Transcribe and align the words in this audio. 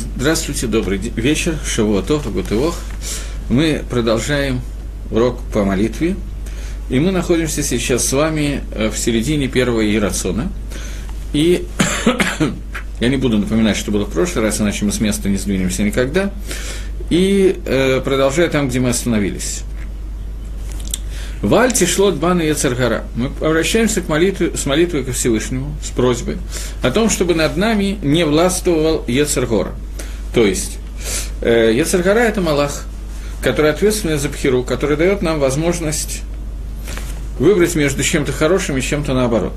Здравствуйте, 0.00 0.66
добрый 0.66 0.98
вечер, 0.98 1.56
Шавуатов, 1.66 2.32
Гутывох. 2.32 2.74
Мы 3.50 3.82
продолжаем 3.90 4.62
урок 5.10 5.40
по 5.52 5.64
молитве, 5.64 6.16
и 6.88 6.98
мы 6.98 7.10
находимся 7.10 7.62
сейчас 7.62 8.08
с 8.08 8.12
вами 8.14 8.62
э, 8.72 8.88
в 8.88 8.96
середине 8.96 9.48
первого 9.48 9.84
Иерациона. 9.84 10.50
И 11.34 11.66
я 13.00 13.08
не 13.08 13.18
буду 13.18 13.36
напоминать, 13.36 13.76
что 13.76 13.90
было 13.90 14.06
в 14.06 14.10
прошлый 14.10 14.44
раз, 14.44 14.60
иначе 14.60 14.86
мы 14.86 14.92
с 14.92 15.00
места 15.00 15.28
не 15.28 15.36
сдвинемся 15.36 15.82
никогда. 15.82 16.32
И 17.10 17.60
э, 17.66 18.00
продолжая 18.02 18.48
там, 18.48 18.70
где 18.70 18.80
мы 18.80 18.88
остановились. 18.88 19.64
Валь 21.42 21.72
Тишлот 21.72 22.14
Бана 22.14 22.40
Яцергара. 22.40 23.04
Мы 23.16 23.30
обращаемся 23.40 24.00
к 24.00 24.08
молитве, 24.08 24.56
с 24.56 24.64
молитвой 24.64 25.04
ко 25.04 25.12
Всевышнему, 25.12 25.74
с 25.82 25.90
просьбой 25.90 26.38
о 26.82 26.90
том, 26.90 27.10
чтобы 27.10 27.34
над 27.34 27.58
нами 27.58 27.98
не 28.02 28.24
властвовал 28.24 29.04
Яцергора. 29.06 29.74
То 30.34 30.46
есть, 30.46 30.78
э, 31.40 31.72
Яцергара– 31.74 32.18
это 32.20 32.40
Малах, 32.40 32.84
который 33.42 33.70
ответственный 33.70 34.18
за 34.18 34.28
Пхиру, 34.28 34.62
который 34.62 34.96
дает 34.96 35.22
нам 35.22 35.40
возможность 35.40 36.22
выбрать 37.38 37.74
между 37.74 38.02
чем-то 38.02 38.32
хорошим 38.32 38.76
и 38.76 38.82
чем-то 38.82 39.14
наоборот. 39.14 39.54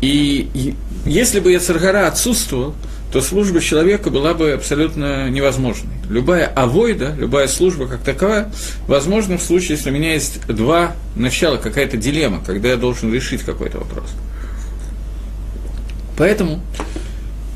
И 0.00 0.74
если 1.04 1.40
бы 1.40 1.52
Яцергара 1.52 2.06
отсутствовал, 2.06 2.74
то 3.12 3.20
служба 3.20 3.60
человека 3.60 4.10
была 4.10 4.34
бы 4.34 4.52
абсолютно 4.52 5.30
невозможной. 5.30 5.94
Любая 6.08 6.46
авойда, 6.46 7.14
любая 7.16 7.48
служба 7.48 7.86
как 7.86 8.00
таковая, 8.00 8.50
возможна 8.88 9.38
в 9.38 9.42
случае, 9.42 9.76
если 9.76 9.90
у 9.90 9.92
меня 9.92 10.12
есть 10.12 10.44
два 10.46 10.92
начала, 11.14 11.56
какая-то 11.56 11.96
дилемма, 11.96 12.42
когда 12.44 12.70
я 12.70 12.76
должен 12.76 13.12
решить 13.12 13.42
какой-то 13.42 13.78
вопрос. 13.78 14.10
Поэтому 16.18 16.60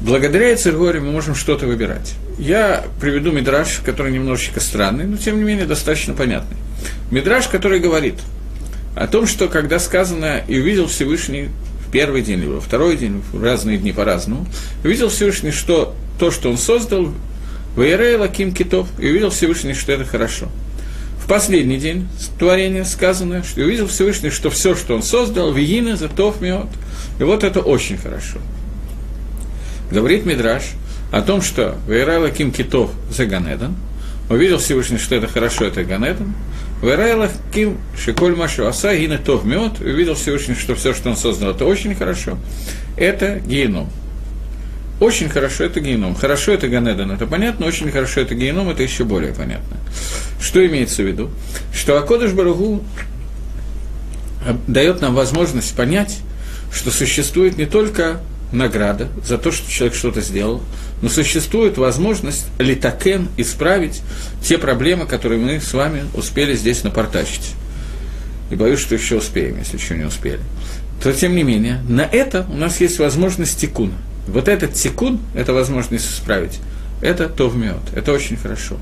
благодаря 0.01 0.55
Эцергоре 0.55 1.01
мы 1.01 1.13
можем 1.13 1.35
что-то 1.35 1.67
выбирать. 1.67 2.15
Я 2.39 2.85
приведу 3.01 3.33
мидраж, 3.33 3.81
который 3.85 4.13
немножечко 4.13 4.61
странный, 4.61 5.05
но 5.05 5.17
тем 5.17 5.39
не 5.39 5.45
менее 5.45 5.67
достаточно 5.67 6.15
понятный. 6.15 6.57
Мидраж, 7.11 7.49
который 7.49 7.81
говорит 7.81 8.15
о 8.97 9.07
том, 9.07 9.27
что 9.27 9.49
когда 9.49 9.79
сказано 9.79 10.43
«и 10.47 10.59
увидел 10.59 10.87
Всевышний 10.87 11.49
первый 11.93 12.23
день, 12.23 12.41
или 12.41 12.47
во 12.47 12.61
второй 12.61 12.97
день, 12.97 13.23
в 13.33 13.43
разные 13.43 13.79
дни 13.79 13.93
по-разному, 13.93 14.47
увидел 14.85 15.09
Всевышний, 15.09 15.51
что 15.51 15.95
то, 16.19 16.31
что 16.31 16.51
он 16.51 16.59
создал, 16.59 17.13
Ваерей 17.77 18.17
Лаким 18.17 18.53
Китов, 18.53 18.89
и 18.99 19.09
увидел 19.09 19.31
Всевышний, 19.31 19.75
что 19.75 19.93
это 19.93 20.05
хорошо. 20.05 20.49
В 21.23 21.29
последний 21.29 21.79
день 21.79 22.09
творения 22.39 22.85
сказано, 22.85 23.45
что 23.45 23.61
увидел 23.61 23.87
Всевышний, 23.87 24.31
что 24.31 24.51
все, 24.51 24.75
что 24.75 24.95
он 24.95 25.03
создал, 25.03 25.53
Вигина, 25.53 25.97
Затов, 25.97 26.41
Миот. 26.41 26.69
И 27.21 27.23
вот 27.23 27.45
это 27.45 27.61
очень 27.61 27.97
хорошо. 27.97 28.39
Говорит 29.91 30.25
Мидраш 30.25 30.63
о 31.11 31.23
том, 31.23 31.43
что 31.43 31.77
Ваерей 31.87 32.19
Лаким 32.19 32.53
Китов 32.53 32.91
за 33.11 33.27
Ганедан, 33.27 33.75
увидел 34.29 34.59
Всевышний, 34.59 34.99
что 34.99 35.17
это 35.17 35.27
хорошо, 35.27 35.65
это 35.65 35.83
Ганедан, 35.83 36.35
Верайлах 36.83 37.31
Ким 37.53 37.79
Шиколь 37.99 38.35
Машу 38.35 38.67
Аса 38.67 38.97
Гина 38.97 39.19
Тов 39.19 39.45
Мед, 39.45 39.81
увидел 39.81 40.15
Всевышний, 40.15 40.55
что 40.55 40.75
все, 40.75 40.95
что 40.95 41.11
он 41.11 41.17
создал, 41.17 41.51
это 41.51 41.67
очень 41.67 41.95
хорошо. 41.95 42.39
Это 42.97 43.41
геном. 43.41 43.91
Очень 44.99 45.29
хорошо 45.29 45.65
это 45.65 45.81
геном. 45.81 46.15
Хорошо 46.15 46.53
это 46.53 46.69
Ганедан, 46.69 47.11
это 47.11 47.27
понятно, 47.27 47.67
очень 47.67 47.91
хорошо 47.91 48.21
это 48.21 48.35
геном, 48.35 48.71
это 48.71 48.83
еще 48.83 49.05
более 49.05 49.33
понятно. 49.33 49.77
Что 50.41 50.65
имеется 50.67 51.03
в 51.03 51.07
виду? 51.07 51.31
Что 51.75 51.99
Акодыш 51.99 52.33
Баругу 52.33 52.83
дает 54.67 55.01
нам 55.01 55.15
возможность 55.15 55.75
понять, 55.75 56.19
что 56.73 56.91
существует 56.91 57.59
не 57.59 57.67
только 57.67 58.21
награда 58.53 59.09
за 59.25 59.39
то, 59.39 59.53
что 59.53 59.71
человек 59.71 59.97
что-то 59.97 60.21
сделал, 60.21 60.63
но 61.03 61.09
существует 61.09 61.79
возможность 61.79 62.47
литакен 62.59 63.29
исправить 63.37 64.03
те 64.43 64.59
проблемы, 64.59 65.07
которые 65.07 65.41
мы 65.41 65.61
с 65.61 65.73
вами 65.73 66.05
успели 66.15 66.55
здесь 66.55 66.83
напортачить. 66.83 67.55
И 68.51 68.57
боюсь, 68.57 68.81
что 68.81 68.95
еще 68.95 69.17
успеем, 69.17 69.59
если 69.59 69.77
еще 69.77 69.97
не 69.97 70.05
успели. 70.05 70.41
То, 71.03 71.13
тем 71.13 71.35
не 71.35 71.43
менее, 71.43 71.81
на 71.89 72.03
это 72.03 72.47
у 72.51 72.57
нас 72.57 72.81
есть 72.81 72.99
возможность 72.99 73.59
тикуна. 73.59 73.95
Вот 74.27 74.49
этот 74.49 74.75
тикун, 74.75 75.21
это 75.35 75.53
возможность 75.53 76.07
исправить, 76.07 76.59
это 77.01 77.29
то 77.29 77.49
вмет, 77.49 77.79
это 77.95 78.13
очень 78.13 78.37
хорошо. 78.37 78.77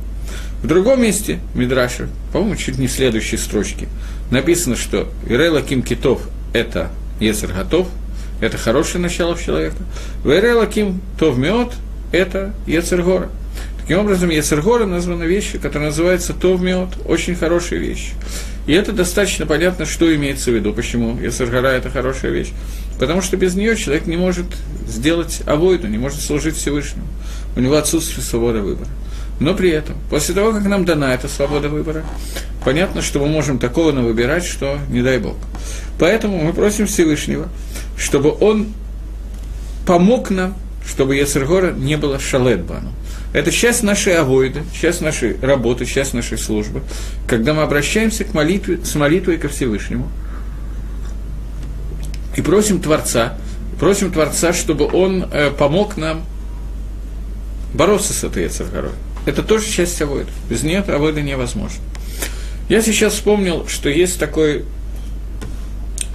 В 0.63 0.67
другом 0.67 1.03
месте 1.03 1.39
Мидраша, 1.55 2.09
по-моему, 2.33 2.57
чуть 2.57 2.79
не 2.79 2.89
в 2.89 2.93
следующей 2.93 3.37
строчке, 3.37 3.89
написано, 4.31 4.77
что 4.77 5.09
Ирела 5.29 5.63
Ким 5.63 5.83
Китов– 5.83 6.23
это 6.53 6.91
Есер 7.21 7.53
Готов, 7.53 7.89
это 8.41 8.57
хорошее 8.57 9.03
начало 9.03 9.35
в 9.35 9.43
человека. 9.43 9.77
Вейрела 10.25 10.67
Ким 10.67 11.01
Тов 11.19 11.37
Меот– 11.37 11.75
это 12.13 12.55
Ецергора. 12.67 13.31
Таким 13.81 13.99
образом, 14.01 14.31
Ецергора 14.31 14.85
названа 14.85 15.25
вещью, 15.25 15.61
которая 15.61 15.89
называется 15.89 16.35
Тов 16.35 16.61
Меот, 16.61 16.91
очень 17.07 17.35
хорошая 17.35 17.79
вещь. 17.79 18.13
И 18.67 18.73
это 18.73 18.93
достаточно 18.93 19.47
понятно, 19.47 19.87
что 19.87 20.15
имеется 20.15 20.51
в 20.51 20.55
виду, 20.55 20.75
почему 20.75 21.19
Ецергора– 21.19 21.69
это 21.69 21.89
хорошая 21.91 22.31
вещь. 22.31 22.53
Потому 22.99 23.23
что 23.23 23.37
без 23.37 23.55
нее 23.55 23.77
человек 23.77 24.07
не 24.07 24.17
может 24.17 24.47
сделать 24.87 25.41
авойду, 25.47 25.87
не 25.87 25.99
может 25.99 26.21
служить 26.21 26.57
Всевышнему. 26.57 27.07
У 27.57 27.61
него 27.61 27.77
отсутствует 27.77 28.27
свобода 28.27 28.61
выбора. 28.61 28.89
Но 29.41 29.55
при 29.55 29.71
этом, 29.71 29.97
после 30.11 30.35
того, 30.35 30.53
как 30.53 30.65
нам 30.65 30.85
дана 30.85 31.15
эта 31.15 31.29
свобода 31.29 31.69
выбора, 31.69 32.05
понятно, 32.65 33.03
что 33.03 33.21
мы 33.21 33.29
можем 33.29 33.59
такого 33.59 33.93
выбирать, 33.93 34.45
что 34.45 34.79
не 34.91 35.01
дай 35.01 35.19
Бог. 35.19 35.37
Поэтому 35.99 36.43
мы 36.43 36.53
просим 36.53 36.87
Всевышнего, 36.87 37.49
чтобы 37.97 38.35
он 38.41 38.69
помог 39.87 40.31
нам, 40.31 40.55
чтобы 40.87 41.17
Яцергора 41.17 41.73
не 41.73 41.97
было 41.97 42.19
шалетбану. 42.19 42.93
Это 43.33 43.51
часть 43.51 43.83
нашей 43.83 44.17
авойды, 44.17 44.63
часть 44.73 45.01
нашей 45.01 45.39
работы, 45.41 45.85
часть 45.85 46.15
нашей 46.15 46.39
службы, 46.39 46.83
когда 47.27 47.53
мы 47.53 47.63
обращаемся 47.63 48.25
к 48.25 48.33
молитве, 48.33 48.79
с 48.85 48.95
молитвой 48.95 49.37
ко 49.37 49.49
Всевышнему 49.49 50.09
и 52.37 52.41
просим 52.41 52.81
Творца, 52.81 53.37
просим 53.79 54.13
Творца, 54.13 54.53
чтобы 54.53 54.87
Он 54.87 55.29
э, 55.31 55.51
помог 55.51 55.97
нам 55.97 56.23
бороться 57.75 58.15
с 58.15 58.25
этой 58.25 58.45
Яцергорой. 58.45 58.93
Это 59.27 59.43
тоже 59.43 59.69
часть 59.69 60.01
авойды. 60.01 60.31
Без 60.49 60.63
нее 60.63 60.79
авойда 60.81 61.21
невозможно. 61.21 61.83
Я 62.69 62.81
сейчас 62.81 63.15
вспомнил, 63.15 63.67
что 63.67 63.89
есть 63.91 64.19
такой 64.19 64.65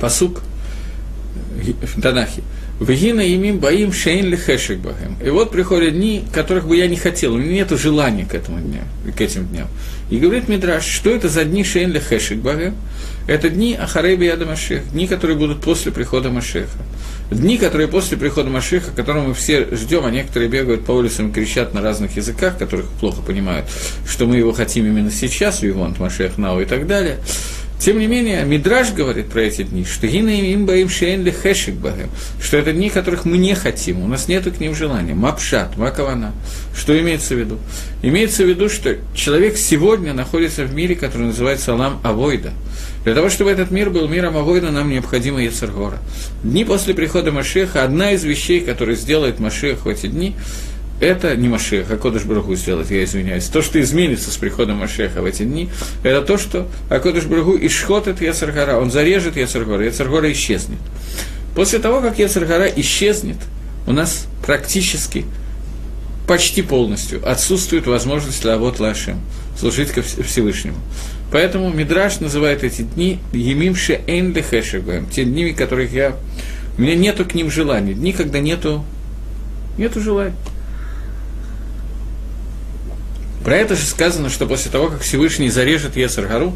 посук– 0.04 0.42
в 1.82 2.02
Танахе. 2.02 2.42
Вегина 2.80 3.22
имим 3.22 3.60
боим 3.60 3.94
шейн 3.94 4.26
лихешек 4.26 4.80
бахем. 4.80 5.16
И 5.24 5.30
вот 5.30 5.52
приходят 5.52 5.94
дни, 5.94 6.26
которых 6.34 6.68
бы 6.68 6.76
я 6.76 6.88
не 6.88 6.98
хотел, 6.98 7.36
у 7.36 7.38
меня 7.38 7.54
нет 7.54 7.70
желания 7.80 8.26
к 8.26 8.34
этому 8.34 8.60
дню, 8.60 8.82
к 9.16 9.22
этим 9.22 9.46
дням. 9.48 9.68
И 10.10 10.18
говорит 10.18 10.50
Мидраш, 10.50 10.84
что 10.84 11.10
это 11.12 11.30
за 11.30 11.46
дни 11.46 11.64
шейн 11.64 11.92
лихешек 11.92 12.40
бахем? 12.40 12.76
Это 13.28 13.50
дни 13.50 13.78
Ахарейби 13.80 14.26
Яда 14.26 14.46
Машех, 14.46 14.92
дни, 14.92 15.08
которые 15.08 15.38
будут 15.38 15.62
после 15.62 15.92
прихода 15.94 16.30
Машеха. 16.30 16.78
Дни, 17.32 17.58
которые 17.58 17.88
после 17.88 18.18
прихода 18.18 18.50
Машеха, 18.50 18.92
которого 18.92 19.28
мы 19.28 19.34
все 19.34 19.66
ждем, 19.76 20.06
а 20.06 20.12
некоторые 20.12 20.50
бегают 20.50 20.86
по 20.86 20.92
улицам 20.92 21.30
и 21.30 21.32
кричат 21.32 21.74
на 21.74 21.82
разных 21.82 22.18
языках, 22.18 22.58
которых 22.58 22.88
плохо 23.00 23.22
понимают, 23.22 23.68
что 24.06 24.26
мы 24.26 24.36
его 24.36 24.52
хотим 24.52 24.86
именно 24.86 25.10
сейчас, 25.10 25.62
Вивонт, 25.62 26.00
Машех, 26.00 26.38
Нау 26.38 26.60
и 26.60 26.66
так 26.66 26.86
далее. 26.86 27.20
Тем 27.84 28.00
не 28.00 28.08
менее, 28.08 28.46
Мидраж 28.46 28.94
говорит 28.94 29.28
про 29.28 29.42
эти 29.42 29.64
дни, 29.64 29.84
что 29.84 30.08
гина 30.08 30.30
им 30.30 30.66
боим 30.66 30.88
шейн 30.88 31.22
ли 31.22 31.32
хэшик 31.32 31.76
багем, 31.76 32.10
что 32.42 32.56
это 32.56 32.72
дни, 32.72 32.90
которых 32.90 33.26
мы 33.26 33.38
не 33.38 33.56
хотим, 33.56 34.00
у 34.02 34.08
нас 34.08 34.30
нет 34.30 34.46
к 34.50 34.62
ним 34.62 34.74
желания. 34.74 35.14
Мапшат, 35.14 35.76
макавана. 35.76 36.32
Что 36.74 36.98
имеется 36.98 37.36
в 37.36 37.40
виду? 37.40 37.60
Имеется 38.02 38.46
в 38.46 38.48
виду, 38.48 38.70
что 38.70 38.96
человек 39.14 39.58
сегодня 39.58 40.14
находится 40.14 40.64
в 40.64 40.74
мире, 40.74 40.96
который 40.96 41.28
называется 41.28 41.74
Алам 41.74 42.00
Авойда. 42.04 42.54
Для 43.04 43.16
того, 43.16 43.30
чтобы 43.30 43.52
этот 43.52 43.70
мир 43.70 43.90
был 43.90 44.08
миром 44.08 44.38
Авойда, 44.38 44.72
нам 44.72 44.90
необходимо 44.90 45.44
Ецергора. 45.44 45.98
Дни 46.42 46.64
после 46.64 46.94
прихода 46.94 47.34
Машеха, 47.34 47.84
одна 47.84 48.14
из 48.14 48.24
вещей, 48.24 48.62
которые 48.62 48.96
сделает 48.96 49.42
Машех 49.42 49.84
в 49.84 49.90
эти 49.90 50.08
дни, 50.08 50.38
это 51.00 51.36
не 51.36 51.48
Машех, 51.50 51.92
а 51.92 51.98
Кодыш 51.98 52.24
Брагу 52.24 52.56
сделает, 52.56 52.90
я 52.92 53.04
извиняюсь. 53.04 53.46
То, 53.46 53.62
что 53.62 53.82
изменится 53.82 54.32
с 54.32 54.38
приходом 54.38 54.78
Машеха 54.78 55.22
в 55.22 55.26
эти 55.26 55.44
дни, 55.44 55.70
это 56.04 56.22
то, 56.22 56.38
что 56.38 56.68
Акодыш 56.90 57.26
Брагу 57.26 57.58
исхотит 57.60 58.22
Яцергара, 58.22 58.78
он 58.78 58.92
зарежет 58.92 59.36
Яцергора, 59.36 59.86
Яцергора 59.86 60.32
исчезнет. 60.32 60.80
После 61.56 61.80
того, 61.80 62.02
как 62.02 62.20
Яцергара 62.20 62.68
исчезнет, 62.68 63.38
у 63.86 63.92
нас 63.92 64.28
практически 64.46 65.26
почти 66.28 66.62
полностью 66.62 67.28
отсутствует 67.30 67.86
возможность 67.86 68.44
лавот 68.46 68.80
лашем, 68.80 69.20
служить 69.60 69.92
ко 69.92 70.02
Всевышнему. 70.02 70.78
Поэтому 71.32 71.70
Мидраш 71.70 72.20
называет 72.20 72.64
эти 72.64 72.84
дни 72.84 73.20
Емимше 73.34 74.02
Эйн 74.08 74.34
те 75.12 75.26
дни, 75.26 75.52
которых 75.52 75.92
я... 75.92 76.16
У 76.78 76.82
меня 76.82 76.96
нету 76.96 77.26
к 77.26 77.34
ним 77.34 77.52
желания, 77.52 77.94
дни, 77.94 78.14
когда 78.14 78.40
нету, 78.40 78.86
нету 79.78 80.00
желания. 80.00 80.36
Про 83.44 83.58
это 83.58 83.76
же 83.76 83.86
сказано, 83.86 84.30
что 84.30 84.46
после 84.46 84.72
того, 84.72 84.88
как 84.90 85.02
Всевышний 85.02 85.50
зарежет 85.50 85.98
Ецаргару, 85.98 86.54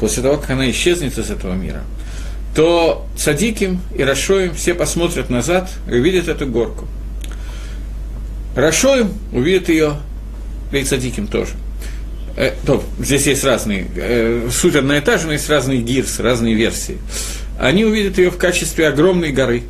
после 0.00 0.22
того, 0.22 0.38
как 0.38 0.50
она 0.50 0.70
исчезнет 0.70 1.18
из 1.18 1.30
этого 1.30 1.54
мира, 1.54 1.82
то 2.54 3.06
Цадиким 3.16 3.80
и 3.94 4.02
Рашоим 4.02 4.54
все 4.54 4.74
посмотрят 4.74 5.28
назад 5.28 5.70
и 5.86 5.94
увидят 5.94 6.28
эту 6.28 6.46
горку. 6.46 6.86
Рашоем 8.56 9.12
увидит 9.32 9.68
ее, 9.68 9.96
и 10.72 10.82
Цадиким 10.82 11.26
тоже. 11.26 11.52
Э, 12.36 12.52
то, 12.64 12.82
здесь 12.98 13.26
есть 13.26 13.44
разные, 13.44 13.86
э, 13.96 14.48
суть 14.50 14.76
одна 14.76 14.98
и 14.98 15.00
та 15.00 15.18
же, 15.18 15.26
но 15.26 15.32
есть 15.34 15.48
разные 15.50 15.82
гирс, 15.82 16.20
разные 16.20 16.54
версии. 16.54 16.98
Они 17.60 17.84
увидят 17.84 18.16
ее 18.16 18.30
в 18.30 18.38
качестве 18.38 18.88
огромной 18.88 19.32
горы 19.32 19.64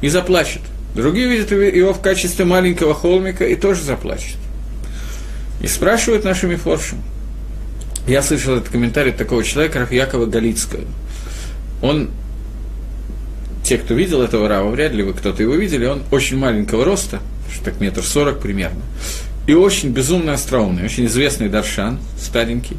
и 0.00 0.08
заплачут. 0.08 0.62
Другие 0.94 1.28
видят 1.28 1.50
его 1.50 1.92
в 1.92 2.00
качестве 2.00 2.44
маленького 2.44 2.94
холмика 2.94 3.46
и 3.46 3.56
тоже 3.56 3.82
заплачут. 3.82 4.36
И 5.60 5.66
спрашивают 5.66 6.24
нашими 6.24 6.56
форшем. 6.56 7.02
Я 8.06 8.22
слышал 8.22 8.56
этот 8.56 8.68
комментарий 8.68 9.12
такого 9.12 9.42
человека, 9.42 9.80
Рафьякова 9.80 10.26
Галицкого. 10.26 10.84
Он, 11.82 12.10
те, 13.64 13.78
кто 13.78 13.94
видел 13.94 14.22
этого 14.22 14.48
Рава, 14.48 14.70
вряд 14.70 14.92
ли 14.92 15.02
вы 15.02 15.12
кто-то 15.12 15.42
его 15.42 15.54
видели, 15.54 15.86
он 15.86 16.02
очень 16.10 16.38
маленького 16.38 16.84
роста, 16.84 17.20
так 17.64 17.80
метр 17.80 18.04
сорок 18.04 18.40
примерно, 18.40 18.82
и 19.46 19.54
очень 19.54 19.90
безумно 19.90 20.34
остроумный, 20.34 20.84
очень 20.84 21.06
известный 21.06 21.48
Даршан, 21.48 21.98
старенький, 22.18 22.76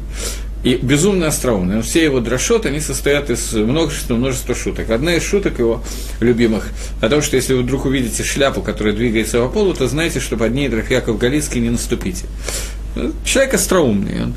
и 0.64 0.74
безумно 0.76 1.28
остроумный. 1.28 1.82
Все 1.82 2.04
его 2.04 2.20
дрошоты, 2.20 2.68
они 2.68 2.80
состоят 2.80 3.30
из 3.30 3.52
множества, 3.52 4.14
множества 4.14 4.54
шуток. 4.54 4.90
Одна 4.90 5.14
из 5.14 5.22
шуток 5.22 5.58
его 5.58 5.82
любимых 6.20 6.68
о 7.00 7.08
том, 7.08 7.22
что 7.22 7.36
если 7.36 7.54
вы 7.54 7.62
вдруг 7.62 7.84
увидите 7.84 8.22
шляпу, 8.22 8.60
которая 8.62 8.94
двигается 8.94 9.40
по 9.40 9.48
полу, 9.48 9.74
то 9.74 9.86
знаете, 9.86 10.20
что 10.20 10.36
под 10.36 10.52
ней 10.52 10.68
Рафьяков 10.68 11.18
Галицкий 11.18 11.60
не 11.60 11.70
наступите. 11.70 12.26
Человек 13.24 13.54
остроумный. 13.54 14.22
Он, 14.22 14.34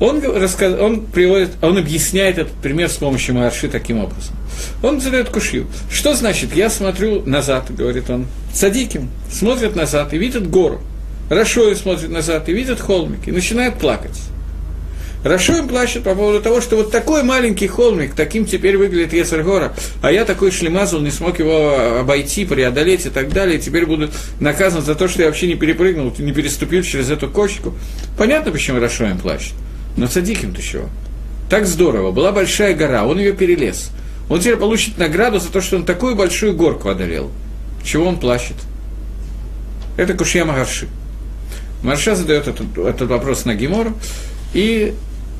он, 0.00 0.36
рассказ, 0.36 0.78
он, 0.78 1.06
приводит, 1.06 1.50
он 1.62 1.78
объясняет 1.78 2.38
этот 2.38 2.52
пример 2.54 2.90
с 2.90 2.96
помощью 2.96 3.36
Марши 3.36 3.68
таким 3.68 4.00
образом. 4.00 4.34
Он 4.82 5.00
задает 5.00 5.30
кушью. 5.30 5.66
Что 5.90 6.14
значит, 6.14 6.54
я 6.54 6.68
смотрю 6.68 7.22
назад, 7.24 7.74
говорит 7.74 8.10
он, 8.10 8.26
садиким, 8.52 9.08
смотрит 9.30 9.76
назад 9.76 10.12
и 10.12 10.18
видит 10.18 10.50
гору. 10.50 10.80
Рашой 11.30 11.74
смотрит 11.74 12.10
назад 12.10 12.48
и 12.48 12.52
видит 12.52 12.80
холмик, 12.80 13.26
и 13.26 13.32
начинает 13.32 13.78
плакать. 13.78 14.20
Рашоем 15.24 15.68
плачет 15.68 16.04
по 16.04 16.14
поводу 16.14 16.42
того, 16.42 16.60
что 16.60 16.76
вот 16.76 16.90
такой 16.90 17.22
маленький 17.22 17.66
холмик, 17.66 18.14
таким 18.14 18.44
теперь 18.44 18.76
выглядит 18.76 19.14
Ецергора, 19.14 19.74
а 20.02 20.12
я 20.12 20.26
такой 20.26 20.50
шлемазл 20.50 21.00
не 21.00 21.10
смог 21.10 21.38
его 21.38 22.00
обойти, 22.00 22.44
преодолеть 22.44 23.06
и 23.06 23.10
так 23.10 23.32
далее, 23.32 23.58
и 23.58 23.60
теперь 23.60 23.86
буду 23.86 24.10
наказан 24.38 24.82
за 24.82 24.94
то, 24.94 25.08
что 25.08 25.22
я 25.22 25.28
вообще 25.28 25.46
не 25.46 25.54
перепрыгнул, 25.54 26.12
не 26.18 26.32
переступил 26.32 26.82
через 26.82 27.10
эту 27.10 27.28
кочку. 27.28 27.74
Понятно, 28.18 28.52
почему 28.52 28.78
Рашоем 28.78 29.18
плачет. 29.18 29.54
Но 29.96 30.06
Цадиким-то 30.06 30.60
чего? 30.60 30.90
Так 31.48 31.66
здорово, 31.66 32.10
была 32.10 32.30
большая 32.30 32.74
гора, 32.74 33.06
он 33.06 33.18
ее 33.18 33.32
перелез. 33.32 33.90
Он 34.28 34.40
теперь 34.40 34.56
получит 34.56 34.98
награду 34.98 35.40
за 35.40 35.50
то, 35.50 35.62
что 35.62 35.76
он 35.76 35.86
такую 35.86 36.16
большую 36.16 36.54
горку 36.54 36.90
одолел. 36.90 37.30
Чего 37.82 38.06
он 38.06 38.18
плачет? 38.18 38.56
Это 39.96 40.12
Кушья 40.12 40.44
Магарши. 40.44 40.88
Марша 41.82 42.14
задает 42.14 42.46
этот, 42.46 42.76
этот 42.76 43.08
вопрос 43.08 43.46
на 43.46 43.54
Гемору, 43.54 43.94
и 44.54 44.94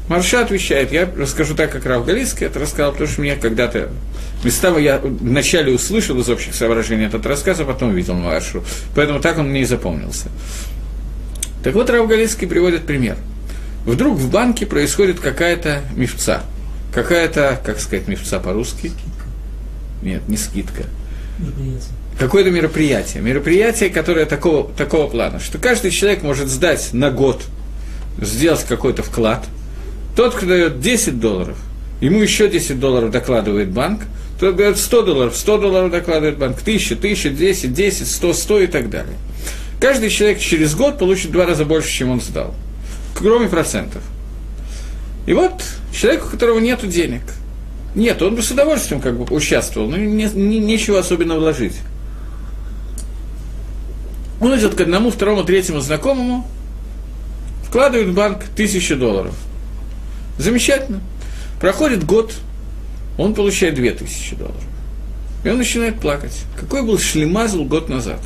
Марша 0.09 0.43
отвечает, 0.43 0.93
я 0.93 1.09
расскажу 1.17 1.55
так, 1.55 1.73
как 1.73 1.87
Рав 1.87 2.05
Галицкий 2.05 2.47
это 2.47 2.59
рассказал, 2.59 2.93
потому 2.93 3.09
что 3.09 3.23
мне 3.23 3.37
когда-то 3.37 3.89
местами 4.43 4.83
я 4.83 4.99
вначале 4.99 5.73
услышал 5.73 6.19
из 6.21 6.29
общих 6.29 6.55
соображений 6.55 7.07
этот 7.07 7.25
рассказ, 7.25 7.61
а 7.61 7.65
потом 7.65 7.91
увидел 7.91 8.15
Маршу. 8.15 8.63
Поэтому 8.95 9.21
так 9.21 9.39
он 9.39 9.49
мне 9.49 9.63
и 9.63 9.65
запомнился. 9.65 10.29
Так 11.63 11.75
вот, 11.75 11.89
Рав 11.89 12.07
Галицкий 12.07 12.47
приводит 12.47 12.83
пример. 12.83 13.17
Вдруг 13.87 14.19
в 14.19 14.31
банке 14.31 14.67
происходит 14.67 15.21
какая-то 15.21 15.83
мифца. 15.97 16.43
Какая-то, 16.93 17.61
как 17.65 17.81
сказать, 17.81 18.07
мифца 18.07 18.39
по-русски? 18.39 18.93
Нет, 20.03 20.29
не 20.29 20.37
скидка. 20.37 20.85
Какое-то 22.19 22.51
мероприятие. 22.51 23.23
Мероприятие, 23.23 23.91
которое 23.91 24.27
такого, 24.27 24.71
такого 24.75 25.09
плана, 25.09 25.41
что 25.41 25.59
каждый 25.59 25.91
человек 25.91 26.23
может 26.23 26.49
сдать 26.49 26.91
на 26.93 27.11
год– 27.11 27.43
сделать 28.21 28.65
какой-то 28.65 29.03
вклад, 29.03 29.45
тот, 30.17 30.35
кто 30.35 30.47
дает 30.47 30.81
10 30.81 31.21
долларов, 31.21 31.57
ему 32.01 32.21
еще 32.21 32.49
10 32.49 32.79
долларов 32.79 33.11
докладывает 33.11 33.71
банк, 33.71 34.03
тот 34.39 34.57
дает 34.57 34.79
100 34.79 35.03
долларов, 35.03 35.37
100 35.37 35.59
долларов 35.59 35.91
докладывает 35.91 36.39
банк, 36.39 36.61
1000, 36.61 36.95
1000, 36.95 37.31
10, 37.31 37.73
10, 37.73 38.09
100, 38.09 38.33
100 38.33 38.61
и 38.61 38.67
так 38.67 38.91
далее. 38.91 39.17
Каждый 39.81 40.11
человек 40.11 40.39
через 40.39 40.75
год 40.75 40.99
получит 40.99 41.27
в 41.27 41.33
два 41.33 41.47
раза 41.47 41.65
больше, 41.65 41.91
чем 41.91 42.11
он 42.11 42.21
сдал, 42.21 42.55
кроме 43.15 43.49
процентов. 43.49 44.03
И 45.27 45.33
вот 45.33 45.63
человек, 45.93 46.27
у 46.27 46.29
которого 46.29 46.59
нет 46.59 46.87
денег, 46.89 47.23
нет, 47.95 48.21
он 48.23 48.35
бы 48.35 48.43
с 48.43 48.51
удовольствием 48.51 49.01
как 49.01 49.17
бы 49.17 49.35
участвовал, 49.35 49.89
но 49.89 49.97
не, 49.97 50.25
не, 50.25 50.59
нечего 50.59 50.99
особенно 50.99 51.37
вложить. 51.37 51.77
Он 54.41 54.57
идет 54.59 54.75
к 54.75 54.81
одному, 54.81 55.11
второму, 55.11 55.45
третьему 55.45 55.81
знакомому, 55.81 56.47
вкладывает 57.67 58.09
в 58.09 58.15
банк 58.15 58.45
тысячу 58.57 58.97
долларов. 58.97 59.35
Замечательно. 60.39 61.01
Проходит 61.61 62.05
год, 62.05 62.35
он 63.17 63.35
получает 63.35 63.75
две 63.75 63.93
тысячи 63.93 64.35
долларов. 64.35 64.63
И 65.45 65.49
он 65.49 65.59
начинает 65.59 66.01
плакать. 66.01 66.43
Какой 66.57 66.83
был 66.83 66.99
шлемазл 66.99 67.65
год 67.65 67.89
назад? 67.89 68.21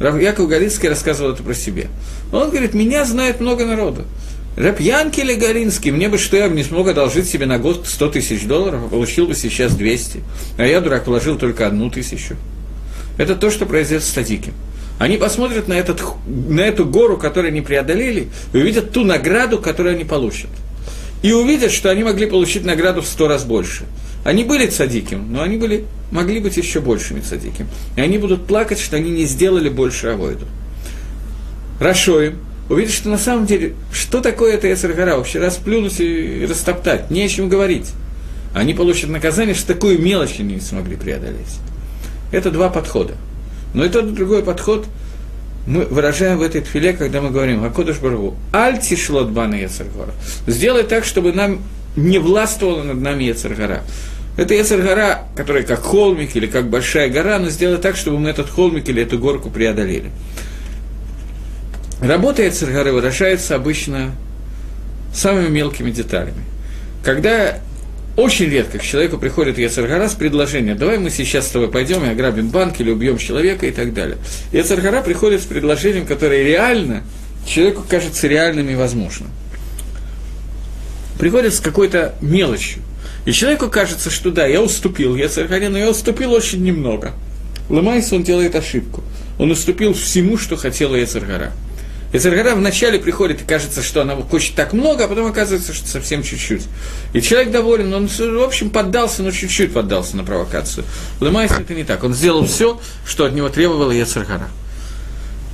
Яков 0.00 0.48
Галинский 0.48 0.88
рассказывал 0.88 1.32
это 1.32 1.42
про 1.42 1.54
себя. 1.54 1.86
Он 2.32 2.50
говорит, 2.50 2.74
меня 2.74 3.04
знает 3.04 3.40
много 3.40 3.66
народа. 3.66 4.04
Рэп 4.56 4.80
или 4.80 5.34
Галинский, 5.34 5.90
мне 5.92 6.08
бы 6.08 6.18
что, 6.18 6.36
я 6.36 6.48
бы 6.48 6.56
не 6.56 6.64
смог 6.64 6.88
одолжить 6.88 7.28
себе 7.28 7.46
на 7.46 7.58
год 7.58 7.86
100 7.86 8.08
тысяч 8.10 8.44
долларов, 8.44 8.82
а 8.86 8.88
получил 8.88 9.26
бы 9.26 9.34
сейчас 9.34 9.74
200. 9.74 10.20
А 10.56 10.66
я, 10.66 10.80
дурак, 10.80 11.06
вложил 11.06 11.36
только 11.38 11.66
одну 11.66 11.90
тысячу. 11.90 12.36
Это 13.18 13.36
то, 13.36 13.50
что 13.50 13.66
произойдет 13.66 14.02
с 14.04 14.08
Статиким. 14.08 14.54
Они 14.98 15.16
посмотрят 15.16 15.68
на, 15.68 15.74
этот, 15.74 16.02
на 16.26 16.60
эту 16.60 16.84
гору, 16.84 17.16
которую 17.16 17.52
они 17.52 17.60
преодолели, 17.60 18.28
и 18.52 18.56
увидят 18.56 18.90
ту 18.90 19.04
награду, 19.04 19.58
которую 19.58 19.94
они 19.94 20.04
получат. 20.04 20.50
И 21.22 21.32
увидят, 21.32 21.72
что 21.72 21.90
они 21.90 22.04
могли 22.04 22.26
получить 22.26 22.64
награду 22.64 23.02
в 23.02 23.06
сто 23.06 23.28
раз 23.28 23.44
больше. 23.44 23.84
Они 24.24 24.44
были 24.44 24.66
цадиким, 24.66 25.32
но 25.32 25.42
они 25.42 25.56
были, 25.56 25.84
могли 26.10 26.40
быть 26.40 26.56
еще 26.56 26.80
большими 26.80 27.20
цадиким. 27.20 27.66
И 27.96 28.00
они 28.00 28.18
будут 28.18 28.46
плакать, 28.46 28.78
что 28.78 28.96
они 28.96 29.10
не 29.10 29.24
сделали 29.24 29.68
больше 29.68 30.08
авойду. 30.08 30.46
Рашоим 31.80 32.38
увидят, 32.68 32.92
что 32.92 33.08
на 33.08 33.18
самом 33.18 33.46
деле, 33.46 33.74
что 33.92 34.20
такое 34.20 34.54
это 34.54 34.72
Эсергара, 34.72 35.16
вообще 35.16 35.38
расплюнуть 35.38 36.00
и 36.00 36.46
растоптать, 36.48 37.10
не 37.10 37.22
о 37.22 37.28
чем 37.28 37.48
говорить. 37.48 37.90
Они 38.54 38.74
получат 38.74 39.10
наказание, 39.10 39.54
что 39.54 39.74
такую 39.74 40.00
мелочь 40.00 40.36
они 40.38 40.54
не 40.54 40.60
смогли 40.60 40.96
преодолеть. 40.96 41.58
Это 42.32 42.50
два 42.50 42.68
подхода. 42.68 43.14
Но 43.74 43.84
и 43.84 43.88
тот 43.88 44.06
и 44.06 44.10
другой 44.10 44.42
подход 44.42 44.86
мы 45.68 45.84
выражаем 45.84 46.38
в 46.38 46.42
этой 46.42 46.62
тфиле, 46.62 46.94
когда 46.94 47.20
мы 47.20 47.30
говорим 47.30 47.62
«Акодыш 47.62 47.98
Барву, 47.98 48.36
аль 48.54 48.80
тишлот 48.80 49.28
бана 49.28 49.54
Яцергора». 49.54 50.12
Сделай 50.46 50.82
так, 50.82 51.04
чтобы 51.04 51.32
нам 51.34 51.60
не 51.94 52.18
властвовала 52.18 52.82
над 52.82 53.02
нами 53.02 53.24
Яцергора. 53.24 53.82
Это 54.38 54.54
Яцергора, 54.54 55.24
которая 55.36 55.64
как 55.64 55.80
холмик 55.82 56.34
или 56.36 56.46
как 56.46 56.70
большая 56.70 57.10
гора, 57.10 57.38
но 57.38 57.50
сделай 57.50 57.76
так, 57.76 57.96
чтобы 57.96 58.18
мы 58.18 58.30
этот 58.30 58.48
холмик 58.48 58.88
или 58.88 59.02
эту 59.02 59.18
горку 59.18 59.50
преодолели. 59.50 60.10
Работа 62.00 62.42
Яцергоры 62.42 62.92
выражается 62.92 63.54
обычно 63.54 64.12
самыми 65.12 65.48
мелкими 65.48 65.90
деталями. 65.90 66.44
Когда 67.04 67.58
очень 68.18 68.46
редко 68.46 68.78
к 68.78 68.82
человеку 68.82 69.16
приходит 69.16 69.58
Яцергара 69.58 70.08
с 70.08 70.14
предложением, 70.14 70.76
давай 70.76 70.98
мы 70.98 71.08
сейчас 71.08 71.46
с 71.46 71.50
тобой 71.50 71.70
пойдем 71.70 72.04
и 72.04 72.08
ограбим 72.08 72.48
банк 72.48 72.80
или 72.80 72.90
убьем 72.90 73.16
человека 73.16 73.64
и 73.66 73.70
так 73.70 73.94
далее. 73.94 74.18
Яцергара 74.52 75.02
приходит 75.02 75.40
с 75.40 75.44
предложением, 75.44 76.04
которое 76.04 76.42
реально 76.42 77.04
человеку 77.46 77.84
кажется 77.88 78.26
реальным 78.26 78.68
и 78.70 78.74
возможным. 78.74 79.30
Приходит 81.20 81.54
с 81.54 81.60
какой-то 81.60 82.16
мелочью. 82.20 82.82
И 83.24 83.30
человеку 83.30 83.68
кажется, 83.68 84.10
что 84.10 84.32
да, 84.32 84.46
я 84.46 84.62
уступил 84.62 85.14
Яцергаре, 85.14 85.68
но 85.68 85.78
я 85.78 85.88
уступил 85.88 86.32
очень 86.32 86.64
немного. 86.64 87.12
Ломайся, 87.68 88.16
он 88.16 88.24
делает 88.24 88.56
ошибку. 88.56 89.04
Он 89.38 89.52
уступил 89.52 89.94
всему, 89.94 90.38
что 90.38 90.56
хотела 90.56 90.96
Яцергара. 90.96 91.52
И 92.12 92.18
Царгара 92.18 92.54
вначале 92.54 92.98
приходит 92.98 93.42
и 93.42 93.44
кажется, 93.44 93.82
что 93.82 94.00
она 94.00 94.16
хочет 94.16 94.54
так 94.54 94.72
много, 94.72 95.04
а 95.04 95.08
потом 95.08 95.26
оказывается, 95.26 95.74
что 95.74 95.86
совсем 95.88 96.22
чуть-чуть. 96.22 96.62
И 97.12 97.20
человек 97.20 97.50
доволен, 97.50 97.92
он, 97.92 98.08
в 98.08 98.42
общем, 98.42 98.70
поддался, 98.70 99.22
но 99.22 99.30
чуть-чуть 99.30 99.74
поддался 99.74 100.16
на 100.16 100.24
провокацию. 100.24 100.84
Лымайс 101.20 101.52
это 101.52 101.74
не 101.74 101.84
так. 101.84 102.02
Он 102.04 102.14
сделал 102.14 102.46
все, 102.46 102.80
что 103.06 103.26
от 103.26 103.34
него 103.34 103.50
требовала 103.50 103.90
Яцергара. 103.90 104.48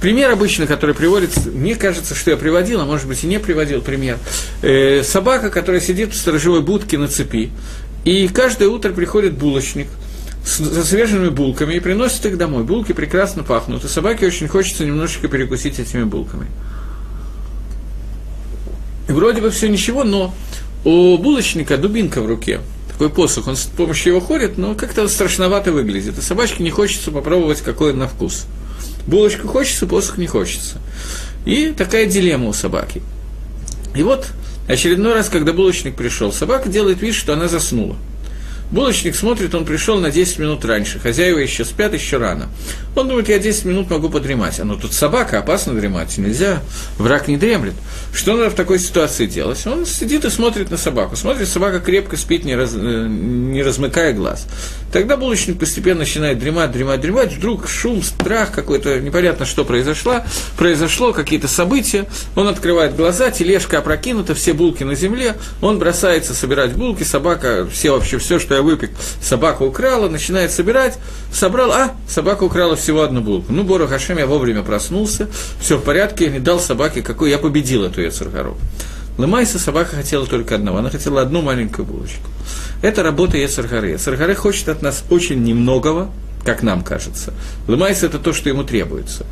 Пример 0.01 0.31
обычно, 0.31 0.67
который 0.67 0.95
приводится, 0.95 1.41
мне 1.49 1.75
кажется, 1.77 2.15
что 2.15 2.31
я 2.31 2.37
приводил, 2.37 2.81
а 2.81 2.85
может 2.85 3.09
быть 3.09 3.25
и 3.25 3.27
не 3.27 3.41
приводил 3.41 3.81
пример. 3.81 4.19
Э, 4.63 5.03
собака, 5.03 5.51
которая 5.51 5.81
сидит 5.81 6.13
в 6.13 6.17
сторожевой 6.17 6.61
будке 6.61 6.99
на 6.99 7.09
цепи, 7.09 7.51
и 8.05 8.29
каждое 8.29 8.69
утро 8.69 8.93
приходит 8.93 9.33
булочник– 9.33 9.89
со 10.45 10.85
свежими 10.85 11.31
булками 11.31 11.75
и 11.75 11.81
приносит 11.81 12.27
их 12.27 12.37
домой. 12.37 12.65
Булки 12.65 12.93
прекрасно 12.93 13.43
пахнут, 13.43 13.85
и 13.85 13.89
собаке 13.89 14.27
очень 14.27 14.47
хочется 14.47 14.85
немножечко 14.85 15.29
перекусить 15.29 15.79
этими 15.79 16.05
булками. 16.05 16.47
И 19.09 19.13
вроде 19.13 19.41
бы 19.41 19.51
все 19.51 19.69
ничего, 19.69 20.05
но 20.05 20.35
у 20.85 21.17
булочника 21.19 21.79
дубинка 21.79 22.21
в 22.21 22.27
руке, 22.27 22.61
такой 22.91 23.11
посох, 23.11 23.49
он 23.49 23.57
с 23.57 23.65
помощью 23.65 24.13
его 24.13 24.21
ходит, 24.21 24.59
но 24.59 24.75
как-то 24.75 25.09
страшновато 25.09 25.73
выглядит, 25.73 26.19
и 26.19 26.21
собачке 26.21 26.63
не 26.63 26.71
хочется 26.71 27.11
попробовать, 27.11 27.61
какой 27.63 27.93
он 27.93 27.99
на 27.99 28.09
вкус. 28.09 28.47
Булочку 29.07 29.49
хочется, 29.49 29.87
посох 29.87 30.19
не 30.19 30.27
хочется. 30.27 30.79
И 31.45 31.75
такая 31.77 32.07
дилемма 32.07 32.49
у 32.49 32.53
собаки. 32.53 33.03
И 33.95 34.03
вот 34.03 34.29
очередной 34.67 35.15
раз, 35.15 35.29
когда 35.29 35.53
булочник 35.53 35.95
пришел, 35.95 36.33
собака 36.33 36.69
делает 36.69 37.01
вид, 37.03 37.15
что 37.15 37.33
она 37.33 37.49
заснула. 37.49 37.97
Булочник 38.75 39.15
смотрит, 39.15 39.55
он 39.55 39.65
пришел 39.65 40.01
на 40.01 40.11
10 40.11 40.41
минут 40.41 40.65
раньше, 40.65 40.99
хозяева 40.99 41.39
еще 41.39 41.65
спят, 41.65 41.95
еще 41.95 42.17
рано. 42.17 42.49
Он 42.97 43.07
думает, 43.07 43.29
я 43.29 43.39
10 43.39 43.67
минут 43.67 43.89
могу 43.89 44.09
подремать. 44.09 44.59
А 44.59 44.65
ну 44.65 44.75
тут 44.75 44.93
собака, 44.93 45.39
опасно 45.39 45.75
дремать, 45.75 46.19
нельзя, 46.19 46.61
враг 46.99 47.29
не 47.29 47.37
дремлет. 47.37 47.75
Что 48.13 48.37
надо 48.37 48.51
в 48.51 48.55
такой 48.55 48.81
ситуации 48.81 49.27
делать? 49.27 49.65
Он 49.69 49.87
сидит 49.87 50.25
и 50.25 50.31
смотрит 50.31 50.73
на 50.73 50.77
собаку. 50.77 51.15
Смотрит, 51.15 51.47
собака 51.47 51.79
крепко 51.79 52.17
спит, 52.17 52.45
не, 52.45 52.57
раз, 52.57 52.73
э, 52.75 53.07
не 53.09 53.63
размыкая 53.63 54.13
глаз. 54.13 54.49
Тогда 54.93 55.17
булочник 55.17 55.59
постепенно 55.59 56.01
начинает 56.01 56.39
дремать, 56.39 56.71
дремать, 56.73 57.01
дремать. 57.01 57.33
Вдруг 57.33 57.69
шум, 57.69 58.03
страх 58.03 58.53
какой-то, 58.53 59.01
непонятно, 59.01 59.47
что 59.47 59.65
произошло. 59.65 60.21
Произошло 60.57 61.13
какие-то 61.13 61.49
события. 61.49 62.07
Он 62.37 62.49
открывает 62.49 62.97
глаза, 62.97 63.31
тележка 63.31 63.79
опрокинута, 63.79 64.35
все 64.35 64.53
булки 64.53 64.85
на 64.85 64.95
земле. 64.95 65.37
Он 65.61 65.79
бросается 65.79 66.35
собирать 66.35 66.75
булки, 66.75 67.03
собака, 67.03 67.67
все 67.73 67.91
вообще, 67.91 68.19
все, 68.19 68.39
что 68.39 68.55
я 68.55 68.63
выпек, 68.63 68.91
собака 69.21 69.63
украла, 69.63 70.09
начинает 70.09 70.53
собирать, 70.53 70.99
собрал, 71.33 71.73
а, 71.73 71.91
собака 72.09 72.45
украла 72.45 72.77
всего 72.77 73.03
одну 73.03 73.21
булку. 73.21 73.53
Ну, 73.53 73.65
Бору 73.65 73.87
Хашем, 73.87 74.19
я 74.19 74.27
вовремя 74.27 74.63
проснулся, 74.63 75.29
все 75.61 75.77
в 75.77 75.83
порядке, 75.83 76.29
не 76.29 76.39
дал 76.39 76.61
собаке 76.61 77.03
какой, 77.03 77.31
я 77.31 77.39
победил 77.39 77.85
эту 77.85 78.01
Ецаргару. 78.01 78.57
Лымайса 79.17 79.59
собака 79.59 79.97
хотела 79.97 80.27
только 80.27 80.57
одного, 80.57 80.79
она 80.79 80.91
хотела 80.91 81.23
одну 81.23 81.43
маленькую 81.43 81.87
булочку. 81.87 82.29
Это 82.83 83.03
работа 83.03 83.37
Ецаргары. 83.37 83.91
Ецаргары 83.91 84.35
хочет 84.35 84.69
от 84.69 84.83
нас 84.83 85.05
очень 85.11 85.43
немногого, 85.43 86.11
как 86.45 86.63
нам 86.63 86.83
кажется. 86.83 87.33
Лымайса– 87.69 88.07
это 88.07 88.19
то, 88.19 88.33
что 88.33 88.49
ему 88.49 88.65
требуется. 88.65 89.25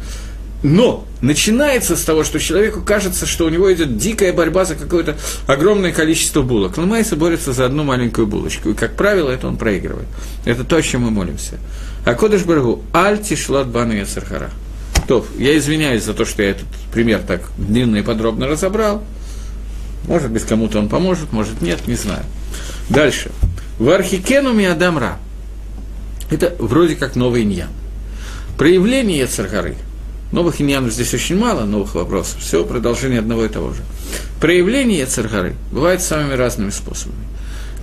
Но 0.62 1.05
начинается 1.21 1.97
с 1.97 2.05
того, 2.05 2.23
что 2.23 2.39
человеку 2.39 2.83
кажется, 2.83 3.27
что 3.27 3.47
у 3.47 3.49
него 3.49 3.73
идет 3.73 3.97
дикая 3.97 4.33
борьба 4.33 4.65
за 4.65 4.77
какое-то 4.77 5.17
огромное 5.47 5.93
количество 5.93 6.43
булок. 6.43 6.79
Ломайся 6.79 7.17
борется 7.17 7.53
за 7.53 7.67
одну 7.67 7.83
маленькую 7.83 8.29
булочку, 8.29 8.71
и, 8.71 8.75
как 8.75 8.95
правило, 8.95 9.31
это 9.31 9.49
он 9.49 9.57
проигрывает. 9.57 10.07
Это 10.45 10.62
то, 10.62 10.77
о 10.77 10.83
чем 10.83 11.03
мы 11.03 11.11
молимся. 11.11 11.59
А 12.05 12.15
Кодыш 12.15 12.43
Баргу, 12.43 12.83
Альти 12.93 13.35
Шлат 13.35 13.69
Бану 13.69 13.95
Яцархара. 13.95 14.51
То, 15.09 15.27
я 15.37 15.59
извиняюсь 15.59 16.05
за 16.05 16.15
то, 16.15 16.25
что 16.25 16.43
я 16.43 16.51
этот 16.51 16.67
пример 16.93 17.23
так 17.27 17.43
длинно 17.59 17.97
и 17.97 18.03
подробно 18.03 18.47
разобрал. 18.47 19.03
Может 20.06 20.30
быть, 20.30 20.42
кому-то 20.44 20.78
он 20.78 20.88
поможет, 20.88 21.32
может, 21.32 21.61
нет, 21.62 21.87
не 21.87 21.94
знаю. 21.94 22.25
Дальше. 22.88 23.30
В 23.78 23.88
Архикену 23.90 24.52
Миадамра. 24.52 25.18
Это 26.30 26.54
вроде 26.59 26.97
как 26.97 27.16
новый 27.16 27.42
иньян. 27.42 27.71
Проявление 28.56 29.18
Яцаргары– 29.18 29.76
Новых 30.32 30.62
иньянов 30.62 30.92
здесь 30.92 31.12
очень 31.12 31.37
мало, 31.37 31.66
новых 31.66 31.94
вопросов. 31.94 32.40
Все 32.40 32.64
продолжение 32.64 33.18
одного 33.18 33.44
и 33.44 33.49
того 33.49 33.75
же. 33.75 33.82
Проявление 34.40 35.00
Ецаргары 35.00 35.54
бывает 35.71 36.00
самыми 36.00 36.32
разными 36.32 36.71
способами. 36.71 37.21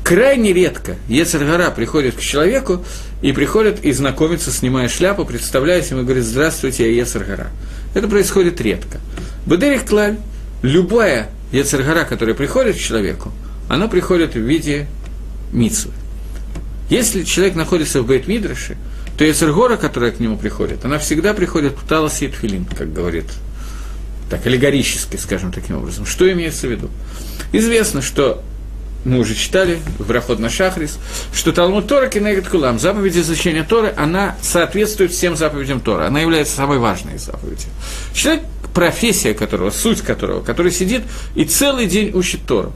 Крайне 0.03 0.51
редко 0.51 0.95
Ецаргара 1.07 1.69
приходит 1.69 2.15
к 2.15 2.19
человеку 2.19 2.83
и 3.21 3.31
приходит 3.33 3.85
и 3.85 3.91
знакомится, 3.91 4.49
снимая 4.49 4.89
шляпу, 4.89 5.25
представляясь 5.25 5.91
ему 5.91 6.01
и 6.01 6.03
говорит 6.05 6.23
«Здравствуйте, 6.23 6.91
я 6.91 7.01
Ецаргара». 7.01 7.51
Это 7.93 8.07
происходит 8.07 8.59
редко. 8.61 8.99
Бедерих 9.45 9.85
Клаль, 9.85 10.17
любая 10.63 11.29
Ецаргара, 11.51 12.05
которая 12.05 12.35
приходит 12.35 12.75
к 12.75 12.79
человеку, 12.79 13.31
она 13.67 13.87
приходит 13.87 14.35
в 14.35 14.39
виде 14.39 14.87
митсвы. 15.51 15.91
Если 16.89 17.23
человек 17.23 17.55
находится 17.55 18.01
в 18.01 18.09
Бейт-Мидраше– 18.09 18.77
то 19.19 19.25
Ецергора, 19.25 19.75
которая 19.75 20.11
к 20.11 20.21
нему 20.21 20.37
приходит, 20.37 20.85
она 20.85 20.97
всегда 20.97 21.33
приходит 21.33 21.73
в 21.73 21.85
Талас 21.85 22.21
и 22.21 22.29
как 22.29 22.93
говорит, 22.93 23.25
так 24.29 24.47
аллегорически, 24.47 25.17
скажем 25.17 25.51
таким 25.51 25.75
образом. 25.75 26.05
Что 26.05 26.31
имеется 26.31 26.67
в 26.67 26.71
виду? 26.71 26.89
Известно, 27.51 28.01
что 28.01 28.41
мы 29.03 29.19
уже 29.19 29.35
читали 29.35 29.79
в 29.97 30.07
Брахот 30.07 30.39
на 30.39 30.49
Шахрис, 30.49 30.99
что 31.33 31.51
Талмуд 31.51 31.85
Тора 31.85 32.07
Кенегет 32.07 32.47
Кулам, 32.47 32.79
заповедь 32.79 33.17
изучения 33.17 33.65
Торы, 33.65 33.93
она 33.97 34.37
соответствует 34.41 35.11
всем 35.11 35.35
заповедям 35.35 35.81
Тора, 35.81 36.07
она 36.07 36.21
является 36.21 36.55
самой 36.55 36.77
важной 36.77 37.15
из 37.15 37.25
заповедей. 37.25 37.67
Человек, 38.13 38.43
профессия 38.79 39.33
которого, 39.33 39.71
суть 39.71 39.99
которого, 39.99 40.41
который 40.41 40.71
сидит 40.71 41.01
и 41.35 41.43
целый 41.43 41.85
день 41.85 42.11
учит 42.13 42.45
Тору, 42.47 42.71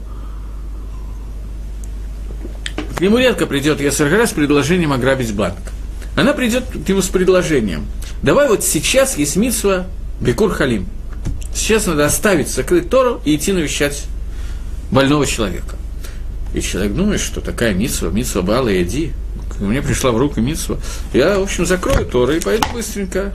к 2.98 3.00
нему 3.00 3.16
редко 3.16 3.46
придет 3.46 3.80
Ясаргара 3.80 4.26
с 4.26 4.32
предложением 4.32 4.92
ограбить 4.92 5.32
банк 5.32 5.56
она 6.14 6.34
придет 6.34 6.64
к 6.66 6.86
нему 6.86 7.00
с 7.00 7.08
предложением. 7.08 7.86
Давай 8.22 8.48
вот 8.48 8.62
сейчас 8.62 9.16
есть 9.16 9.36
митсва 9.36 9.86
Бекур 10.20 10.52
Халим. 10.52 10.86
Сейчас 11.54 11.86
надо 11.86 12.04
оставить, 12.04 12.48
закрыть 12.48 12.90
Тору 12.90 13.22
и 13.24 13.34
идти 13.34 13.52
навещать 13.52 14.04
больного 14.90 15.26
человека. 15.26 15.76
И 16.52 16.60
человек 16.60 16.92
думает, 16.92 17.22
что 17.22 17.40
такая 17.40 17.72
митсва, 17.72 18.10
митсва 18.10 18.42
Бала 18.42 18.68
и 18.68 18.82
Эди, 18.82 19.14
мне 19.58 19.80
пришла 19.80 20.12
в 20.12 20.18
руку 20.18 20.42
митсва, 20.42 20.76
я, 21.14 21.38
в 21.38 21.44
общем, 21.44 21.64
закрою 21.64 22.04
Тору 22.04 22.34
и 22.34 22.40
пойду 22.40 22.66
быстренько 22.74 23.32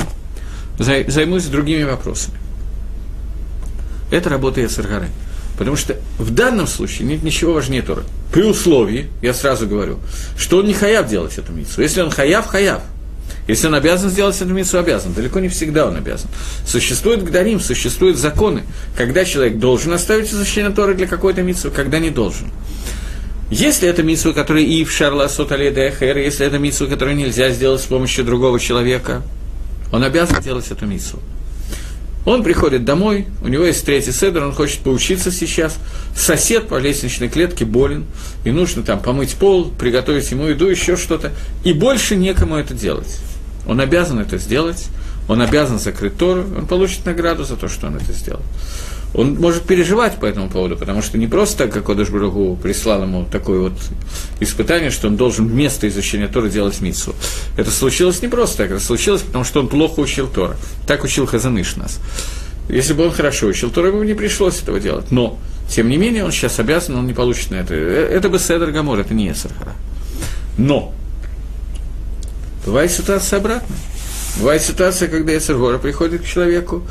займусь 0.78 1.46
другими 1.46 1.82
вопросами. 1.82 2.38
Это 4.12 4.30
работа 4.30 4.62
Яцергары. 4.62 5.10
Потому 5.58 5.76
что 5.76 5.98
в 6.18 6.32
данном 6.32 6.68
случае 6.68 7.08
нет 7.08 7.22
ничего 7.22 7.54
важнее 7.54 7.82
Торы. 7.82 8.04
При 8.32 8.44
условии, 8.44 9.10
я 9.22 9.34
сразу 9.34 9.68
говорю, 9.68 10.00
что 10.38 10.60
он 10.60 10.68
не 10.68 10.74
хаяв 10.74 11.10
делать 11.10 11.38
эту 11.38 11.52
митцву. 11.52 11.84
Если 11.84 12.02
он 12.02 12.12
хаяв, 12.12 12.48
хаяв. 12.48 12.82
Если 13.46 13.68
он 13.68 13.76
обязан 13.76 14.10
сделать 14.10 14.38
эту 14.38 14.54
митцву, 14.54 14.80
обязан. 14.80 15.14
Далеко 15.14 15.40
не 15.40 15.50
всегда 15.50 15.86
он 15.86 15.98
обязан. 15.98 16.30
Существует 16.66 17.24
гдарим, 17.24 17.60
существуют 17.60 18.18
законы, 18.18 18.64
когда 18.96 19.26
человек 19.26 19.60
должен 19.60 19.92
оставить 19.92 20.32
изучение 20.32 20.72
Торы 20.72 20.96
для 20.96 21.08
какой-то 21.08 21.42
митцвы, 21.42 21.72
когда 21.72 22.00
не 22.00 22.10
должен. 22.10 22.52
Если 23.52 23.90
это 23.90 24.04
митсва, 24.04 24.32
которая 24.32 24.64
и 24.64 24.84
в 24.84 24.92
Шарла 24.92 25.28
Сотале 25.28 25.72
Дехер, 25.72 26.18
если 26.20 26.46
это 26.46 26.60
митсва, 26.60 26.86
которую 26.86 27.18
нельзя 27.18 27.50
сделать 27.50 27.82
с 27.82 27.86
помощью 27.86 28.24
другого 28.24 28.60
человека, 28.60 29.24
он 29.92 30.04
обязан 30.04 30.42
делать 30.42 30.70
эту 30.70 30.86
митсву. 30.86 31.20
Он 32.26 32.44
приходит 32.44 32.86
домой, 32.86 33.28
у 33.42 33.48
него 33.48 33.64
есть 33.64 33.86
третий 33.86 34.12
седр, 34.12 34.44
он 34.44 34.54
хочет 34.54 34.80
поучиться 34.80 35.32
сейчас. 35.32 35.78
Сосед 36.16 36.68
по 36.68 36.78
лестничной 36.78 37.30
клетке 37.30 37.66
болен, 37.66 38.06
и 38.44 38.52
нужно 38.52 38.84
там 38.84 39.00
помыть 39.00 39.36
пол, 39.36 39.72
приготовить 39.72 40.30
ему 40.32 40.46
еду, 40.48 40.68
еще 40.68 40.98
что-то. 40.98 41.32
И 41.64 41.74
больше 41.74 42.16
некому 42.16 42.56
это 42.56 42.74
делать. 42.74 43.20
Он 43.66 43.80
обязан 43.80 44.20
это 44.20 44.38
сделать, 44.38 44.88
он 45.28 45.42
обязан 45.42 45.80
закрыть 45.80 46.18
Тору, 46.18 46.42
он 46.58 46.68
получит 46.68 47.06
награду 47.06 47.46
за 47.46 47.56
то, 47.56 47.68
что 47.68 47.88
он 47.88 47.96
это 47.96 48.12
сделал 48.12 48.42
он 49.14 49.36
может 49.36 49.64
переживать 49.64 50.20
по 50.20 50.26
этому 50.26 50.50
поводу, 50.50 50.78
потому 50.78 51.02
что 51.02 51.18
не 51.18 51.28
просто 51.28 51.66
так, 51.66 51.74
как 51.74 51.86
Кодыш 51.86 52.10
Барагу 52.10 52.56
прислал 52.62 53.04
ему 53.04 53.26
такое 53.26 53.60
вот 53.60 53.74
испытание, 54.40 54.92
что 54.92 55.08
он 55.08 55.18
должен 55.18 55.48
вместо 55.48 55.88
изучения 55.88 56.28
Тора 56.28 56.48
делать 56.48 56.80
митсу. 56.80 57.16
Это 57.58 57.72
случилось 57.72 58.22
не 58.22 58.28
просто 58.28 58.58
так, 58.58 58.72
это 58.72 58.80
случилось, 58.80 59.22
потому 59.22 59.44
что 59.44 59.62
он 59.62 59.68
плохо 59.68 60.00
учил 60.00 60.28
Тора. 60.28 60.56
Так 60.86 61.04
учил 61.04 61.26
Хазаныш 61.26 61.76
нас. 61.76 62.00
Если 62.70 62.94
бы 62.94 63.04
он 63.04 63.12
хорошо 63.12 63.48
учил 63.48 63.72
Тора, 63.72 63.88
ему 63.88 64.04
не 64.04 64.14
пришлось 64.14 64.62
этого 64.62 64.80
делать. 64.80 65.10
Но, 65.10 65.40
тем 65.68 65.90
не 65.90 65.98
менее, 65.98 66.24
он 66.24 66.32
сейчас 66.32 66.60
обязан, 66.60 66.96
он 66.96 67.08
не 67.08 67.14
получит 67.14 67.50
на 67.50 67.56
это. 67.56 67.74
Э, 67.74 68.08
это 68.12 68.30
бы 68.30 68.38
Седр 68.38 68.70
Гамор, 68.70 69.00
это 69.00 69.16
не 69.16 69.32
Эсархара. 69.32 69.74
Но, 70.58 70.94
бывает 72.64 72.92
ситуация 72.92 73.40
обратная. 73.40 73.80
Бывает 74.38 74.62
ситуация, 74.62 75.08
когда 75.08 75.36
Эсаргора 75.36 75.80
приходит 75.80 76.22
к 76.22 76.26
человеку, 76.26 76.84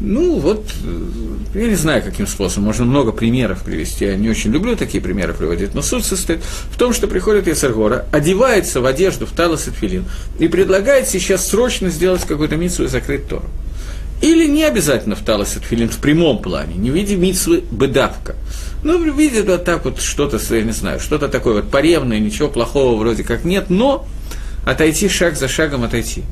ну, 0.00 0.38
вот, 0.38 0.72
э, 0.84 1.58
я 1.58 1.68
не 1.68 1.76
знаю, 1.76 2.02
каким 2.02 2.26
способом, 2.26 2.64
можно 2.64 2.84
много 2.84 3.12
примеров 3.12 3.62
привести, 3.62 4.04
я 4.04 4.16
не 4.16 4.28
очень 4.28 4.50
люблю 4.50 4.76
такие 4.76 5.02
примеры 5.02 5.34
приводить, 5.34 5.74
но 5.74 5.82
суть 5.82 6.04
состоит 6.04 6.40
в 6.42 6.76
том, 6.76 6.92
что 6.92 7.06
приходит 7.06 7.46
Ясаргора, 7.46 8.06
одевается 8.10 8.80
в 8.80 8.86
одежду, 8.86 9.26
в 9.26 9.30
талос 9.30 9.68
и 9.68 9.70
филин, 9.70 10.04
и 10.38 10.48
предлагает 10.48 11.08
сейчас 11.08 11.46
срочно 11.46 11.90
сделать 11.90 12.22
какую-то 12.22 12.56
митсу 12.56 12.84
и 12.84 12.88
закрыть 12.88 13.28
Тору. 13.28 13.48
Или 14.20 14.46
не 14.46 14.64
обязательно 14.64 15.16
в 15.16 15.20
талос 15.20 15.56
и 15.56 15.60
филин 15.60 15.88
в 15.88 15.98
прямом 15.98 16.38
плане, 16.38 16.74
не 16.74 16.90
в 16.90 16.94
виде 16.94 17.14
митсвы 17.14 17.62
бедавка, 17.70 18.34
ну, 18.82 18.98
в 18.98 19.46
вот 19.46 19.64
так 19.64 19.84
вот 19.84 20.00
что-то, 20.00 20.38
я 20.54 20.62
не 20.62 20.72
знаю, 20.72 21.00
что-то 21.00 21.28
такое 21.28 21.54
вот 21.54 21.70
поревное, 21.70 22.18
ничего 22.18 22.48
плохого 22.48 22.98
вроде 22.98 23.22
как 23.22 23.44
нет, 23.44 23.70
но 23.70 24.06
отойти 24.66 25.08
шаг 25.08 25.36
за 25.36 25.48
шагом 25.48 25.84
отойти. 25.84 26.22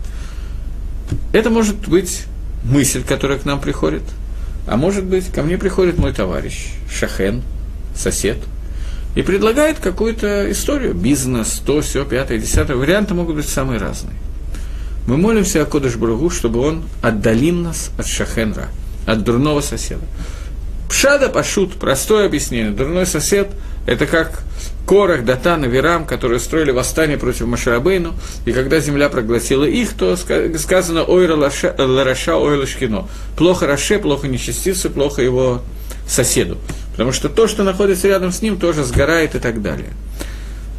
Это 1.33 1.49
может 1.49 1.77
быть 1.89 2.25
мысль, 2.65 3.03
которая 3.03 3.39
к 3.39 3.45
нам 3.45 3.61
приходит. 3.61 4.03
А 4.67 4.77
может 4.77 5.05
быть, 5.05 5.27
ко 5.33 5.43
мне 5.43 5.59
приходит 5.59 5.99
мой 5.99 6.13
товарищ, 6.13 6.69
шахен, 6.91 7.43
сосед, 7.95 8.39
и 9.15 9.23
предлагает 9.23 9.79
какую-то 9.79 10.51
историю, 10.51 10.95
бизнес, 10.95 11.61
то, 11.65 11.81
все, 11.81 12.05
пятое, 12.05 12.39
десятое. 12.39 12.77
Варианты 12.77 13.15
могут 13.15 13.37
быть 13.37 13.49
самые 13.49 13.79
разные. 13.79 14.15
Мы 15.07 15.17
молимся 15.17 15.63
о 15.63 15.67
Кодыш 15.67 15.97
Бругу, 15.97 16.31
чтобы 16.31 16.61
он 16.61 16.85
отдалил 17.03 17.57
нас 17.57 17.91
от 17.99 18.07
шахенра, 18.07 18.69
от 19.05 19.25
дурного 19.25 19.61
соседа. 19.61 20.05
Пшада 20.89 21.29
пашут, 21.29 21.75
простое 21.75 22.27
объяснение. 22.27 22.71
Дурной 22.71 23.07
сосед– 23.07 23.49
это 23.87 24.07
как 24.07 24.45
Корах, 24.93 25.25
Датан 25.25 25.65
и 25.65 25.69
Верам, 25.69 26.05
которые 26.05 26.39
строили 26.39 26.71
восстание 26.71 27.17
против 27.17 27.47
Машарабейну, 27.47 28.13
и 28.45 28.53
когда 28.53 28.79
земля 28.79 29.09
проглотила 29.09 29.65
их, 29.65 29.95
то 29.95 30.17
сказано 30.17 31.05
«Ойра 31.05 31.35
лараша, 31.35 32.37
ойра 32.37 32.67
шкино». 32.67 33.09
Плохо 33.35 33.67
Раше, 33.67 33.99
плохо 33.99 34.29
нечестивцу, 34.29 34.91
плохо 34.91 35.23
его 35.23 35.63
соседу. 36.07 36.59
Потому 36.91 37.13
что 37.13 37.31
то, 37.31 37.49
что 37.49 37.63
находится 37.63 38.07
рядом 38.07 38.33
с 38.33 38.43
ним, 38.43 38.59
тоже 38.59 38.85
сгорает 38.85 39.35
и 39.35 39.39
так 39.39 39.63
далее. 39.63 39.95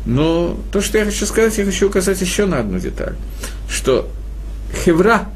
Но 0.05 0.59
то, 0.71 0.79
что 0.79 0.99
я 0.99 1.05
хочу 1.05 1.25
сказать, 1.25 1.57
я 1.57 1.65
хочу 1.65 1.87
указать 1.87 2.21
еще 2.21 2.45
на 2.45 2.59
одну 2.59 2.77
деталь, 2.77 3.15
что 3.67 4.07
Хевра, 4.85 5.27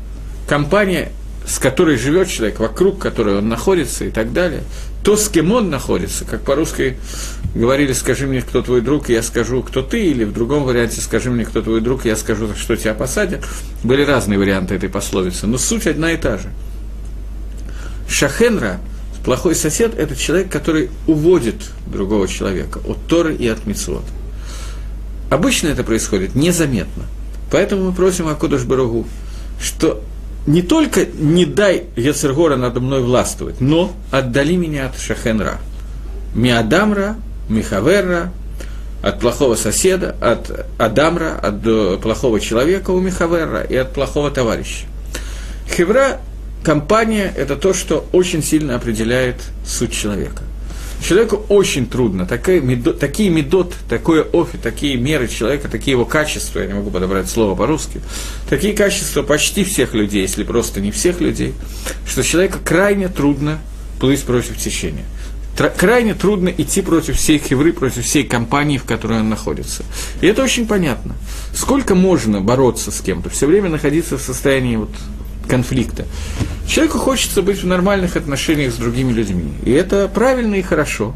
компания, 0.48 1.14
с 1.48 1.58
которой 1.58 1.98
живет 1.98 2.30
человек, 2.30 2.60
вокруг 2.60 3.00
которой 3.00 3.40
он 3.40 3.50
находится 3.50 4.06
и 4.06 4.12
так 4.12 4.34
далее, 4.34 4.62
то, 5.08 5.16
с 5.16 5.30
кем 5.30 5.54
он 5.54 5.70
находится, 5.70 6.26
как 6.26 6.42
по-русски 6.42 6.98
говорили, 7.56 7.94
скажи 7.94 8.28
мне, 8.28 8.42
кто 8.42 8.62
твой 8.62 8.82
друг, 8.82 9.10
и 9.10 9.14
я 9.14 9.24
скажу, 9.24 9.64
кто 9.64 9.82
ты, 9.82 10.06
или 10.06 10.26
в 10.26 10.34
другом 10.34 10.66
варианте, 10.66 11.00
скажи 11.00 11.32
мне, 11.32 11.46
кто 11.46 11.62
твой 11.62 11.80
друг, 11.80 12.06
и 12.06 12.10
я 12.10 12.18
скажу, 12.18 12.54
что 12.58 12.76
тебя 12.76 12.94
посадят. 12.94 13.46
Были 13.86 14.04
разные 14.04 14.38
варианты 14.38 14.76
этой 14.76 14.90
пословицы, 14.90 15.48
но 15.48 15.58
суть 15.58 15.88
одна 15.88 16.12
и 16.12 16.18
та 16.18 16.38
же. 16.38 16.50
Шахенра, 18.10 18.82
плохой 19.24 19.56
сосед, 19.56 19.98
это 19.98 20.14
человек, 20.14 20.52
который 20.52 20.90
уводит 21.08 21.72
другого 21.86 22.28
человека 22.28 22.82
от 22.86 22.98
Торы 23.08 23.34
и 23.34 23.48
от 23.48 23.66
Мицвод. 23.66 24.04
Обычно 25.30 25.70
это 25.70 25.86
происходит 25.86 26.36
незаметно. 26.36 27.04
Поэтому 27.50 27.86
мы 27.86 27.92
просим 27.94 28.28
Акудыш 28.28 28.64
Барагу, 28.64 29.08
что 29.62 30.04
не 30.48 30.62
только 30.62 31.06
не 31.06 31.46
дай 31.46 31.84
Ецергора 31.96 32.56
надо 32.56 32.80
мной 32.80 33.02
властвовать, 33.02 33.62
но 33.62 33.92
отдали 34.12 34.56
меня 34.56 34.88
от 34.88 34.98
Шахенра. 34.98 35.60
Миадамра, 36.34 37.18
Михаверра, 37.50 38.32
от 39.04 39.20
плохого 39.20 39.56
соседа, 39.56 40.16
от 40.22 40.68
Адамра, 40.80 41.38
от 41.38 41.66
э, 41.66 41.98
плохого 42.02 42.40
человека 42.40 42.92
у 42.92 43.00
Михаверра 43.00 43.62
и 43.62 43.76
от 43.76 43.94
плохого 43.94 44.32
товарища. 44.32 44.86
Хевра, 45.70 46.20
компания– 46.64 47.32
это 47.38 47.58
то, 47.58 47.74
что 47.74 48.08
очень 48.14 48.42
сильно 48.42 48.76
определяет 48.76 49.36
суть 49.66 49.92
человека. 49.92 50.44
Человеку 51.02 51.46
очень 51.50 51.86
трудно, 51.86 52.26
такие 52.26 52.60
медот, 52.60 53.00
такие 53.00 53.30
медот, 53.30 53.74
такое 53.88 54.24
офи, 54.24 54.58
такие 54.62 54.98
меры 54.98 55.28
человека, 55.28 55.70
такие 55.70 55.92
его 55.92 56.06
качества, 56.06 56.60
я 56.60 56.66
не 56.66 56.74
могу 56.74 56.90
подобрать 56.90 57.30
слово 57.30 57.56
по-русски, 57.56 58.02
такие 58.50 58.74
качества 58.74 59.22
почти 59.22 59.64
всех 59.64 59.94
людей, 59.94 60.22
если 60.22 60.44
просто 60.44 60.82
не 60.82 60.92
всех 60.92 61.22
людей, 61.22 61.54
что 62.08 62.24
человеку 62.24 62.58
крайне 62.64 63.10
трудно 63.10 63.60
плыть 64.00 64.24
против 64.24 64.58
течения. 64.58 65.06
Крайне 65.78 66.14
трудно 66.14 66.50
идти 66.50 66.84
против 66.84 67.18
всей 67.18 67.40
хевры, 67.40 67.74
против 67.74 68.06
всей 68.06 68.24
компании, 68.24 68.78
в 68.78 68.84
которой 68.84 69.22
он 69.22 69.30
находится. 69.30 69.84
И 70.22 70.28
это 70.28 70.44
очень 70.44 70.68
понятно. 70.68 71.16
Сколько 71.52 71.96
можно 71.96 72.42
бороться 72.42 72.92
с 72.92 73.02
кем-то, 73.02 73.32
все 73.32 73.48
время 73.48 73.70
находиться 73.70 74.20
в 74.20 74.22
состоянии 74.22 74.76
вот 74.76 74.92
конфликта. 75.48 76.06
Человеку 76.68 77.00
хочется 77.00 77.42
быть 77.42 77.64
в 77.64 77.66
нормальных 77.66 78.16
отношениях 78.16 78.74
с 78.74 78.78
другими 78.78 79.12
людьми. 79.14 79.54
И 79.64 79.72
это 79.72 80.08
правильно 80.08 80.56
и 80.56 80.62
хорошо. 80.62 81.16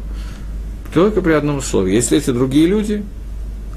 Только 0.94 1.22
при 1.22 1.32
одном 1.32 1.58
условии. 1.58 1.94
Если 1.94 2.18
эти 2.18 2.30
другие 2.30 2.66
люди, 2.66 3.04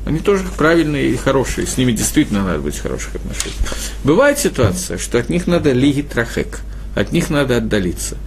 они 0.05 0.19
тоже 0.19 0.43
правильные 0.57 1.09
и 1.09 1.15
хорошие, 1.17 1.65
с 1.65 1.77
ними 1.77 1.91
действительно 1.91 2.43
надо 2.43 2.59
быть 2.59 2.75
в 2.75 2.81
хороших 2.81 3.15
отношениях. 3.15 3.73
Бывает 4.03 4.37
ситуация, 4.37 4.97
что 4.97 5.17
от 5.17 5.29
них 5.29 5.47
надо 5.47 5.71
лигит 5.71 6.09
трахек, 6.09 6.59
от 6.93 7.11
них 7.11 7.29
надо 7.29 7.57
отдалиться. 7.57 8.17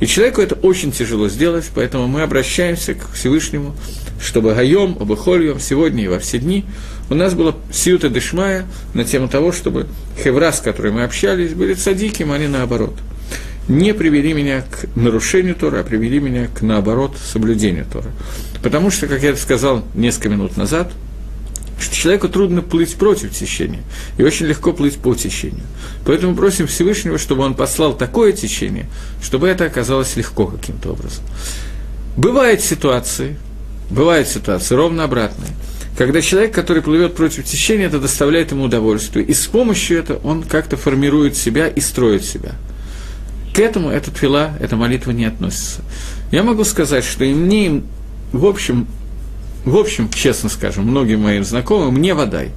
И 0.00 0.06
человеку 0.06 0.40
это 0.40 0.56
очень 0.56 0.90
тяжело 0.92 1.28
сделать, 1.28 1.70
поэтому 1.74 2.08
мы 2.08 2.22
обращаемся 2.22 2.94
к 2.94 3.12
Всевышнему, 3.12 3.74
чтобы 4.20 4.54
Гаем, 4.54 4.96
Обыхольем 4.98 5.60
сегодня 5.60 6.04
и 6.04 6.08
во 6.08 6.18
все 6.18 6.38
дни 6.38 6.64
у 7.10 7.14
нас 7.14 7.34
была 7.34 7.54
сиюта 7.72 8.08
дешмая 8.08 8.66
на 8.94 9.04
тему 9.04 9.28
того, 9.28 9.52
чтобы 9.52 9.86
хевра, 10.22 10.52
с 10.52 10.60
которой 10.60 10.92
мы 10.92 11.04
общались, 11.04 11.54
были 11.54 11.74
цадиким, 11.74 12.32
а 12.32 12.38
не 12.38 12.48
наоборот. 12.48 12.94
Не 13.68 13.92
привели 13.92 14.32
меня 14.32 14.62
к 14.62 14.86
нарушению 14.96 15.54
Тора, 15.54 15.80
а 15.80 15.84
привели 15.84 16.20
меня 16.20 16.48
к, 16.48 16.62
наоборот, 16.62 17.16
соблюдению 17.18 17.84
Тора. 17.84 18.10
Потому 18.62 18.90
что, 18.90 19.06
как 19.06 19.22
я 19.22 19.36
сказал 19.36 19.84
несколько 19.94 20.30
минут 20.30 20.56
назад, 20.56 20.90
что 21.78 21.94
человеку 21.94 22.28
трудно 22.28 22.62
плыть 22.62 22.96
против 22.96 23.32
течения, 23.32 23.82
и 24.16 24.22
очень 24.22 24.46
легко 24.46 24.72
плыть 24.72 24.96
по 24.96 25.14
течению. 25.14 25.64
Поэтому 26.04 26.34
просим 26.34 26.66
Всевышнего, 26.66 27.18
чтобы 27.18 27.42
он 27.44 27.54
послал 27.54 27.94
такое 27.96 28.32
течение, 28.32 28.86
чтобы 29.22 29.48
это 29.48 29.64
оказалось 29.64 30.16
легко 30.16 30.46
каким-то 30.46 30.92
образом. 30.92 31.24
Бывают 32.16 32.62
ситуации, 32.62 33.36
бывают 33.90 34.28
ситуации 34.28 34.74
ровно 34.74 35.04
обратные, 35.04 35.52
когда 35.98 36.22
человек, 36.22 36.54
который 36.54 36.80
плывет 36.80 37.16
против 37.16 37.44
течения, 37.44 37.88
это 37.88 37.98
доставляет 37.98 38.52
ему 38.52 38.66
удовольствие, 38.66 39.26
и 39.26 39.34
с 39.34 39.48
помощью 39.48 39.98
этого 39.98 40.20
он 40.22 40.44
как-то 40.44 40.76
формирует 40.76 41.36
себя 41.36 41.66
и 41.66 41.80
строит 41.80 42.24
себя. 42.24 42.52
К 43.52 43.58
этому 43.58 43.90
эта 43.90 44.12
твила, 44.12 44.52
эта 44.60 44.76
молитва 44.76 45.10
не 45.10 45.24
относится. 45.24 45.82
Я 46.30 46.44
могу 46.44 46.62
сказать, 46.62 47.02
что 47.02 47.24
и 47.24 47.34
мне, 47.34 47.82
в 48.30 48.46
общем, 48.46 48.86
в 49.64 49.76
общем, 49.76 50.08
честно 50.08 50.48
скажем, 50.48 50.84
многим 50.84 51.22
моим 51.22 51.42
знакомым, 51.42 51.94
мне 51.94 52.14
водай. 52.14 52.52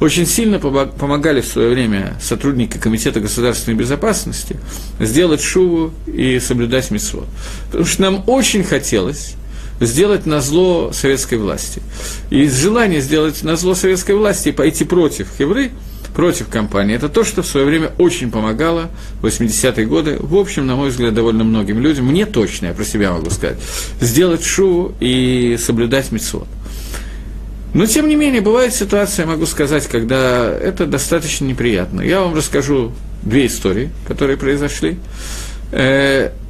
Очень 0.00 0.24
сильно 0.24 0.58
помогали 0.58 1.42
в 1.42 1.46
свое 1.46 1.68
время 1.68 2.16
сотрудники 2.22 2.78
Комитета 2.78 3.20
государственной 3.20 3.76
безопасности 3.76 4.56
сделать 4.98 5.42
шуву 5.42 5.92
и 6.06 6.40
соблюдать 6.40 6.90
митцвот. 6.90 7.26
Потому 7.66 7.84
что 7.84 8.00
нам 8.00 8.24
очень 8.26 8.64
хотелось 8.64 9.34
сделать 9.80 10.26
на 10.26 10.40
зло 10.40 10.90
советской 10.92 11.38
власти. 11.38 11.82
И 12.30 12.42
из 12.42 12.56
желания 12.56 13.00
сделать 13.00 13.42
на 13.42 13.56
зло 13.56 13.74
советской 13.74 14.12
власти 14.12 14.48
и 14.48 14.52
пойти 14.52 14.84
против 14.84 15.28
хевры, 15.36 15.70
против 16.14 16.48
компании, 16.48 16.96
это 16.96 17.08
то, 17.08 17.22
что 17.22 17.42
в 17.42 17.46
свое 17.46 17.64
время 17.64 17.92
очень 17.98 18.30
помогало 18.30 18.90
в 19.20 19.26
80-е 19.26 19.86
годы, 19.86 20.16
в 20.18 20.34
общем, 20.34 20.66
на 20.66 20.74
мой 20.74 20.88
взгляд, 20.88 21.14
довольно 21.14 21.44
многим 21.44 21.80
людям, 21.80 22.06
мне 22.06 22.26
точно, 22.26 22.66
я 22.66 22.72
про 22.72 22.84
себя 22.84 23.12
могу 23.12 23.30
сказать, 23.30 23.58
сделать 24.00 24.44
шоу 24.44 24.94
и 24.98 25.56
соблюдать 25.64 26.10
митцвот. 26.10 26.48
Но, 27.72 27.86
тем 27.86 28.08
не 28.08 28.16
менее, 28.16 28.40
бывает 28.40 28.74
ситуация, 28.74 29.26
могу 29.26 29.46
сказать, 29.46 29.86
когда 29.86 30.50
это 30.50 30.86
достаточно 30.86 31.44
неприятно. 31.44 32.00
Я 32.00 32.22
вам 32.22 32.34
расскажу 32.34 32.92
две 33.22 33.46
истории, 33.46 33.90
которые 34.06 34.38
произошли. 34.38 34.98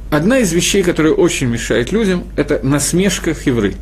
Одна 0.09 0.39
из 0.39 0.51
вещей, 0.53 0.81
которая 0.81 1.13
очень 1.13 1.47
мешает 1.47 1.91
людям, 1.91 2.25
это 2.35 2.59
насмешка 2.63 3.33
хевры. 3.33 3.75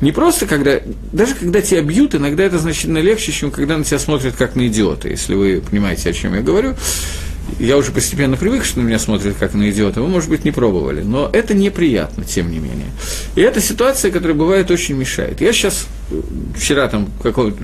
Не 0.00 0.12
просто 0.12 0.46
когда, 0.46 0.80
даже 1.12 1.34
когда 1.34 1.60
тебя 1.60 1.82
бьют, 1.82 2.14
иногда 2.14 2.44
это 2.44 2.58
значительно 2.58 2.98
легче, 2.98 3.32
чем 3.32 3.50
когда 3.50 3.76
на 3.76 3.84
тебя 3.84 3.98
смотрят 3.98 4.36
как 4.36 4.54
на 4.54 4.66
идиота, 4.68 5.08
если 5.08 5.34
вы 5.34 5.62
понимаете, 5.68 6.10
о 6.10 6.12
чем 6.12 6.34
я 6.34 6.42
говорю. 6.42 6.74
Я 7.58 7.76
уже 7.76 7.92
постепенно 7.92 8.36
привык, 8.36 8.64
что 8.64 8.80
на 8.80 8.84
меня 8.84 8.98
смотрят 8.98 9.36
как 9.38 9.54
на 9.54 9.70
идиота, 9.70 10.02
вы, 10.02 10.08
может 10.08 10.28
быть, 10.28 10.44
не 10.44 10.50
пробовали, 10.50 11.02
но 11.02 11.30
это 11.32 11.54
неприятно, 11.54 12.24
тем 12.24 12.50
не 12.50 12.58
менее. 12.58 12.88
И 13.36 13.40
эта 13.40 13.60
ситуация, 13.60 14.10
которая 14.10 14.36
бывает, 14.36 14.70
очень 14.70 14.96
мешает. 14.96 15.40
Я 15.40 15.52
сейчас, 15.52 15.86
вчера 16.56 16.88
там 16.88 17.08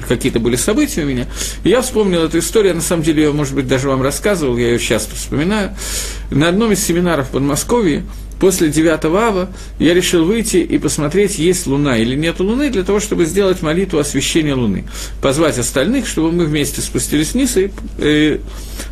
какие-то 0.09 0.41
были 0.41 0.57
события 0.57 1.03
у 1.03 1.07
меня, 1.07 1.27
и 1.65 1.69
я 1.69 1.83
вспомнил 1.83 2.23
эту 2.23 2.39
историю, 2.39 2.71
я, 2.71 2.75
на 2.75 2.83
самом 2.83 3.03
деле, 3.03 3.25
ее, 3.25 3.33
может 3.33 3.55
быть, 3.55 3.67
даже 3.67 3.89
вам 3.89 4.03
рассказывал, 4.03 4.57
я 4.57 4.69
ее 4.69 4.79
часто 4.79 5.15
вспоминаю. 5.15 5.75
На 6.31 6.49
одном 6.49 6.73
из 6.73 6.85
семинаров 6.85 7.29
в 7.29 7.31
Подмосковье 7.31 8.05
после 8.41 8.69
9 8.69 9.05
ава 9.05 9.51
я 9.79 9.95
решил 9.95 10.25
выйти 10.25 10.57
и 10.57 10.79
посмотреть, 10.79 11.39
есть 11.39 11.67
луна 11.67 11.97
или 11.99 12.17
нет 12.17 12.41
луны, 12.41 12.71
для 12.71 12.83
того, 12.83 12.99
чтобы 12.99 13.25
сделать 13.25 13.63
молитву 13.63 13.99
освящения 13.99 14.57
луны. 14.57 14.85
Позвать 15.21 15.59
остальных, 15.59 16.09
чтобы 16.09 16.33
мы 16.33 16.47
вместе 16.47 16.81
спустились 16.81 17.35
вниз 17.35 17.57
и 17.57 17.71
э, 17.99 18.39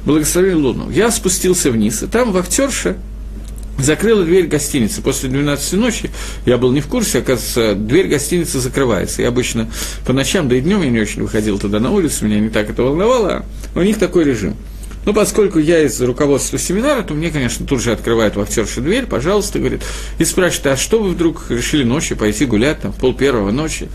благословили 0.04 0.54
луну. 0.54 0.90
Я 0.90 1.10
спустился 1.10 1.70
вниз, 1.72 2.02
и 2.02 2.06
там 2.06 2.32
вахтерша 2.32 2.96
закрыла 3.82 4.24
дверь 4.24 4.46
гостиницы. 4.46 5.02
После 5.02 5.28
12 5.28 5.72
ночи 5.74 6.10
я 6.46 6.58
был 6.58 6.72
не 6.72 6.80
в 6.80 6.86
курсе, 6.86 7.18
оказывается, 7.18 7.74
дверь 7.74 8.08
гостиницы 8.08 8.60
закрывается. 8.60 9.22
Я 9.22 9.28
обычно 9.28 9.70
по 10.06 10.12
ночам, 10.12 10.48
да 10.48 10.56
и 10.56 10.60
днем 10.60 10.82
я 10.82 10.90
не 10.90 11.00
очень 11.00 11.22
выходил 11.22 11.58
туда 11.58 11.80
на 11.80 11.90
улицу, 11.90 12.24
меня 12.26 12.40
не 12.40 12.50
так 12.50 12.70
это 12.70 12.82
волновало, 12.82 13.44
а 13.74 13.78
у 13.78 13.82
них 13.82 13.98
такой 13.98 14.24
режим– 14.24 14.56
ну, 15.06 15.14
поскольку 15.14 15.58
я 15.58 15.82
из 15.82 16.00
руководства 16.02 16.58
семинара, 16.58 17.02
то 17.02 17.14
мне, 17.14 17.30
конечно, 17.30 17.66
тут 17.66 17.80
же 17.80 17.92
открывает 17.92 18.36
вахтерша 18.36 18.82
дверь, 18.82 19.06
пожалуйста, 19.06 19.58
говорит, 19.58 19.82
и 20.18 20.24
спрашивает, 20.24 20.66
а 20.66 20.76
что 20.76 21.02
вы 21.02 21.10
вдруг 21.10 21.46
решили 21.48 21.84
ночью 21.84 22.16
пойти 22.16 22.44
гулять, 22.44 22.80
там, 22.80 22.92
пол 22.92 23.14
первого 23.14 23.50
ночи? 23.50 23.88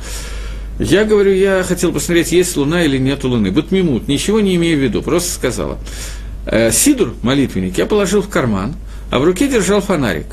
Я 0.79 1.05
говорю, 1.05 1.31
я 1.31 1.63
хотел 1.63 1.93
посмотреть, 1.93 2.31
есть 2.31 2.57
луна 2.57 2.83
или 2.83 2.97
нет 2.97 3.23
луны. 3.23 3.51
Бутмимут, 3.51 4.07
ничего 4.07 4.41
не 4.41 4.55
имею 4.55 4.77
в 4.77 4.81
виду, 4.81 5.01
просто 5.01 5.31
сказала. 5.31 5.77
Э, 6.47 6.71
Сидур, 6.71 7.13
молитвенник, 7.21 7.77
я 7.77 7.85
положил 7.85 8.21
в 8.21 8.27
карман, 8.27 8.75
а 9.15 9.19
в 9.19 9.23
руке 9.23 9.47
держал 9.47 9.79
фонарик. 9.79 10.25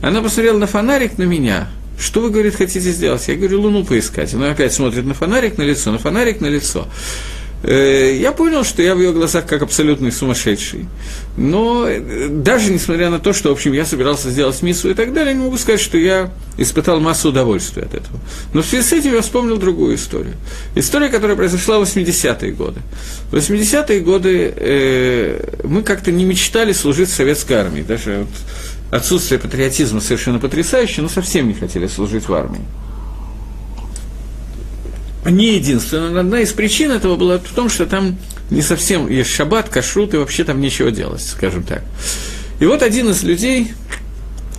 Она 0.00 0.22
посмотрела 0.22 0.56
на 0.56 0.66
фонарик, 0.66 1.18
на 1.18 1.24
меня. 1.24 1.68
Что 1.98 2.22
вы, 2.22 2.30
говорит, 2.30 2.54
хотите 2.54 2.90
сделать? 2.90 3.28
Я 3.28 3.34
говорю, 3.34 3.60
луну 3.60 3.84
поискать. 3.84 4.32
Она 4.32 4.52
опять 4.52 4.72
смотрит 4.72 5.04
на 5.04 5.12
фонарик, 5.12 5.58
на 5.58 5.62
лицо, 5.62 5.92
на 5.92 5.98
фонарик, 5.98 6.40
на 6.40 6.46
лицо. 6.46 6.88
Э, 7.62 8.16
я 8.20 8.32
понял, 8.32 8.64
что 8.64 8.82
я 8.82 8.94
в 8.94 8.98
ее 8.98 9.12
глазах 9.12 9.46
как 9.46 9.62
абсолютный 9.62 10.12
сумасшедший. 10.12 10.86
Но 11.36 11.86
э, 11.86 12.28
даже 12.28 12.72
несмотря 12.72 13.10
на 13.10 13.18
то, 13.18 13.32
что, 13.32 13.50
в 13.50 13.52
общем, 13.52 13.72
я 13.72 13.84
собирался 13.84 14.30
сделать 14.30 14.60
миссу 14.62 14.90
и 14.90 14.94
так 14.94 15.12
далее, 15.12 15.34
не 15.34 15.44
могу 15.44 15.58
сказать, 15.58 15.80
что 15.80 15.98
я 15.98 16.30
испытал 16.58 17.00
массу 17.00 17.30
удовольствия 17.30 17.82
от 17.82 17.94
этого. 17.94 18.18
Но 18.52 18.62
в 18.62 18.66
связи 18.66 18.86
с 18.86 18.92
этим 18.92 19.14
я 19.14 19.22
вспомнил 19.22 19.56
другую 19.56 19.96
историю. 19.96 20.34
История, 20.74 21.08
которая 21.08 21.36
произошла 21.36 21.78
в 21.78 21.82
80-е 21.82 22.52
годы. 22.52 22.80
В 23.30 23.36
80-е 23.36 24.00
годы 24.00 24.52
э, 24.56 25.58
мы 25.64 25.82
как-то 25.82 26.12
не 26.12 26.24
мечтали 26.24 26.72
служить 26.72 27.08
в 27.08 27.14
советской 27.14 27.54
армии. 27.54 27.82
Даже 27.82 28.20
вот 28.20 29.00
отсутствие 29.00 29.38
патриотизма 29.38 30.00
совершенно 30.00 30.38
потрясающее, 30.38 31.02
но 31.02 31.08
совсем 31.08 31.48
не 31.48 31.54
хотели 31.54 31.86
служить 31.86 32.28
в 32.28 32.34
армии 32.34 32.60
не 35.30 35.54
единственная, 35.54 36.20
одна 36.20 36.40
из 36.40 36.52
причин 36.52 36.90
этого 36.90 37.16
была 37.16 37.38
в 37.38 37.52
том, 37.54 37.68
что 37.68 37.86
там 37.86 38.16
не 38.50 38.62
совсем 38.62 39.08
есть 39.08 39.30
шаббат, 39.30 39.68
кашрут, 39.68 40.14
и 40.14 40.16
вообще 40.16 40.44
там 40.44 40.60
нечего 40.60 40.90
делать, 40.90 41.22
скажем 41.22 41.62
так. 41.62 41.82
И 42.60 42.66
вот 42.66 42.82
один 42.82 43.10
из 43.10 43.22
людей 43.22 43.72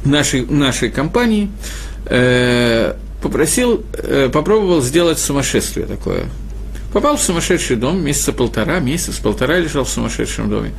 нашей, 0.06 0.46
нашей 0.46 0.90
компании 0.90 1.50
э, 2.06 2.96
попросил, 3.22 3.86
э, 3.94 4.30
попробовал 4.32 4.82
сделать 4.82 5.20
сумасшествие 5.20 5.86
такое. 5.86 6.26
Попал 6.92 7.18
в 7.18 7.22
сумасшедший 7.22 7.76
дом, 7.76 8.04
месяца 8.04 8.34
полтора, 8.34 8.80
месяц, 8.80 9.18
полтора 9.18 9.58
лежал 9.58 9.84
в 9.84 9.90
сумасшедшем 9.90 10.50
доме. 10.50 10.72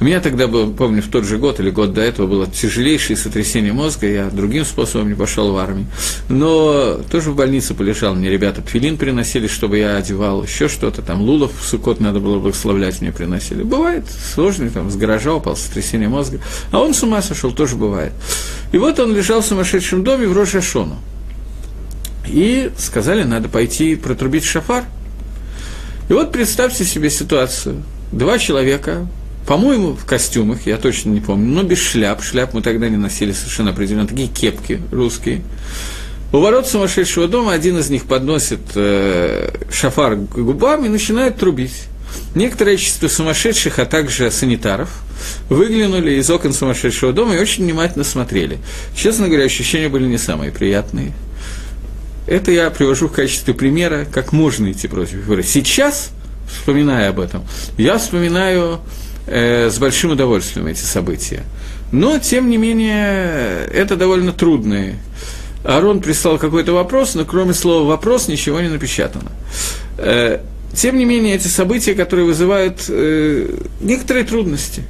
У 0.00 0.04
меня 0.04 0.20
тогда 0.20 0.46
был, 0.46 0.72
помню, 0.72 1.02
в 1.02 1.08
тот 1.08 1.24
же 1.24 1.38
год 1.38 1.58
или 1.58 1.70
год 1.70 1.92
до 1.92 2.02
этого 2.02 2.28
было 2.28 2.46
тяжелейшее 2.46 3.16
сотрясение 3.16 3.72
мозга, 3.72 4.06
я 4.06 4.30
другим 4.30 4.64
способом 4.64 5.08
не 5.08 5.14
пошел 5.14 5.52
в 5.52 5.58
армию. 5.58 5.86
Но 6.28 7.00
тоже 7.10 7.32
в 7.32 7.36
больнице 7.36 7.74
полежал, 7.74 8.14
мне 8.14 8.30
ребята 8.30 8.62
тфилин 8.62 8.96
приносили, 8.96 9.48
чтобы 9.48 9.78
я 9.78 9.96
одевал, 9.96 10.44
еще 10.44 10.68
что-то, 10.68 11.02
там 11.02 11.22
лулов 11.22 11.50
в 11.60 11.66
сукот 11.66 11.98
надо 11.98 12.20
было 12.20 12.38
благословлять, 12.38 13.00
мне 13.00 13.10
приносили. 13.10 13.64
Бывает, 13.64 14.04
сложный, 14.34 14.70
там, 14.70 14.88
с 14.88 14.94
гаража 14.94 15.34
упал, 15.34 15.56
сотрясение 15.56 16.08
мозга. 16.08 16.38
А 16.70 16.78
он 16.78 16.94
с 16.94 17.02
ума 17.02 17.20
сошел, 17.20 17.50
тоже 17.50 17.74
бывает. 17.74 18.12
И 18.70 18.78
вот 18.78 19.00
он 19.00 19.16
лежал 19.16 19.40
в 19.40 19.46
сумасшедшем 19.46 20.04
доме 20.04 20.28
в 20.28 20.36
Рожашону. 20.36 20.96
И 22.28 22.70
сказали, 22.78 23.24
надо 23.24 23.48
пойти 23.48 23.96
протрубить 23.96 24.44
шафар. 24.44 24.84
И 26.08 26.12
вот 26.12 26.30
представьте 26.30 26.84
себе 26.84 27.10
ситуацию. 27.10 27.82
Два 28.12 28.38
человека 28.38 29.08
по-моему, 29.48 29.94
в 29.94 30.04
костюмах, 30.04 30.66
я 30.66 30.76
точно 30.76 31.08
не 31.08 31.20
помню, 31.20 31.46
но 31.46 31.62
без 31.62 31.78
шляп. 31.78 32.22
Шляп 32.22 32.52
мы 32.52 32.60
тогда 32.60 32.90
не 32.90 32.98
носили 32.98 33.32
совершенно 33.32 33.70
определенно. 33.70 34.06
Такие 34.06 34.28
кепки 34.28 34.82
русские. 34.92 35.40
У 36.34 36.38
ворот 36.40 36.66
сумасшедшего 36.68 37.28
дома 37.28 37.54
один 37.54 37.78
из 37.78 37.88
них 37.88 38.04
подносит 38.04 38.60
э, 38.74 39.50
шафар 39.72 40.16
к 40.16 40.34
губам 40.34 40.84
и 40.84 40.90
начинает 40.90 41.38
трубить. 41.38 41.84
Некоторое 42.34 42.72
количество 42.72 43.08
сумасшедших, 43.08 43.78
а 43.78 43.86
также 43.86 44.30
санитаров, 44.30 44.90
выглянули 45.48 46.16
из 46.16 46.28
окон 46.28 46.52
сумасшедшего 46.52 47.14
дома 47.14 47.34
и 47.34 47.38
очень 47.38 47.64
внимательно 47.64 48.04
смотрели. 48.04 48.58
Честно 48.94 49.28
говоря, 49.28 49.44
ощущения 49.44 49.88
были 49.88 50.06
не 50.06 50.18
самые 50.18 50.52
приятные. 50.52 51.14
Это 52.26 52.50
я 52.50 52.68
привожу 52.68 53.08
в 53.08 53.12
качестве 53.12 53.54
примера, 53.54 54.06
как 54.12 54.32
можно 54.32 54.70
идти 54.70 54.88
против 54.88 55.24
Сейчас, 55.46 56.10
вспоминая 56.52 57.08
об 57.08 57.18
этом, 57.18 57.46
я 57.78 57.96
вспоминаю 57.96 58.80
э, 59.28 59.70
с 59.70 59.78
большим 59.78 60.12
удовольствием 60.12 60.66
эти 60.66 60.82
события. 60.82 61.44
Но, 61.92 62.18
тем 62.18 62.50
не 62.50 62.56
менее, 62.56 63.66
это 63.72 63.96
довольно 63.96 64.32
трудные. 64.32 64.96
Арон 65.64 66.00
прислал 66.00 66.38
какой-то 66.38 66.72
вопрос, 66.72 67.14
но 67.14 67.24
кроме 67.24 67.54
слова 67.54 67.86
«вопрос» 67.86 68.28
ничего 68.28 68.60
не 68.60 68.68
напечатано. 68.68 69.30
Э, 69.98 70.40
тем 70.74 70.98
не 70.98 71.04
менее, 71.04 71.34
эти 71.34 71.48
события, 71.48 71.94
которые 71.94 72.26
вызывают 72.26 72.84
э, 72.88 73.54
некоторые 73.80 74.24
трудности. 74.24 74.82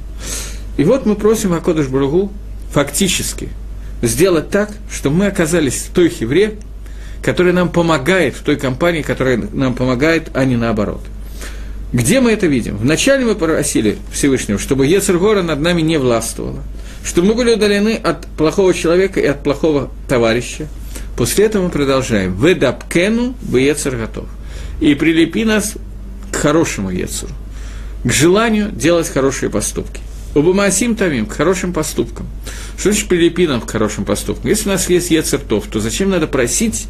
И 0.77 0.83
вот 0.83 1.05
мы 1.05 1.15
просим 1.15 1.53
Акодыш 1.53 1.87
Бругу 1.87 2.31
фактически 2.71 3.49
сделать 4.01 4.49
так, 4.49 4.71
чтобы 4.91 5.17
мы 5.17 5.27
оказались 5.27 5.87
в 5.89 5.93
той 5.93 6.09
хевре, 6.09 6.55
которая 7.21 7.53
нам 7.53 7.69
помогает, 7.69 8.35
в 8.35 8.43
той 8.43 8.55
компании, 8.55 9.01
которая 9.01 9.37
нам 9.51 9.73
помогает, 9.73 10.29
а 10.33 10.45
не 10.45 10.55
наоборот– 10.55 11.01
где 11.91 12.21
мы 12.21 12.31
это 12.31 12.47
видим? 12.47 12.77
Вначале 12.77 13.25
мы 13.25 13.35
просили 13.35 13.97
Всевышнего, 14.11 14.59
чтобы 14.59 14.85
Ецергора 14.85 15.41
над 15.41 15.59
нами 15.59 15.81
не 15.81 15.97
властвовала, 15.97 16.63
чтобы 17.03 17.29
мы 17.29 17.33
были 17.33 17.53
удалены 17.53 17.95
от 17.95 18.27
плохого 18.27 18.73
человека 18.73 19.19
и 19.19 19.25
от 19.25 19.43
плохого 19.43 19.89
товарища. 20.07 20.67
После 21.17 21.45
этого 21.45 21.63
мы 21.63 21.69
продолжаем. 21.69 22.35
«Ведапкену 22.39 23.35
бецер 23.41 23.97
готов». 23.97 24.25
И 24.79 24.93
прилепи 24.95 25.43
нас 25.43 25.73
к 26.31 26.35
хорошему 26.35 26.91
Ецеру, 26.91 27.33
к 28.03 28.11
желанию 28.11 28.71
делать 28.71 29.09
хорошие 29.09 29.49
поступки. 29.49 30.01
Убамасим 30.35 30.95
тамим, 30.95 31.25
к 31.25 31.33
хорошим 31.33 31.73
поступкам. 31.73 32.27
Что 32.77 32.91
значит 32.91 33.09
прилепи 33.09 33.47
нам 33.47 33.61
к 33.61 33.69
хорошим 33.69 34.05
поступкам? 34.05 34.47
Если 34.47 34.69
у 34.69 34.71
нас 34.71 34.87
есть 34.89 35.09
Ецертов, 35.09 35.65
то 35.67 35.79
зачем 35.79 36.11
надо 36.11 36.27
просить 36.27 36.85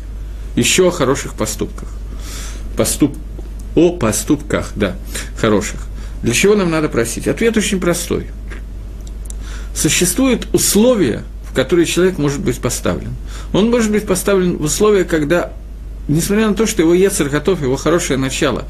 еще 0.55 0.89
о 0.89 0.91
хороших 0.91 1.35
поступках? 1.35 1.87
Поступ, 2.75 3.17
о 3.75 3.91
поступках, 3.91 4.71
да, 4.75 4.95
хороших. 5.37 5.79
Для 6.21 6.33
чего 6.33 6.55
нам 6.55 6.69
надо 6.69 6.89
просить? 6.89 7.27
Ответ 7.27 7.55
очень 7.57 7.79
простой. 7.79 8.27
Существуют 9.75 10.47
условия, 10.53 11.23
в 11.49 11.53
которые 11.53 11.85
человек 11.85 12.17
может 12.17 12.41
быть 12.41 12.59
поставлен. 12.59 13.15
Он 13.53 13.69
может 13.69 13.91
быть 13.91 14.05
поставлен 14.05 14.57
в 14.57 14.63
условия, 14.63 15.05
когда, 15.05 15.53
несмотря 16.07 16.47
на 16.47 16.55
то, 16.55 16.65
что 16.65 16.81
его 16.81 16.93
Ецер 16.93 17.29
готов, 17.29 17.61
его 17.61 17.77
хорошее 17.77 18.19
начало, 18.19 18.65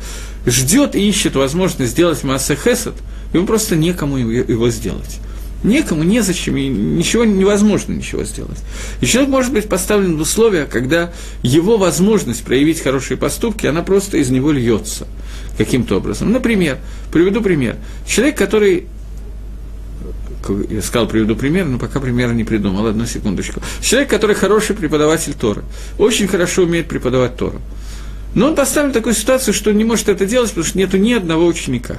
ждет 0.46 0.96
и 0.96 1.10
ищет 1.10 1.36
возможность 1.36 1.92
сделать 1.92 2.24
Маасе 2.24 2.56
Хесед, 2.56 2.94
ему 3.34 3.48
просто 3.48 3.76
некому 3.76 4.18
его 4.18 4.70
сделать 4.70 5.20
некому, 5.64 6.04
незачем, 6.04 6.58
и 6.58 6.68
ничего 6.68 7.26
невозможно 7.26 7.94
ничего 7.94 8.24
сделать. 8.24 8.60
И 9.02 9.06
человек 9.06 9.30
может 9.30 9.54
быть 9.54 9.68
поставлен 9.68 10.18
в 10.18 10.22
условия, 10.22 10.66
когда 10.66 11.12
его 11.44 11.78
возможность 11.78 12.44
проявить 12.44 12.82
хорошие 12.82 13.18
поступки, 13.18 13.66
она 13.66 13.82
просто 13.82 14.18
из 14.18 14.30
него 14.30 14.52
льется 14.52 15.08
каким-то 15.58 15.98
образом. 15.98 16.32
Например, 16.32 16.78
приведу 17.12 17.42
пример. 17.42 17.76
Человек, 18.08 18.38
который 18.38 18.88
я 20.70 20.82
сказал, 20.82 21.08
приведу 21.08 21.36
пример, 21.36 21.66
но 21.66 21.78
пока 21.78 22.00
примера 22.00 22.32
не 22.32 22.44
придумал, 22.44 22.88
одну 22.88 23.06
секундочку. 23.06 23.62
Человек, 23.82 24.10
который 24.10 24.36
хороший 24.36 24.76
преподаватель 24.76 25.34
Тора, 25.34 25.64
очень 25.98 26.28
хорошо 26.28 26.64
умеет 26.64 26.88
преподавать 26.88 27.36
Тору. 27.36 27.62
Но 28.36 28.48
он 28.48 28.56
поставлен 28.56 28.92
в 28.92 28.94
такую 28.94 29.16
ситуацию, 29.16 29.54
что 29.54 29.72
он 29.72 29.78
не 29.78 29.84
может 29.84 30.08
это 30.08 30.26
делать, 30.26 30.50
потому 30.50 30.66
что 30.66 30.78
нету 30.78 30.98
ни 30.98 31.14
одного 31.14 31.46
ученика. 31.46 31.98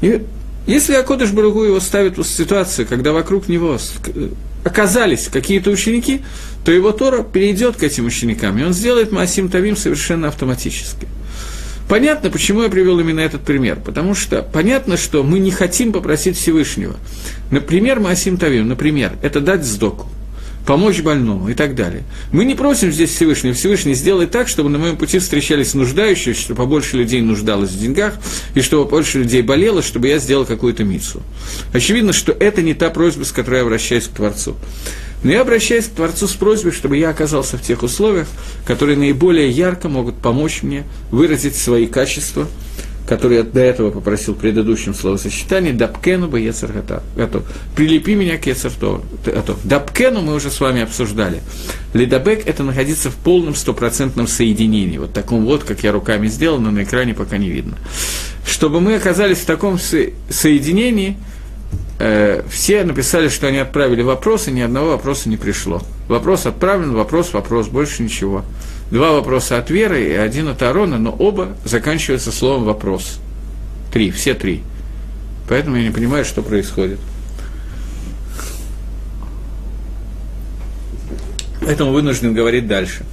И 0.00 0.22
если 0.66 0.94
Акодыш 0.94 1.30
Баругу 1.30 1.64
его 1.64 1.80
ставит 1.80 2.16
в 2.16 2.24
ситуацию, 2.24 2.86
когда 2.86 3.12
вокруг 3.12 3.48
него 3.48 3.78
оказались 4.64 5.28
какие-то 5.28 5.70
ученики, 5.70 6.22
то 6.64 6.72
его 6.72 6.92
Тора 6.92 7.22
перейдет 7.22 7.76
к 7.76 7.82
этим 7.82 8.06
ученикам, 8.06 8.58
и 8.58 8.64
он 8.64 8.72
сделает 8.72 9.12
Маасим 9.12 9.48
Тавим 9.48 9.76
совершенно 9.76 10.28
автоматически. 10.28 11.06
Понятно, 11.88 12.30
почему 12.30 12.62
я 12.62 12.70
привел 12.70 12.98
именно 12.98 13.20
этот 13.20 13.42
пример. 13.42 13.78
Потому 13.84 14.14
что 14.14 14.42
понятно, 14.42 14.96
что 14.96 15.22
мы 15.22 15.38
не 15.38 15.50
хотим 15.50 15.92
попросить 15.92 16.38
Всевышнего. 16.38 16.96
Например, 17.50 18.00
Маасим 18.00 18.38
Тавим, 18.38 18.68
например, 18.68 19.18
это 19.22 19.40
дать 19.40 19.64
сдоку 19.64 20.08
помочь 20.66 21.00
больному 21.00 21.48
и 21.48 21.54
так 21.54 21.74
далее. 21.74 22.02
Мы 22.32 22.44
не 22.44 22.54
просим 22.54 22.90
здесь 22.90 23.10
Всевышнего, 23.10 23.54
Всевышний 23.54 23.94
сделай 23.94 24.26
так, 24.26 24.48
чтобы 24.48 24.70
на 24.70 24.78
моем 24.78 24.96
пути 24.96 25.18
встречались 25.18 25.74
нуждающиеся, 25.74 26.40
чтобы 26.40 26.58
побольше 26.58 26.96
людей 26.96 27.20
нуждалось 27.20 27.70
в 27.70 27.78
деньгах, 27.78 28.14
и 28.54 28.60
чтобы 28.60 28.84
побольше 28.84 29.18
людей 29.18 29.42
болело, 29.42 29.82
чтобы 29.82 30.08
я 30.08 30.18
сделал 30.18 30.44
какую-то 30.44 30.84
мицу. 30.84 31.22
Очевидно, 31.72 32.12
что 32.12 32.32
это 32.32 32.62
не 32.62 32.74
та 32.74 32.90
просьба, 32.90 33.24
с 33.24 33.32
которой 33.32 33.56
я 33.56 33.62
обращаюсь 33.62 34.04
к 34.04 34.12
Творцу. 34.12 34.56
Но 35.22 35.30
я 35.30 35.40
обращаюсь 35.40 35.86
к 35.86 35.92
Творцу 35.92 36.28
с 36.28 36.32
просьбой, 36.32 36.72
чтобы 36.72 36.98
я 36.98 37.08
оказался 37.08 37.56
в 37.56 37.62
тех 37.62 37.82
условиях, 37.82 38.28
которые 38.66 38.98
наиболее 38.98 39.48
ярко 39.50 39.88
могут 39.88 40.16
помочь 40.16 40.62
мне 40.62 40.84
выразить 41.10 41.56
свои 41.56 41.86
качества– 41.86 42.46
который 43.06 43.38
я 43.38 43.42
до 43.42 43.60
этого 43.60 43.90
попросил 43.90 44.34
в 44.34 44.38
предыдущем 44.38 44.94
словосочетании, 44.94 45.72
«Дапкену 45.72 46.28
бы 46.28 46.40
Ецер 46.40 46.72
готов». 47.16 47.42
«Прилепи 47.76 48.14
меня 48.14 48.38
к 48.38 48.46
Ецер 48.46 48.72
готов». 49.24 49.58
«Дапкену» 49.64 50.22
мы 50.22 50.34
уже 50.34 50.50
с 50.50 50.60
вами 50.60 50.82
обсуждали. 50.82 51.42
«Лидабек»– 51.92 52.44
это 52.46 52.62
находиться 52.62 53.10
в 53.10 53.16
полном 53.16 53.54
стопроцентном 53.54 54.26
соединении, 54.26 54.98
вот 54.98 55.12
таком 55.12 55.44
вот, 55.44 55.64
как 55.64 55.82
я 55.84 55.92
руками 55.92 56.28
сделал, 56.28 56.58
но 56.58 56.70
на 56.70 56.82
экране 56.84 57.14
пока 57.14 57.36
не 57.36 57.50
видно. 57.50 57.76
Чтобы 58.46 58.80
мы 58.80 58.94
оказались 58.94 59.38
в 59.38 59.46
таком 59.46 59.78
со- 59.78 60.10
соединении, 60.30 61.16
э, 61.98 62.42
все 62.50 62.84
написали, 62.84 63.28
что 63.28 63.46
они 63.46 63.58
отправили 63.58 64.02
вопросы, 64.02 64.50
ни 64.50 64.60
одного 64.60 64.90
вопроса 64.90 65.28
не 65.28 65.36
пришло. 65.36 65.82
Вопрос 66.08 66.46
отправлен, 66.46 66.92
вопрос, 66.92 67.32
вопрос, 67.32 67.68
больше 67.68 68.02
ничего. 68.02 68.44
Два 68.90 69.12
вопроса 69.12 69.58
от 69.58 69.70
Веры 69.70 70.04
и 70.04 70.12
один 70.12 70.48
от 70.48 70.62
Арона, 70.62 70.98
но 70.98 71.10
оба 71.10 71.56
заканчиваются 71.64 72.30
словом 72.30 72.64
«вопрос». 72.64 73.18
Три, 73.92 74.10
все 74.10 74.34
три. 74.34 74.62
Поэтому 75.48 75.76
я 75.76 75.84
не 75.84 75.90
понимаю, 75.90 76.24
что 76.24 76.42
происходит. 76.42 76.98
Поэтому 81.60 81.92
вынужден 81.92 82.34
говорить 82.34 82.66
дальше. 82.66 83.04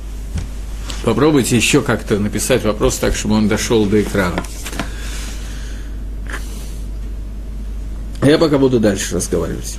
Попробуйте 1.03 1.55
еще 1.55 1.81
как-то 1.81 2.19
написать 2.19 2.63
вопрос 2.63 2.97
так, 2.97 3.15
чтобы 3.15 3.35
он 3.35 3.47
дошел 3.47 3.85
до 3.85 4.01
экрана. 4.01 4.43
Я 8.23 8.37
пока 8.37 8.57
буду 8.57 8.79
дальше 8.79 9.15
разговаривать. 9.15 9.77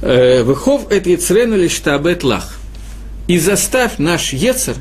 Э, 0.00 0.42
Выхов 0.42 0.90
это 0.90 1.10
Яцрена 1.10 1.54
лишь 1.54 1.78
табет 1.78 2.24
лах. 2.24 2.56
И 3.28 3.38
заставь 3.38 3.98
наш 3.98 4.32
Ецер 4.32 4.76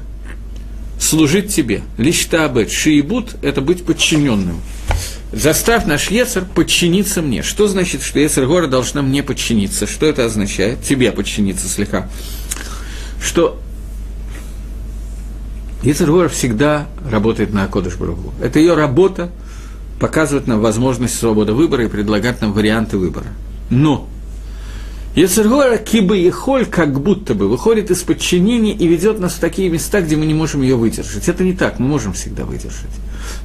служить 1.01 1.53
тебе. 1.53 1.81
Лишь 1.97 2.25
табет. 2.25 2.71
Шиибут– 2.71 3.35
это 3.41 3.61
быть 3.61 3.83
подчиненным. 3.83 4.61
Заставь 5.33 5.85
наш 5.85 6.09
Ецер 6.09 6.45
подчиниться 6.45 7.21
мне. 7.21 7.41
Что 7.41 7.67
значит, 7.67 8.03
что 8.03 8.19
Ецер 8.19 8.45
Гора 8.47 8.67
должна 8.67 9.01
мне 9.01 9.23
подчиниться? 9.23 9.87
Что 9.87 10.05
это 10.05 10.25
означает? 10.25 10.83
Тебе 10.83 11.11
подчиниться 11.11 11.67
слегка. 11.67 12.09
Что 13.21 13.59
Ецер 15.83 16.11
Гора 16.11 16.27
всегда 16.27 16.87
работает 17.09 17.53
на 17.53 17.63
Акодыш 17.63 17.95
Баругу. 17.95 18.33
Это 18.41 18.59
ее 18.59 18.75
работа 18.75 19.31
показывать 19.99 20.47
нам 20.47 20.59
возможность 20.59 21.17
свободы 21.17 21.53
выбора 21.53 21.85
и 21.85 21.87
предлагать 21.87 22.41
нам 22.41 22.53
варианты 22.53 22.97
выбора. 22.97 23.27
Но 23.69 24.07
Ецергора 25.15 25.77
кибы 25.77 26.31
холь 26.31 26.65
как 26.65 27.01
будто 27.01 27.33
бы 27.35 27.49
выходит 27.49 27.91
из 27.91 28.01
подчинения 28.01 28.71
и 28.71 28.87
ведет 28.87 29.19
нас 29.19 29.33
в 29.33 29.39
такие 29.39 29.69
места, 29.69 30.01
где 30.01 30.15
мы 30.15 30.25
не 30.25 30.33
можем 30.33 30.61
ее 30.61 30.75
выдержать. 30.75 31.27
Это 31.27 31.43
не 31.43 31.53
так, 31.53 31.79
мы 31.79 31.87
можем 31.87 32.13
всегда 32.13 32.45
выдержать. 32.45 32.91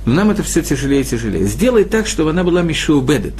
Но 0.05 0.15
нам 0.15 0.31
это 0.31 0.45
все 0.45 0.63
тяжелее 0.63 1.01
и 1.01 1.05
тяжелее. 1.05 1.45
Сделай 1.45 1.85
так, 1.85 2.07
чтобы 2.07 2.31
она 2.31 2.45
была 2.45 2.63
мишеубедет, 2.63 3.35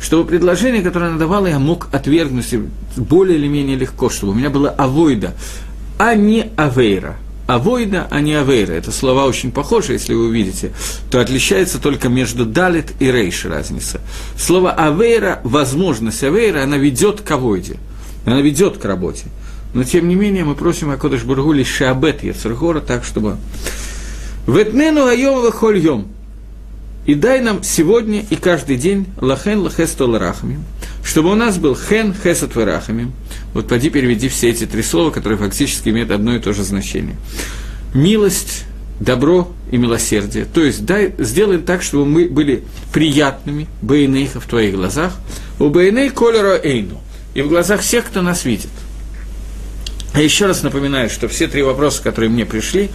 чтобы 0.00 0.28
предложение, 0.28 0.82
которое 0.82 1.10
она 1.10 1.18
давала, 1.18 1.46
я 1.46 1.60
мог 1.60 1.88
отвергнуть 1.92 2.52
более 2.96 3.38
или 3.38 3.46
менее 3.46 3.76
легко, 3.76 4.10
чтобы 4.10 4.32
у 4.32 4.34
меня 4.34 4.50
была 4.50 4.70
авойда, 4.70 5.34
а 5.98 6.14
не 6.16 6.50
авейра– 6.56 7.16
авойда, 7.48 8.06
а 8.10 8.20
не 8.20 8.34
авейра. 8.34 8.74
Это 8.74 8.92
слова 8.92 9.24
очень 9.24 9.50
похожи, 9.50 9.94
если 9.94 10.12
вы 10.12 10.28
увидите, 10.28 10.72
то 11.10 11.18
отличается 11.18 11.80
только 11.80 12.10
между 12.10 12.44
далит 12.44 12.92
и 13.00 13.10
рейш 13.10 13.46
разница. 13.46 14.00
Слово 14.38 14.70
авейра, 14.70 15.40
возможность 15.42 16.22
авейра, 16.22 16.62
она 16.62 16.76
ведет 16.76 17.22
к 17.22 17.30
авойде, 17.30 17.78
она 18.26 18.42
ведет 18.42 18.76
к 18.76 18.84
работе. 18.84 19.24
Но, 19.72 19.82
тем 19.82 20.08
не 20.08 20.14
менее, 20.14 20.44
мы 20.44 20.54
просим 20.54 20.90
Акодыш 20.90 21.22
Бургули 21.24 21.64
Шабет 21.64 22.22
Яцергора 22.22 22.80
так, 22.80 23.02
чтобы 23.02 23.38
«Ветнену 24.46 25.06
айом 25.06 25.40
вахоль 25.40 25.78
йом» 25.78 26.08
и 27.06 27.14
дай 27.14 27.40
нам 27.40 27.62
сегодня 27.62 28.22
и 28.28 28.36
каждый 28.36 28.76
день 28.76 29.06
лахен 29.18 29.60
лахестол 29.60 30.18
рахамим, 30.18 30.62
чтобы 31.02 31.32
у 31.32 31.34
нас 31.34 31.56
был 31.56 31.74
хен 31.74 32.14
хесат 32.14 32.54
варахамим. 32.54 33.12
Вот 33.54 33.68
поди 33.68 33.90
переведи 33.90 34.28
все 34.28 34.50
эти 34.50 34.66
три 34.66 34.82
слова, 34.82 35.10
которые 35.10 35.38
фактически 35.38 35.88
имеют 35.88 36.10
одно 36.10 36.34
и 36.36 36.38
то 36.38 36.52
же 36.52 36.62
значение. 36.62 37.16
Милость, 37.94 38.64
добро 39.00 39.50
и 39.70 39.76
милосердие. 39.76 40.44
То 40.44 40.62
есть 40.62 40.84
дай, 40.84 41.14
сделай 41.18 41.58
так, 41.58 41.82
чтобы 41.82 42.06
мы 42.06 42.28
были 42.28 42.64
приятными, 42.92 43.66
бейнейха 43.82 44.40
в 44.40 44.46
твоих 44.46 44.74
глазах, 44.74 45.14
у 45.58 45.68
бейней 45.68 46.10
колера 46.10 46.58
эйну, 46.62 47.00
и 47.34 47.42
в 47.42 47.48
глазах 47.48 47.80
всех, 47.80 48.06
кто 48.06 48.22
нас 48.22 48.44
видит. 48.44 48.70
А 50.12 50.20
еще 50.20 50.46
раз 50.46 50.62
напоминаю, 50.62 51.10
что 51.10 51.28
все 51.28 51.48
три 51.48 51.62
вопроса, 51.62 52.02
которые 52.02 52.30
мне 52.30 52.44
пришли, 52.44 52.90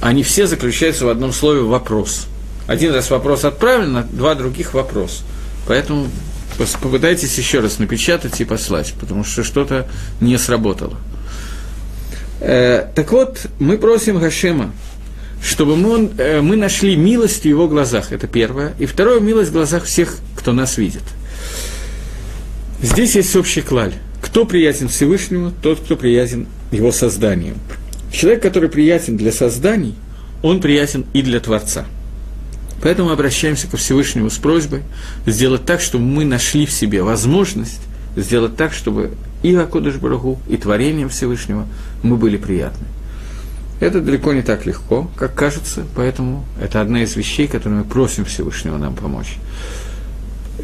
они 0.00 0.22
все 0.22 0.46
заключаются 0.46 1.06
в 1.06 1.08
одном 1.08 1.32
слове 1.32 1.62
«вопрос». 1.62 2.26
Один 2.66 2.92
раз 2.94 3.10
вопрос 3.10 3.44
отправлен, 3.44 3.96
а 3.96 4.02
два 4.02 4.34
других 4.34 4.74
вопрос. 4.74 5.22
Поэтому 5.66 6.08
попытайтесь 6.56 7.36
еще 7.36 7.60
раз 7.60 7.78
напечатать 7.78 8.40
и 8.40 8.44
послать, 8.44 8.94
потому 9.00 9.24
что 9.24 9.42
что-то 9.42 9.86
не 10.20 10.38
сработало. 10.38 10.96
Э, 12.40 12.86
так 12.94 13.10
вот, 13.12 13.46
мы 13.58 13.78
просим 13.78 14.18
Гашема, 14.18 14.72
чтобы 15.42 15.76
мы, 15.76 16.10
э, 16.18 16.40
мы 16.40 16.56
нашли 16.56 16.96
милость 16.96 17.42
в 17.42 17.44
его 17.46 17.68
глазах, 17.68 18.12
это 18.12 18.26
первое. 18.26 18.74
И 18.78 18.86
второе, 18.86 19.20
милость 19.20 19.50
в 19.50 19.52
глазах 19.52 19.84
всех, 19.84 20.16
кто 20.36 20.52
нас 20.52 20.78
видит. 20.78 21.02
Здесь 22.82 23.14
есть 23.16 23.34
общий 23.36 23.60
клаль. 23.60 23.94
Кто 24.20 24.46
приятен 24.46 24.88
Всевышнему, 24.88 25.52
тот, 25.62 25.80
кто 25.80 25.96
приятен 25.96 26.46
его 26.70 26.92
созданию. 26.92 27.54
Человек, 28.12 28.42
который 28.42 28.68
приятен 28.68 29.16
для 29.16 29.32
созданий, 29.32 29.94
он 30.42 30.60
приятен 30.60 31.04
и 31.12 31.22
для 31.22 31.40
Творца– 31.40 31.86
Поэтому 32.84 33.10
обращаемся 33.10 33.66
ко 33.66 33.78
Всевышнему 33.78 34.28
с 34.28 34.36
просьбой 34.36 34.82
сделать 35.24 35.64
так, 35.64 35.80
чтобы 35.80 36.04
мы 36.04 36.26
нашли 36.26 36.66
в 36.66 36.70
себе 36.70 37.02
возможность 37.02 37.80
сделать 38.14 38.56
так, 38.56 38.74
чтобы 38.74 39.12
и 39.42 39.54
Акодыш 39.54 39.94
Барагу, 39.96 40.38
и 40.48 40.58
творением 40.58 41.08
Всевышнего 41.08 41.66
мы 42.02 42.16
были 42.16 42.36
приятны. 42.36 42.86
Это 43.80 44.02
далеко 44.02 44.34
не 44.34 44.42
так 44.42 44.66
легко, 44.66 45.10
как 45.16 45.34
кажется, 45.34 45.84
поэтому 45.96 46.44
это 46.60 46.82
одна 46.82 47.02
из 47.02 47.16
вещей, 47.16 47.48
которые 47.48 47.80
мы 47.80 47.84
просим 47.84 48.26
Всевышнего 48.26 48.76
нам 48.76 48.94
помочь. 48.94 49.38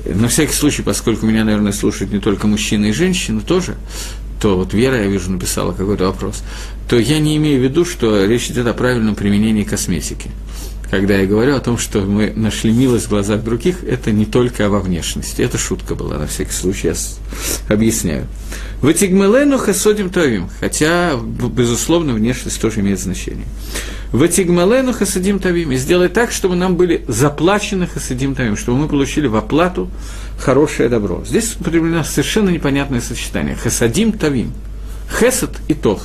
На 0.05 0.29
всякий 0.29 0.53
случай, 0.53 0.83
поскольку 0.83 1.25
меня, 1.25 1.45
наверное, 1.45 1.73
слушают 1.73 2.13
не 2.13 2.21
только 2.21 2.47
мужчины 2.47 2.91
и 2.91 2.93
женщины 2.93 3.41
тоже, 3.41 3.77
то 4.43 4.57
вот 4.57 4.75
Вера, 4.75 4.97
я 4.97 5.07
вижу, 5.07 5.31
написала 5.31 5.73
какой-то 5.73 6.05
вопрос, 6.05 6.43
то 6.87 6.99
я 6.99 7.19
не 7.19 7.39
имею 7.39 7.61
в 7.61 7.65
виду, 7.65 7.87
что 7.87 8.27
речь 8.27 8.51
идет 8.51 8.67
о 8.67 8.75
правильном 8.75 9.15
применении 9.15 9.65
косметики 9.65 10.31
когда 10.91 11.17
я 11.19 11.27
говорю 11.27 11.55
о 11.55 11.61
том, 11.61 11.79
что 11.79 12.01
мы 12.01 12.33
нашли 12.35 12.73
милость 12.73 13.07
в 13.07 13.11
глазах 13.11 13.45
других, 13.45 13.85
это 13.85 14.11
не 14.11 14.27
только 14.27 14.69
во 14.69 14.81
внешности. 14.81 15.41
Это 15.41 15.57
шутка 15.57 15.95
была, 15.95 16.19
на 16.19 16.27
всякий 16.27 16.53
случай, 16.53 16.89
я 16.89 16.95
объясняю. 17.73 18.27
Ватигмелену 18.83 19.59
хасодим 19.59 20.11
тавим, 20.11 20.49
хотя, 20.59 21.13
безусловно, 21.17 22.13
внешность 22.13 22.61
тоже 22.61 22.81
имеет 22.81 22.99
значение. 22.99 23.47
Ватигмелену 24.11 24.93
хасадим 24.93 25.39
тавим, 25.39 25.71
и 25.71 25.77
сделай 25.77 26.09
так, 26.09 26.33
чтобы 26.33 26.57
нам 26.57 26.75
были 26.75 27.05
заплачены 27.07 27.87
хасадим 27.87 28.35
тавим, 28.35 28.57
чтобы 28.57 28.79
мы 28.79 28.89
получили 28.89 29.29
в 29.29 29.37
оплату 29.37 29.89
хорошее 30.39 30.89
добро. 30.89 31.23
Здесь 31.25 31.55
употреблено 31.55 32.03
совершенно 32.03 32.51
непонятное 32.51 33.01
сочетание. 33.01 33.55
Хасадим 33.55 34.13
тавим. 34.13 34.53
Хесад 35.09 35.53
и 35.69 35.75
тох. 35.75 36.03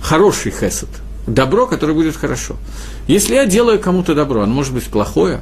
Хороший 0.00 0.52
хесад– 0.52 0.88
добро, 1.34 1.66
которое 1.66 1.92
будет 1.92 2.16
хорошо. 2.16 2.56
Если 3.06 3.34
я 3.34 3.46
делаю 3.46 3.78
кому-то 3.78 4.14
добро, 4.14 4.42
оно 4.42 4.52
может 4.52 4.74
быть 4.74 4.84
плохое, 4.84 5.40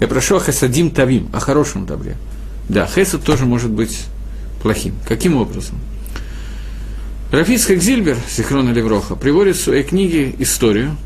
я 0.00 0.08
прошу 0.08 0.36
о 0.36 0.40
хесадим 0.40 0.90
тавим, 0.90 1.28
о 1.32 1.40
хорошем 1.40 1.86
добре. 1.86 2.16
Да, 2.68 2.86
хесад 2.86 3.22
тоже 3.22 3.44
может 3.46 3.70
быть 3.70 4.04
плохим. 4.62 4.94
Каким 5.06 5.36
образом? 5.36 5.76
Рафицкак 7.30 7.80
Зильбер, 7.80 8.16
Сихрона 8.28 8.70
Левроха, 8.70 9.16
приводит 9.16 9.56
в 9.56 9.62
своей 9.62 9.82
книге 9.82 10.34
историю, 10.38 10.96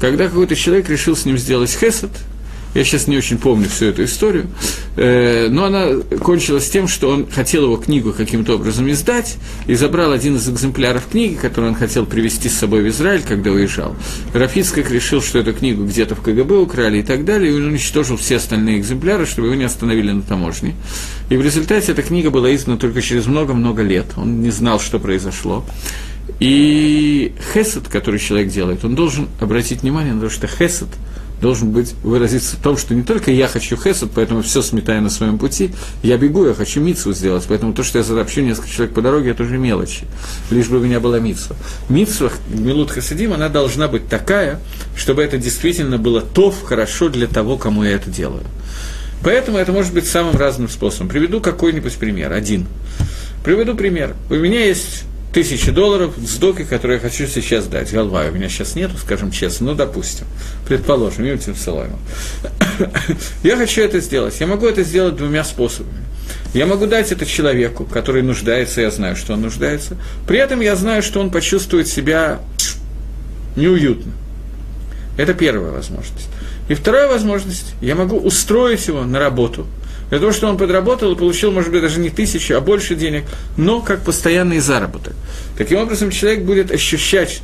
когда 0.00 0.28
какой-то 0.28 0.54
человек 0.54 0.88
решил 0.88 1.16
с 1.16 1.24
ним 1.24 1.38
сделать 1.38 1.70
хесад– 1.70 2.10
я 2.74 2.84
сейчас 2.84 3.06
не 3.06 3.18
очень 3.18 3.38
помню 3.38 3.68
всю 3.68 3.86
эту 3.86 4.04
историю, 4.04 4.46
э, 4.96 5.48
но 5.50 5.64
она 5.66 5.88
кончилась 6.20 6.70
тем, 6.70 6.88
что 6.88 7.10
он 7.10 7.26
хотел 7.30 7.64
его 7.64 7.76
книгу 7.76 8.12
каким-то 8.12 8.54
образом 8.54 8.90
издать 8.90 9.36
и 9.66 9.74
забрал 9.74 10.12
один 10.12 10.36
из 10.36 10.48
экземпляров 10.48 11.08
книги, 11.10 11.34
который 11.34 11.70
он 11.70 11.74
хотел 11.74 12.06
привезти 12.06 12.48
с 12.48 12.54
собой 12.54 12.82
в 12.82 12.88
Израиль, 12.88 13.22
когда 13.26 13.50
уезжал. 13.50 13.94
Рафицкак 14.32 14.90
решил, 14.90 15.20
что 15.20 15.38
эту 15.38 15.52
книгу 15.52 15.84
где-то 15.84 16.14
в 16.14 16.22
КГБ 16.22 16.56
украли 16.56 16.98
и 16.98 17.02
так 17.02 17.24
далее, 17.24 17.52
и 17.52 17.54
он 17.54 17.66
уничтожил 17.66 18.16
все 18.16 18.36
остальные 18.36 18.78
экземпляры, 18.78 19.26
чтобы 19.26 19.48
его 19.48 19.56
не 19.56 19.64
остановили 19.64 20.12
на 20.12 20.22
таможне. 20.22 20.74
И 21.28 21.36
в 21.36 21.42
результате 21.42 21.92
эта 21.92 22.02
книга 22.02 22.30
была 22.30 22.54
издана 22.54 22.78
только 22.78 23.02
через 23.02 23.26
много-много 23.26 23.82
лет. 23.82 24.06
Он 24.16 24.40
не 24.40 24.50
знал, 24.50 24.80
что 24.80 24.98
произошло. 24.98 25.64
И 26.40 27.34
хесед, 27.52 27.88
который 27.88 28.18
человек 28.18 28.48
делает, 28.48 28.84
он 28.84 28.94
должен 28.94 29.28
обратить 29.40 29.82
внимание 29.82 30.14
на 30.14 30.22
то, 30.22 30.30
что 30.30 30.46
хесед– 30.46 30.88
должен 31.42 31.72
быть 31.72 31.94
выразиться 32.04 32.56
в 32.56 32.60
том, 32.60 32.78
что 32.78 32.94
не 32.94 33.02
только 33.02 33.32
я 33.32 33.48
хочу 33.48 33.76
хесед, 33.76 34.10
поэтому 34.14 34.42
все 34.42 34.62
сметаю 34.62 35.02
на 35.02 35.10
своем 35.10 35.38
пути, 35.38 35.72
я 36.02 36.16
бегу, 36.16 36.46
я 36.46 36.54
хочу 36.54 36.80
мицу 36.80 37.12
сделать, 37.12 37.44
поэтому 37.48 37.74
то, 37.74 37.82
что 37.82 37.98
я 37.98 38.04
сообщу 38.04 38.42
несколько 38.42 38.70
человек 38.70 38.94
по 38.94 39.02
дороге, 39.02 39.32
это 39.32 39.42
уже 39.42 39.58
мелочи, 39.58 40.04
лишь 40.50 40.68
бы 40.68 40.78
у 40.78 40.80
меня 40.80 41.00
была 41.00 41.18
митсва. 41.18 41.56
Митсва, 41.88 42.30
Милут 42.48 42.92
Хасидим, 42.92 43.32
она 43.32 43.48
должна 43.48 43.88
быть 43.88 44.08
такая, 44.08 44.60
чтобы 44.96 45.22
это 45.22 45.36
действительно 45.36 45.98
было 45.98 46.22
то 46.22 46.52
хорошо 46.52 47.08
для 47.08 47.26
того, 47.26 47.58
кому 47.58 47.82
я 47.82 47.90
это 47.90 48.08
делаю. 48.08 48.44
Поэтому 49.24 49.58
это 49.58 49.72
может 49.72 49.92
быть 49.92 50.06
самым 50.06 50.36
разным 50.36 50.68
способом. 50.68 51.08
Приведу 51.08 51.40
какой-нибудь 51.40 51.94
пример, 51.94 52.32
один. 52.32 52.66
Приведу 53.44 53.74
пример. 53.74 54.14
У 54.30 54.34
меня 54.34 54.64
есть 54.64 55.04
тысячи 55.32 55.70
долларов 55.70 56.14
с 56.16 56.36
доки, 56.36 56.64
которые 56.64 56.96
я 56.96 57.00
хочу 57.00 57.26
сейчас 57.26 57.66
дать. 57.66 57.92
Голова 57.92 58.24
у 58.26 58.32
меня 58.32 58.48
сейчас 58.48 58.74
нету, 58.74 58.96
скажем 58.98 59.30
честно, 59.30 59.68
ну, 59.68 59.74
допустим, 59.74 60.26
предположим, 60.66 61.24
Юнтим 61.24 61.56
Салаймов. 61.56 61.98
я 63.42 63.56
хочу 63.56 63.82
это 63.82 64.00
сделать. 64.00 64.38
Я 64.40 64.46
могу 64.46 64.66
это 64.66 64.82
сделать 64.82 65.16
двумя 65.16 65.42
способами. 65.44 66.04
Я 66.54 66.66
могу 66.66 66.86
дать 66.86 67.12
это 67.12 67.24
человеку, 67.24 67.84
который 67.84 68.22
нуждается, 68.22 68.82
я 68.82 68.90
знаю, 68.90 69.16
что 69.16 69.32
он 69.32 69.40
нуждается. 69.40 69.96
При 70.26 70.38
этом 70.38 70.60
я 70.60 70.76
знаю, 70.76 71.02
что 71.02 71.20
он 71.20 71.30
почувствует 71.30 71.88
себя 71.88 72.40
неуютно. 73.56 74.12
Это 75.16 75.32
первая 75.34 75.72
возможность. 75.72 76.28
И 76.68 76.74
вторая 76.74 77.08
возможность, 77.08 77.74
я 77.80 77.94
могу 77.94 78.18
устроить 78.18 78.86
его 78.86 79.04
на 79.04 79.18
работу– 79.18 79.66
для 80.12 80.18
того, 80.18 80.30
чтобы 80.30 80.52
он 80.52 80.58
подработал 80.58 81.10
и 81.10 81.16
получил, 81.16 81.52
может 81.52 81.72
быть, 81.72 81.80
даже 81.80 81.98
не 81.98 82.10
тысячу, 82.10 82.54
а 82.54 82.60
больше 82.60 82.94
денег, 82.94 83.24
но 83.56 83.80
как 83.80 84.04
постоянный 84.04 84.58
заработок. 84.58 85.14
Таким 85.56 85.78
образом, 85.78 86.10
человек 86.10 86.44
будет 86.44 86.70
ощущать 86.70 87.40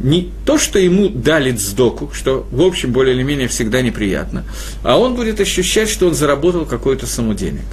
не 0.00 0.30
то, 0.46 0.56
что 0.56 0.78
ему 0.78 1.08
дали 1.08 1.50
сдоку, 1.50 2.12
что, 2.14 2.46
в 2.52 2.62
общем, 2.62 2.92
более 2.92 3.16
или 3.16 3.24
менее 3.24 3.48
всегда 3.48 3.82
неприятно, 3.82 4.44
а 4.84 5.00
он 5.00 5.16
будет 5.16 5.40
ощущать, 5.40 5.88
что 5.88 6.06
он 6.06 6.14
заработал 6.14 6.64
какой-то 6.64 7.08
сумму 7.08 7.34
денег. 7.34 7.64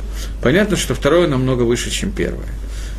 Понятно, 0.42 0.78
что 0.78 0.96
второе 0.96 1.28
намного 1.28 1.62
выше, 1.62 1.92
чем 1.92 2.12
первое. 2.12 2.50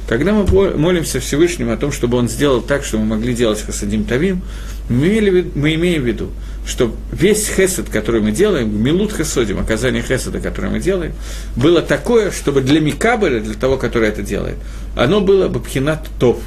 Когда 0.08 0.32
мы 0.32 0.44
молимся 0.76 1.18
Всевышнему 1.18 1.72
о 1.72 1.76
том, 1.76 1.90
чтобы 1.90 2.16
он 2.16 2.28
сделал 2.28 2.60
так, 2.60 2.84
чтобы 2.84 3.02
мы 3.02 3.16
могли 3.16 3.34
делать 3.34 3.60
хасадим 3.60 4.04
тавим, 4.04 4.42
мы 4.88 5.18
имеем 5.18 6.02
в 6.02 6.06
виду, 6.06 6.30
что 6.66 6.94
весь 7.10 7.48
хесед, 7.48 7.88
который 7.88 8.20
мы 8.20 8.32
делаем, 8.32 8.82
милут 8.82 9.12
хесодим, 9.12 9.58
оказание 9.58 10.02
хеседа, 10.02 10.40
которое 10.40 10.68
мы 10.68 10.80
делаем, 10.80 11.14
было 11.56 11.82
такое, 11.82 12.30
чтобы 12.30 12.60
для 12.60 12.80
Микабеля, 12.80 13.40
для 13.40 13.54
того, 13.54 13.76
который 13.76 14.08
это 14.08 14.22
делает, 14.22 14.56
оно 14.96 15.20
было 15.20 15.48
бы 15.48 15.60
пхинат 15.60 16.08
тов. 16.18 16.38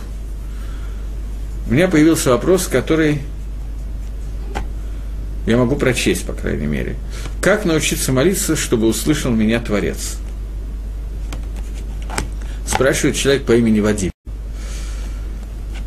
У 1.68 1.74
меня 1.74 1.88
появился 1.88 2.30
вопрос, 2.30 2.68
который 2.68 3.22
я 5.46 5.58
могу 5.58 5.76
прочесть, 5.76 6.26
по 6.26 6.34
крайней 6.34 6.68
мере. 6.68 6.96
Как 7.42 7.66
научиться 7.66 8.12
молиться, 8.14 8.56
чтобы 8.56 8.88
услышал 8.88 9.32
меня 9.32 9.60
Творец? 9.60 10.18
Спрашивает 12.66 13.16
человек 13.16 13.44
по 13.44 13.54
имени 13.54 13.82
Вадим. 13.82 14.12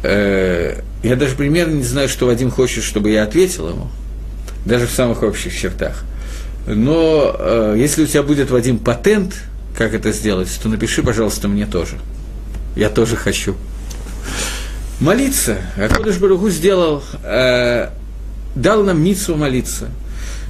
Э, 0.02 0.80
я 1.02 1.16
даже 1.16 1.36
примерно 1.36 1.74
не 1.74 1.84
знаю, 1.84 2.08
что 2.08 2.26
Вадим 2.26 2.50
хочет, 2.50 2.84
чтобы 2.84 3.10
я 3.10 3.22
ответил 3.22 3.70
ему, 3.70 3.88
даже 4.66 4.86
в 4.86 4.90
самых 4.90 5.22
общих 5.22 5.56
чертах. 5.56 6.04
Но 6.66 7.34
э, 7.38 7.76
если 7.78 8.02
у 8.02 8.06
тебя 8.06 8.22
будет, 8.22 8.50
Вадим, 8.50 8.78
патент, 8.78 9.34
как 9.78 9.94
это 9.94 10.12
сделать, 10.12 10.48
то 10.62 10.68
напиши, 10.68 11.02
пожалуйста, 11.02 11.48
мне 11.48 11.64
тоже. 11.64 11.96
Я 12.74 12.90
тоже 12.90 13.16
хочу. 13.16 13.54
Молиться. 15.00 15.58
Акодыш 15.76 16.18
Баругу 16.18 16.50
сделал, 16.50 17.02
э, 17.22 17.90
дал 18.54 18.82
нам 18.82 19.02
Ницу 19.04 19.36
молиться. 19.36 19.88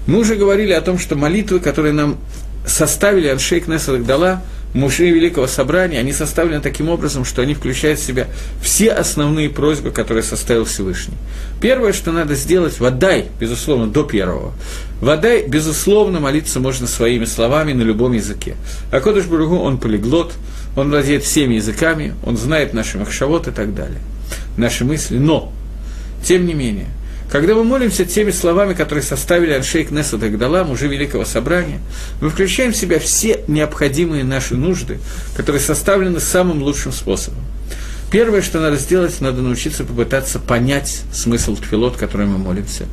Мы 0.07 0.19
уже 0.21 0.37
говорили 0.37 0.73
о 0.73 0.81
том, 0.81 0.99
что 0.99 1.17
молитвы, 1.17 1.61
которые 1.61 1.93
нам 1.93 2.19
составили 2.67 3.29
Аншейк 3.29 3.69
Несадах 3.69 4.05
дала, 4.05 4.43
мужи 4.77 5.11
Великого 5.11 5.47
Собрания, 5.47 5.99
они 5.99 6.13
составлены 6.13 6.61
таким 6.61 6.89
образом, 6.89 7.25
что 7.25 7.43
они 7.43 7.55
включают 7.55 7.99
в 7.99 8.05
себя 8.05 8.29
все 8.61 8.93
основные 8.93 9.51
просьбы, 9.51 9.91
которые 9.91 10.23
составил 10.23 10.65
Всевышний. 10.65 11.15
Первое, 11.61 11.93
что 11.93 12.13
надо 12.13 12.35
сделать, 12.35 12.79
водай, 12.79 13.27
безусловно, 13.41 13.89
до 13.89 14.05
первого. 14.05 14.53
Водай, 15.01 15.47
безусловно, 15.47 16.21
молиться 16.21 16.61
можно 16.61 16.87
своими 16.87 17.25
словами 17.25 17.73
на 17.73 17.83
любом 17.83 18.13
языке. 18.13 18.57
А 18.93 19.01
Кодыш 19.01 19.25
Бургу, 19.25 19.57
он 19.57 19.79
полиглот, 19.79 20.35
он 20.77 20.91
владеет 20.91 21.25
всеми 21.25 21.55
языками, 21.55 22.15
он 22.25 22.37
знает 22.37 22.75
наши 22.75 22.99
махшавод 22.99 23.49
и 23.49 23.51
так 23.51 23.75
далее, 23.75 24.01
наши 24.57 24.85
мысли. 24.85 25.17
Но, 25.19 25.53
тем 26.23 26.47
не 26.47 26.55
менее, 26.55 26.89
когда 27.31 27.55
мы 27.55 27.65
молимся 27.65 28.05
теми 28.05 28.31
словами, 28.31 28.75
которые 28.75 29.03
составили 29.03 29.53
Аншейк 29.53 29.91
Несад 29.91 30.23
Агдала, 30.23 30.65
мужи 30.65 30.87
Великого 30.87 31.25
Собрания, 31.25 31.81
мы 32.21 32.31
включаем 32.31 32.73
в 32.73 32.77
себя 32.77 32.99
все 32.99 33.43
необходимые 33.49 34.23
наши 34.25 34.55
нужды, 34.55 34.99
которые 35.37 35.61
составлены 35.61 36.21
самым 36.21 36.63
лучшим 36.63 36.93
способом. 36.93 37.41
Первое, 38.11 38.41
что 38.41 38.61
надо 38.61 38.77
сделать, 38.77 39.21
надо 39.21 39.43
научиться 39.43 39.85
попытаться 39.85 40.39
понять 40.39 41.03
смысл 41.13 41.57
тфилот, 41.57 41.97
который 41.97 42.27
мы 42.27 42.39
молимся, 42.39 42.87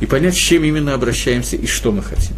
и 0.00 0.06
понять, 0.06 0.34
с 0.34 0.38
чем 0.38 0.64
именно 0.64 0.94
обращаемся 0.94 1.56
и 1.56 1.66
что 1.66 1.92
мы 1.92 2.02
хотим. 2.02 2.34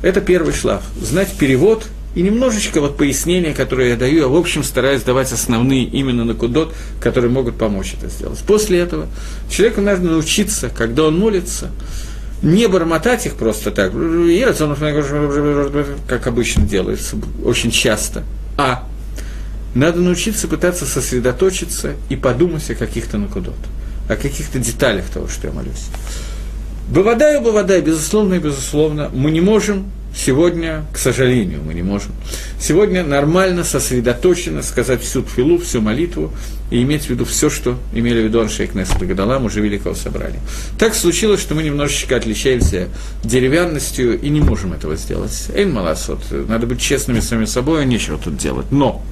Это 0.00 0.20
первый 0.20 0.54
шлаг. 0.54 0.82
Знать 1.00 1.32
перевод 1.38 1.86
и 2.14 2.22
немножечко 2.22 2.80
вот 2.80 2.96
пояснения, 2.96 3.52
которые 3.52 3.90
я 3.90 3.96
даю, 3.96 4.18
я 4.18 4.28
в 4.28 4.36
общем 4.36 4.62
стараюсь 4.62 5.02
давать 5.02 5.32
основные 5.32 5.84
именно 5.84 6.24
на 6.24 6.34
кудот, 6.34 6.74
которые 7.00 7.30
могут 7.30 7.56
помочь 7.56 7.94
это 7.98 8.08
сделать. 8.08 8.38
После 8.46 8.78
этого 8.78 9.08
человеку 9.50 9.80
надо 9.80 10.02
научиться, 10.02 10.68
когда 10.68 11.04
он 11.04 11.18
молится, 11.18 11.70
не 12.42 12.68
бормотать 12.68 13.26
их 13.26 13.34
просто 13.34 13.70
так, 13.70 13.92
как 16.06 16.26
обычно 16.26 16.64
делается, 16.64 17.16
очень 17.44 17.70
часто, 17.70 18.22
а 18.56 18.86
надо 19.74 20.00
научиться 20.00 20.46
пытаться 20.46 20.86
сосредоточиться 20.86 21.94
и 22.08 22.16
подумать 22.16 22.70
о 22.70 22.74
каких-то 22.76 23.18
накудот, 23.18 23.56
о 24.08 24.14
каких-то 24.14 24.58
деталях 24.60 25.06
того, 25.06 25.26
что 25.26 25.48
я 25.48 25.52
молюсь. 25.52 25.88
Бывадай, 26.88 27.40
бывадай, 27.40 27.80
безусловно 27.80 28.34
и 28.34 28.38
безусловно, 28.38 29.10
мы 29.12 29.30
не 29.30 29.40
можем 29.40 29.90
Сегодня, 30.16 30.84
к 30.92 30.98
сожалению, 30.98 31.60
мы 31.66 31.74
не 31.74 31.82
можем. 31.82 32.12
Сегодня 32.60 33.02
нормально, 33.04 33.64
сосредоточенно 33.64 34.62
сказать 34.62 35.02
всю 35.02 35.22
тфилу, 35.22 35.58
всю 35.58 35.80
молитву 35.80 36.32
и 36.70 36.82
иметь 36.82 37.06
в 37.06 37.10
виду 37.10 37.24
все, 37.24 37.50
что 37.50 37.76
имели 37.92 38.22
в 38.22 38.24
виду 38.26 38.40
Аншейк 38.40 38.74
Несет 38.74 39.02
Гадалам, 39.02 39.44
уже 39.44 39.60
Великого 39.60 39.94
Собрания. 39.94 40.38
Так 40.78 40.94
случилось, 40.94 41.40
что 41.40 41.56
мы 41.56 41.64
немножечко 41.64 42.16
отличаемся 42.16 42.88
деревянностью 43.24 44.20
и 44.20 44.28
не 44.28 44.40
можем 44.40 44.72
этого 44.72 44.94
сделать. 44.96 45.48
Эйн 45.52 45.72
маласот, 45.72 46.20
надо 46.48 46.66
быть 46.68 46.80
честными 46.80 47.18
с 47.18 47.28
самим 47.28 47.48
собой, 47.48 47.82
а 47.82 47.84
нечего 47.84 48.16
тут 48.16 48.36
делать. 48.36 48.66
Но 48.70 49.02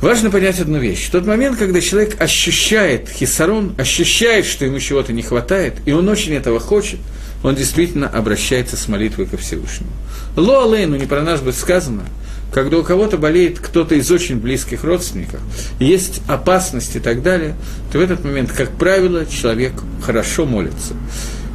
Важно 0.00 0.32
понять 0.32 0.58
одну 0.58 0.78
вещь. 0.78 1.08
Тот 1.10 1.26
момент, 1.26 1.58
когда 1.58 1.80
человек 1.80 2.20
ощущает 2.20 3.08
хисарон, 3.08 3.72
ощущает, 3.78 4.46
что 4.46 4.64
ему 4.64 4.80
чего-то 4.80 5.12
не 5.12 5.22
хватает, 5.22 5.74
и 5.86 5.92
он 5.92 6.08
очень 6.08 6.32
этого 6.32 6.58
хочет– 6.58 6.98
он 7.42 7.54
действительно 7.54 8.08
обращается 8.08 8.76
с 8.76 8.88
молитвой 8.88 9.26
ко 9.26 9.36
Всевышнему. 9.36 9.90
Ло 10.36 10.64
алейну, 10.64 10.96
не 10.96 11.06
про 11.06 11.22
нас 11.22 11.40
будет 11.40 11.56
сказано, 11.56 12.04
когда 12.52 12.78
у 12.78 12.82
кого-то 12.82 13.16
болеет 13.16 13.58
кто-то 13.58 13.94
из 13.94 14.10
очень 14.10 14.36
близких 14.36 14.84
родственников, 14.84 15.40
есть 15.78 16.20
опасность 16.28 16.96
и 16.96 17.00
так 17.00 17.22
далее, 17.22 17.56
то 17.90 17.98
в 17.98 18.00
этот 18.00 18.24
момент, 18.24 18.52
как 18.52 18.70
правило, 18.76 19.26
человек 19.26 19.72
хорошо 20.02 20.44
молится. 20.44 20.94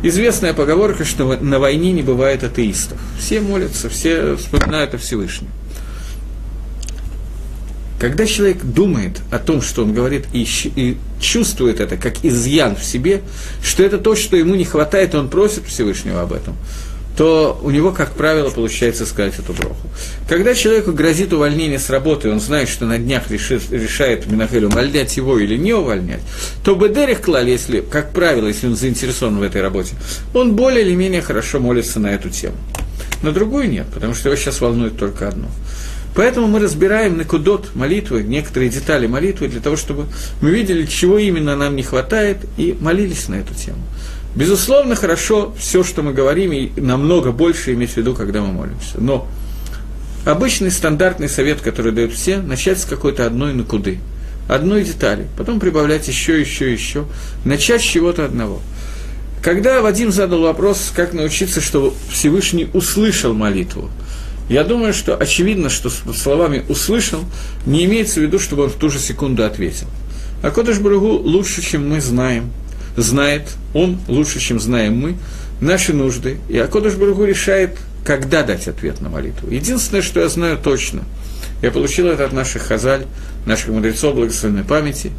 Известная 0.04 0.54
поговорка, 0.54 1.06
что 1.06 1.38
на 1.38 1.60
войне 1.60 1.92
не 1.92 2.04
бывает 2.04 2.44
атеистов. 2.44 3.00
Все 3.20 3.42
молятся, 3.42 3.90
все 3.90 4.36
вспоминают 4.36 4.94
о 4.94 4.98
Всевышнем. 4.98 5.50
Когда 8.00 8.28
человек 8.28 8.64
думает 8.64 9.22
о 9.32 9.40
том, 9.40 9.62
что 9.62 9.84
он 9.84 9.94
говорит, 9.94 10.26
и, 10.32 10.48
и 10.76 10.98
чувствует 11.20 11.80
это 11.80 11.98
как 11.98 12.24
изъян 12.24 12.76
в 12.76 12.84
себе, 12.84 13.22
что 13.64 13.84
это 13.84 13.98
то, 13.98 14.16
что 14.16 14.38
ему 14.38 14.54
не 14.56 14.66
хватает, 14.66 15.14
и 15.14 15.18
он 15.18 15.30
просит 15.30 15.66
Всевышнего 15.66 16.22
об 16.22 16.32
этом, 16.32 16.56
то 17.18 17.60
у 17.64 17.72
него, 17.72 17.92
как 17.92 18.12
правило, 18.12 18.52
получается 18.52 19.08
сказать 19.08 19.34
эту 19.40 19.52
броху. 19.54 19.90
Когда 20.30 20.54
человеку 20.54 20.92
грозит 20.92 21.34
увольнение 21.34 21.80
с 21.80 21.90
работы, 21.90 22.30
он 22.30 22.40
знает, 22.40 22.70
что 22.70 22.86
на 22.86 23.00
днях 23.00 23.32
решит, 23.32 23.64
решает 23.72 24.28
Минахель 24.28 24.66
увольнять 24.66 25.18
его 25.18 25.40
или 25.40 25.58
не 25.58 25.74
увольнять, 25.74 26.22
то 26.64 26.76
Бедерих 26.76 27.22
Клаль, 27.22 27.50
если, 27.50 27.82
как 27.82 28.14
правило, 28.14 28.48
если 28.48 28.68
он 28.68 28.76
заинтересован 28.76 29.40
в 29.40 29.42
этой 29.42 29.64
работе, 29.64 29.96
он 30.36 30.56
более 30.56 30.86
или 30.86 30.94
менее 30.94 31.24
хорошо 31.24 31.60
молится 31.60 32.00
на 32.00 32.14
эту 32.14 32.30
тему. 32.30 32.58
На 33.24 33.32
другую 33.32 33.68
нет, 33.68 33.88
потому 33.92 34.14
что 34.14 34.30
его 34.30 34.36
сейчас 34.38 34.62
волнует 34.62 35.00
только 35.00 35.28
одно– 35.28 35.48
Поэтому 36.18 36.48
мы 36.48 36.58
разбираем 36.58 37.16
на 37.16 37.26
кудот 37.26 37.76
молитвы, 37.76 38.24
некоторые 38.24 38.72
детали 38.72 39.06
молитвы, 39.06 39.50
для 39.50 39.62
того, 39.62 39.76
чтобы 39.76 40.08
мы 40.42 40.50
видели, 40.50 40.88
чего 40.88 41.20
именно 41.20 41.56
нам 41.56 41.76
не 41.76 41.84
хватает, 41.84 42.38
и 42.58 42.76
молились 42.82 43.28
на 43.28 43.36
эту 43.36 43.54
тему. 43.54 43.78
Безусловно, 44.36 44.96
хорошо 44.96 45.54
все, 45.60 45.84
что 45.84 46.02
мы 46.02 46.14
говорим, 46.14 46.52
и 46.54 46.72
намного 46.82 47.32
больше 47.32 47.74
иметь 47.74 47.92
в 47.92 47.98
виду, 47.98 48.16
когда 48.16 48.42
мы 48.42 48.52
молимся. 48.52 49.00
Но 49.00 49.28
обычный 50.26 50.72
стандартный 50.72 51.30
совет, 51.30 51.62
который 51.62 51.92
дают 51.92 52.14
все, 52.14 52.38
начать 52.40 52.80
с 52.80 52.86
какой-то 52.86 53.28
одной 53.28 53.54
накуды, 53.54 54.00
одной 54.50 54.84
детали, 54.86 55.28
потом 55.38 55.60
прибавлять 55.60 56.08
еще, 56.08 56.42
еще, 56.42 56.74
еще, 56.74 57.06
начать 57.46 57.82
с 57.82 57.86
чего-то 57.86 58.26
одного. 58.26 58.60
Когда 59.44 59.84
Вадим 59.84 60.12
задал 60.12 60.42
вопрос, 60.42 60.92
как 60.96 61.14
научиться, 61.14 61.62
чтобы 61.62 61.94
Всевышний 62.10 62.68
услышал 62.74 63.36
молитву, 63.36 63.92
я 64.50 64.64
думаю, 64.64 64.94
что 64.94 65.16
очевидно, 65.16 65.70
что 65.70 65.90
словами 65.90 66.64
«услышал» 66.70 67.26
не 67.66 67.84
имеется 67.86 68.20
в 68.20 68.24
виду, 68.24 68.40
чтобы 68.40 68.64
он 68.64 68.70
в 68.70 68.76
ту 68.76 68.90
же 68.90 68.98
секунду 68.98 69.44
ответил. 69.44 69.88
А 70.42 70.52
Кодыш 70.52 70.80
Барагу 70.80 71.18
лучше, 71.18 71.62
чем 71.62 71.90
мы 71.90 72.00
знаем, 72.00 72.52
знает, 72.96 73.50
он 73.74 74.00
лучше, 74.08 74.40
чем 74.40 74.60
знаем 74.60 74.98
мы, 74.98 75.18
наши 75.60 75.94
нужды. 75.94 76.38
И 76.48 76.58
Акодыш 76.58 76.94
Барагу 76.94 77.26
решает, 77.26 77.78
когда 78.06 78.44
дать 78.44 78.70
ответ 78.70 79.02
на 79.02 79.10
молитву. 79.10 79.52
Единственное, 79.52 80.02
что 80.02 80.22
я 80.22 80.30
знаю 80.30 80.58
точно, 80.58 81.04
я 81.62 81.70
получил 81.70 82.08
это 82.08 82.24
от 82.24 82.32
наших 82.32 82.62
хазаль, 82.62 83.06
наших 83.46 83.70
мудрецов 83.70 84.16
благословенной 84.16 84.64
памяти, 84.64 85.12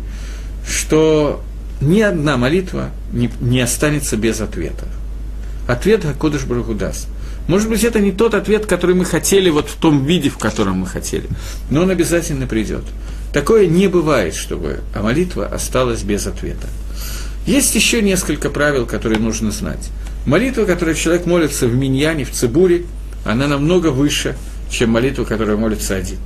что 0.66 1.42
ни 1.82 2.00
одна 2.00 2.38
молитва 2.38 2.90
не, 3.12 3.30
не 3.40 3.60
останется 3.60 4.16
без 4.16 4.40
ответа. 4.40 4.86
Ответ 5.66 6.06
Акодыш 6.06 6.44
Барагу 6.44 6.72
даст– 6.72 7.08
может 7.48 7.70
быть, 7.70 7.82
это 7.82 7.98
не 7.98 8.12
тот 8.12 8.34
ответ, 8.34 8.66
который 8.66 8.94
мы 8.94 9.06
хотели 9.06 9.48
вот 9.48 9.68
в 9.68 9.76
том 9.76 10.04
виде, 10.04 10.28
в 10.28 10.36
котором 10.36 10.80
мы 10.80 10.86
хотели, 10.86 11.26
но 11.70 11.82
он 11.82 11.90
обязательно 11.90 12.46
придет. 12.46 12.84
Такое 13.32 13.66
не 13.66 13.88
бывает, 13.88 14.34
чтобы 14.34 14.80
а 14.94 15.02
молитва 15.02 15.46
осталась 15.46 16.02
без 16.02 16.26
ответа. 16.26 16.68
Есть 17.46 17.74
еще 17.74 18.02
несколько 18.02 18.50
правил, 18.50 18.84
которые 18.84 19.18
нужно 19.18 19.50
знать. 19.50 19.90
Молитва, 20.26 20.66
которой 20.66 20.94
человек 20.94 21.24
молится 21.24 21.66
в 21.66 21.74
миньяне, 21.74 22.26
в 22.26 22.32
цибуре, 22.32 22.84
она 23.24 23.46
намного 23.46 23.88
выше, 23.88 24.36
чем 24.70 24.90
молитва, 24.90 25.24
которая 25.24 25.56
молится 25.56 25.96
один. 25.96 26.18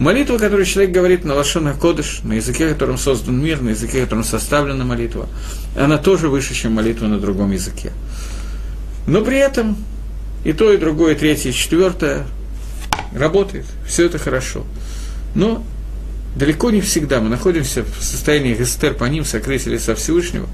Молитва, 0.00 0.36
которую 0.36 0.66
человек 0.66 0.90
говорит 0.90 1.24
на 1.24 1.34
Лашона 1.34 1.74
Кодыш, 1.74 2.20
на 2.24 2.34
языке, 2.34 2.68
которым 2.68 2.98
создан 2.98 3.40
мир, 3.40 3.62
на 3.62 3.70
языке, 3.70 4.02
которым 4.02 4.24
составлена 4.24 4.84
молитва, 4.84 5.28
она 5.76 5.96
тоже 5.96 6.28
выше, 6.28 6.54
чем 6.54 6.72
молитва 6.72 7.06
на 7.06 7.20
другом 7.20 7.52
языке. 7.52 7.92
Но 9.06 9.22
при 9.22 9.38
этом 9.38 9.76
и 10.46 10.52
то, 10.52 10.72
и 10.72 10.76
другое, 10.76 11.14
и 11.14 11.18
третье, 11.18 11.50
и 11.50 11.52
четвертое 11.52 12.24
работает, 13.12 13.64
все 13.84 14.06
это 14.06 14.16
хорошо. 14.18 14.64
Но 15.34 15.64
далеко 16.36 16.70
не 16.70 16.80
всегда 16.80 17.20
мы 17.20 17.28
находимся 17.28 17.82
в 17.82 18.00
состоянии 18.00 18.54
гестер 18.54 18.94
по 18.94 19.06
ним, 19.06 19.24
сокрытия 19.24 19.72
лица 19.72 19.96
Всевышнего, 19.96 20.46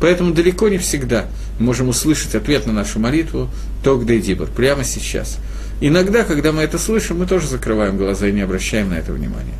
поэтому 0.00 0.32
далеко 0.32 0.70
не 0.70 0.78
всегда 0.78 1.26
мы 1.58 1.66
можем 1.66 1.90
услышать 1.90 2.34
ответ 2.34 2.64
на 2.66 2.72
нашу 2.72 3.00
молитву 3.00 3.50
Тог 3.82 4.06
Дейдибор, 4.06 4.48
прямо 4.48 4.82
сейчас. 4.82 5.36
Иногда, 5.82 6.24
когда 6.24 6.50
мы 6.50 6.62
это 6.62 6.78
слышим, 6.78 7.18
мы 7.18 7.26
тоже 7.26 7.46
закрываем 7.46 7.98
глаза 7.98 8.26
и 8.26 8.32
не 8.32 8.40
обращаем 8.40 8.88
на 8.88 8.94
это 8.94 9.12
внимания. 9.12 9.58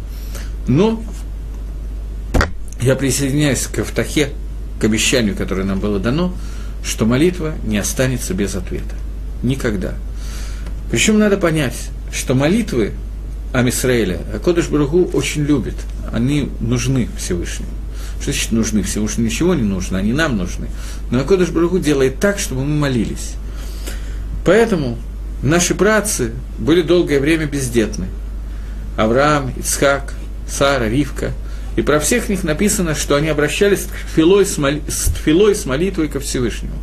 Но 0.67 1.05
я 2.81 2.97
присоединяюсь 2.97 3.67
к 3.67 3.81
Автахе, 3.81 4.31
к 4.81 4.85
обещанию, 4.85 5.37
которое 5.37 5.65
нам 5.65 5.79
было 5.79 6.01
дано, 6.01 6.35
что 6.83 7.05
молитва 7.05 7.53
не 7.65 7.77
останется 7.77 8.33
без 8.33 8.55
ответа. 8.55 8.95
Никогда. 9.45 9.93
Причем 10.91 11.19
надо 11.19 11.37
понять, 11.37 11.77
что 12.11 12.35
молитвы 12.35 12.93
Амисраэля, 13.53 14.21
Акодыш 14.35 14.69
Баругу 14.69 15.11
очень 15.13 15.43
любит, 15.43 15.75
они 16.13 16.51
нужны 16.61 17.09
Всевышнему. 17.19 17.71
Что 18.21 18.33
значит 18.33 18.53
нужны? 18.53 18.83
Всевышнему 18.83 19.27
ничего 19.29 19.55
не 19.55 19.63
нужно, 19.63 19.99
они 19.99 20.15
нам 20.15 20.39
нужны. 20.39 20.69
Но 21.11 21.21
Акодыш 21.21 21.51
Баругу 21.51 21.79
делает 21.79 22.19
так, 22.21 22.39
чтобы 22.39 22.65
мы 22.65 22.75
молились. 22.75 23.35
Поэтому 24.47 24.97
наши 25.43 25.75
братцы 25.75 26.33
были 26.59 26.81
долгое 26.81 27.21
время 27.21 27.45
бездетны. 27.45 28.07
Авраам, 28.97 29.53
Ицхак, 29.59 30.15
Сара, 30.49 30.89
Ривка. 30.89 31.33
И 31.77 31.83
про 31.83 32.01
всех 32.01 32.31
них 32.31 32.45
написано, 32.45 32.95
что 32.95 33.17
они 33.17 33.29
обращались 33.29 33.89
с, 34.17 34.59
моли... 34.59 34.83
с 34.87 35.67
молитвой 35.67 36.09
ко 36.09 36.19
Всевышнему. 36.21 36.77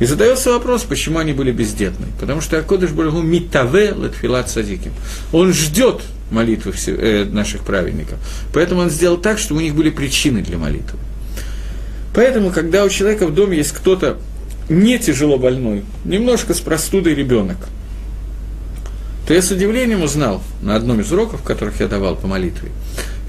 И 0.00 0.06
задается 0.06 0.50
вопрос, 0.50 0.82
почему 0.82 1.18
они 1.18 1.32
были 1.32 1.52
бездетны. 1.52 2.06
Потому 2.18 2.40
что 2.40 2.58
Акодыш 2.58 2.90
Барагу 2.90 3.20
митаве 3.20 3.92
латфилат 3.92 4.50
садиким. 4.50 4.92
Он 5.30 5.52
ждет 5.52 6.00
молитвы 6.30 6.72
э, 6.86 7.24
наших 7.24 7.62
праведников. 7.62 8.18
Поэтому 8.52 8.80
он 8.80 8.90
сделал 8.90 9.18
так, 9.18 9.38
чтобы 9.38 9.60
у 9.60 9.62
них 9.62 9.74
были 9.74 9.90
причины 9.90 10.40
для 10.40 10.56
молитвы. 10.56 10.98
Поэтому, 12.14 12.50
когда 12.50 12.84
у 12.84 12.88
человека 12.88 13.26
в 13.26 13.34
доме 13.34 13.58
есть 13.58 13.72
кто-то 13.72 14.18
не 14.70 14.98
тяжело 14.98 15.38
больной, 15.38 15.84
немножко 16.04 16.54
с 16.54 16.60
простудой 16.60 17.14
ребенок, 17.14 17.58
то 19.26 19.34
я 19.34 19.42
с 19.42 19.50
удивлением 19.50 20.02
узнал 20.02 20.42
на 20.62 20.76
одном 20.76 21.00
из 21.00 21.12
уроков, 21.12 21.42
которых 21.42 21.78
я 21.80 21.88
давал 21.88 22.16
по 22.16 22.26
молитве, 22.26 22.70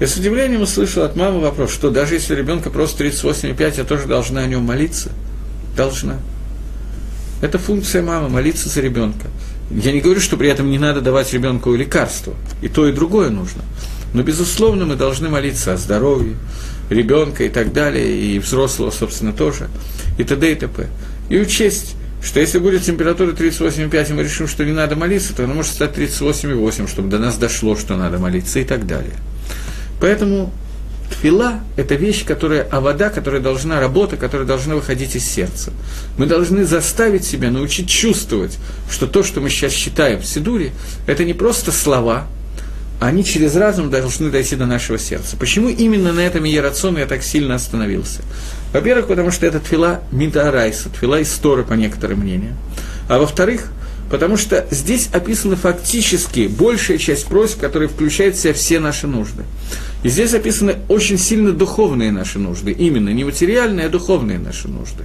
я 0.00 0.06
с 0.06 0.16
удивлением 0.16 0.62
услышал 0.62 1.04
от 1.04 1.16
мамы 1.16 1.40
вопрос, 1.40 1.72
что 1.72 1.90
даже 1.90 2.14
если 2.14 2.34
ребенка 2.34 2.70
просто 2.70 3.04
38,5, 3.04 3.74
я 3.76 3.84
тоже 3.84 4.06
должна 4.06 4.40
о 4.40 4.46
нем 4.46 4.62
молиться? 4.62 5.10
Должна. 5.76 6.16
Это 7.42 7.58
функция 7.58 8.02
мамы, 8.02 8.30
молиться 8.30 8.68
за 8.68 8.80
ребенка. 8.80 9.26
Я 9.70 9.92
не 9.92 10.00
говорю, 10.00 10.20
что 10.20 10.36
при 10.36 10.48
этом 10.48 10.70
не 10.70 10.78
надо 10.78 11.00
давать 11.00 11.32
ребенку 11.34 11.74
лекарства. 11.74 12.34
И 12.62 12.68
то, 12.68 12.86
и 12.86 12.92
другое 12.92 13.30
нужно. 13.30 13.62
Но, 14.14 14.22
безусловно, 14.22 14.86
мы 14.86 14.94
должны 14.94 15.28
молиться 15.28 15.72
о 15.72 15.76
здоровье 15.76 16.36
ребенка 16.88 17.44
и 17.44 17.48
так 17.48 17.72
далее, 17.72 18.16
и 18.16 18.38
взрослого, 18.38 18.90
собственно, 18.90 19.32
тоже, 19.32 19.68
и 20.18 20.24
т.д. 20.24 20.52
и 20.52 20.54
т.п. 20.54 20.86
И 21.30 21.38
учесть, 21.38 21.96
что 22.22 22.38
если 22.38 22.58
будет 22.58 22.82
температура 22.82 23.32
38,5, 23.32 24.10
и 24.10 24.12
мы 24.12 24.22
решим, 24.22 24.46
что 24.46 24.64
не 24.64 24.72
надо 24.72 24.94
молиться, 24.94 25.34
то 25.34 25.44
она 25.44 25.54
может 25.54 25.72
стать 25.72 25.96
38,8, 25.96 26.88
чтобы 26.88 27.08
до 27.08 27.18
нас 27.18 27.38
дошло, 27.38 27.74
что 27.74 27.96
надо 27.96 28.18
молиться 28.18 28.60
и 28.60 28.64
так 28.64 28.86
далее. 28.86 29.14
Поэтому 30.00 30.52
Тфила– 31.12 31.60
это 31.76 31.94
вещь, 31.94 32.24
которая, 32.24 32.66
а 32.70 32.80
вода, 32.80 33.10
которая 33.10 33.40
должна 33.40 33.80
работать, 33.80 34.18
которая 34.18 34.46
должна 34.46 34.74
выходить 34.74 35.14
из 35.14 35.24
сердца. 35.24 35.72
Мы 36.18 36.26
должны 36.26 36.64
заставить 36.64 37.24
себя 37.24 37.50
научить 37.50 37.88
чувствовать, 37.88 38.58
что 38.90 39.06
то, 39.06 39.22
что 39.22 39.40
мы 39.40 39.50
сейчас 39.50 39.72
считаем 39.72 40.20
в 40.20 40.26
Сидуре, 40.26 40.72
это 41.06 41.24
не 41.24 41.34
просто 41.34 41.70
слова, 41.70 42.26
они 42.98 43.24
через 43.24 43.56
разум 43.56 43.90
должны 43.90 44.30
дойти 44.30 44.54
до 44.56 44.66
нашего 44.66 44.98
сердца. 44.98 45.36
Почему 45.36 45.68
именно 45.68 46.12
на 46.12 46.20
этом 46.20 46.46
Иерацион 46.46 46.98
я 46.98 47.06
так 47.06 47.22
сильно 47.22 47.56
остановился? 47.56 48.22
Во-первых, 48.72 49.08
потому 49.08 49.30
что 49.30 49.44
это 49.44 49.58
тфила 49.58 50.00
Мидаарайса, 50.12 50.88
тфила 50.88 51.20
история, 51.20 51.64
по 51.64 51.74
некоторым 51.74 52.20
мнениям. 52.20 52.56
А 53.08 53.18
во-вторых, 53.18 53.70
потому 54.12 54.36
что 54.36 54.66
здесь 54.70 55.08
описаны 55.10 55.56
фактически 55.56 56.46
большая 56.46 56.98
часть 56.98 57.24
просьб, 57.24 57.58
которая 57.58 57.88
включает 57.88 58.36
в 58.36 58.40
себя 58.40 58.52
все 58.52 58.78
наши 58.78 59.06
нужды. 59.06 59.44
И 60.02 60.10
здесь 60.10 60.34
описаны 60.34 60.76
очень 60.88 61.16
сильно 61.16 61.52
духовные 61.52 62.12
наши 62.12 62.38
нужды, 62.38 62.72
именно 62.72 63.08
не 63.08 63.24
материальные, 63.24 63.86
а 63.86 63.88
духовные 63.88 64.38
наши 64.38 64.68
нужды. 64.68 65.04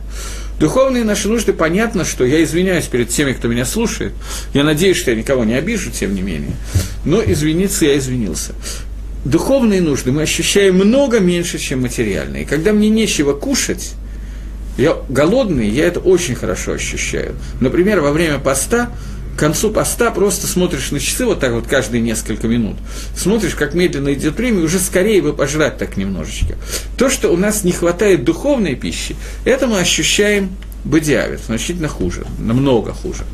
Духовные 0.59 1.05
наши 1.05 1.29
нужды, 1.29 1.53
понятно, 1.53 2.03
что 2.03 2.25
я 2.25 2.43
извиняюсь 2.43 2.83
перед 2.87 3.07
теми, 3.07 3.31
кто 3.31 3.47
меня 3.47 3.63
слушает, 3.63 4.11
я 4.53 4.65
надеюсь, 4.65 4.97
что 4.97 5.11
я 5.11 5.15
никого 5.15 5.45
не 5.45 5.53
обижу, 5.53 5.89
тем 5.89 6.13
не 6.13 6.21
менее, 6.21 6.57
но 7.05 7.23
извиниться 7.23 7.85
я 7.85 7.97
извинился. 7.97 8.55
Духовные 9.23 9.79
нужды 9.79 10.11
мы 10.11 10.23
ощущаем 10.23 10.75
много 10.75 11.21
меньше, 11.21 11.59
чем 11.59 11.83
материальные. 11.83 12.45
Когда 12.45 12.73
мне 12.73 12.89
нечего 12.89 13.31
кушать, 13.31 13.93
я 14.77 14.95
голодный, 15.09 15.67
я 15.69 15.85
это 15.85 15.99
очень 15.99 16.35
хорошо 16.35 16.73
ощущаю. 16.73 17.35
Например, 17.59 18.01
во 18.01 18.11
время 18.11 18.39
поста 18.39 18.91
к 19.35 19.39
концу 19.39 19.69
поста 19.69 20.09
просто 20.09 20.47
смотришь 20.47 20.89
на 20.89 20.99
часы 20.99 21.23
вот 21.25 21.39
так 21.39 21.51
вот 21.51 21.67
каждые 21.67 22.01
несколько 22.01 22.47
минут, 22.47 22.75
смотришь, 23.15 23.53
как 23.53 23.75
медленно 23.75 24.13
идет 24.13 24.35
время, 24.35 24.61
и 24.61 24.63
уже 24.63 24.79
скорее 24.79 25.21
бы 25.21 25.31
пожрать 25.33 25.77
так 25.77 25.95
немножечко. 25.95 26.55
То, 26.97 27.09
что 27.09 27.29
у 27.29 27.37
нас 27.37 27.63
не 27.63 27.71
хватает 27.71 28.23
духовной 28.23 28.73
пищи, 28.73 29.15
это 29.45 29.67
мы 29.67 29.79
ощущаем 29.79 30.49
бадиавит, 30.83 31.41
значительно 31.45 31.87
хуже, 31.87 32.25
намного 32.39 32.93
хуже. 32.93 33.25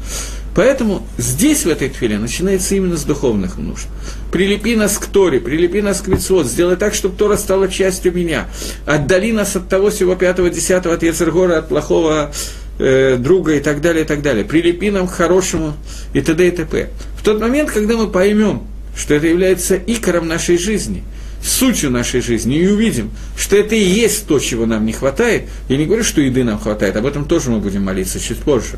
Поэтому 0.56 1.06
здесь, 1.18 1.66
в 1.66 1.70
этой 1.70 1.89
твиле, 1.89 2.20
начинается 2.20 2.76
именно 2.76 2.95
с 2.95 3.04
духовных 3.04 3.58
нужд. 3.58 3.88
Прилепи 4.32 4.76
нас 4.76 4.97
к 4.97 5.08
Торе, 5.08 5.39
прилепи 5.39 5.82
нас 5.82 6.01
к 6.01 6.08
Митцвот, 6.08 6.45
сделай 6.45 6.76
так, 6.76 6.93
чтобы 6.93 7.18
Тора 7.18 7.38
стала 7.38 7.68
частью 7.68 8.14
меня. 8.14 8.47
Отдали 8.86 9.32
нас 9.32 9.56
от 9.56 9.68
того 9.68 9.89
всего 9.89 10.16
пятого, 10.16 10.49
десятого, 10.49 10.95
от 10.95 11.04
Ецергора, 11.04 11.60
от 11.60 11.70
плохого 11.70 12.32
э, 12.78 13.18
друга 13.18 13.56
и 13.56 13.60
так 13.60 13.82
далее, 13.82 14.04
и 14.04 14.08
так 14.08 14.22
далее. 14.22 14.45
Прилепи 14.45 14.91
нам 14.91 15.08
к 15.08 15.12
хорошему 15.12 15.74
и 16.14 16.22
т.д. 16.22 16.47
и 16.47 16.51
т.п. 16.51 16.89
В 17.18 17.24
тот 17.24 17.41
момент, 17.41 17.72
когда 17.72 17.97
мы 17.97 18.08
поймем, 18.08 18.64
что 18.95 19.16
это 19.16 19.26
является 19.28 19.76
икором 19.76 20.28
нашей 20.28 20.58
жизни, 20.58 21.04
сутью 21.44 21.91
нашей 21.91 22.22
жизни, 22.22 22.58
и 22.58 22.68
увидим, 22.68 23.12
что 23.38 23.56
это 23.56 23.76
и 23.76 23.84
есть 23.84 24.28
то, 24.28 24.39
чего 24.39 24.66
нам 24.66 24.86
не 24.86 24.94
хватает, 24.94 25.50
я 25.70 25.78
не 25.78 25.86
говорю, 25.86 26.04
что 26.04 26.22
еды 26.22 26.44
нам 26.44 26.60
хватает, 26.60 26.96
об 26.96 27.06
этом 27.06 27.26
тоже 27.26 27.52
мы 27.52 27.60
будем 27.60 27.84
молиться 27.84 28.20
чуть 28.20 28.38
позже, 28.38 28.78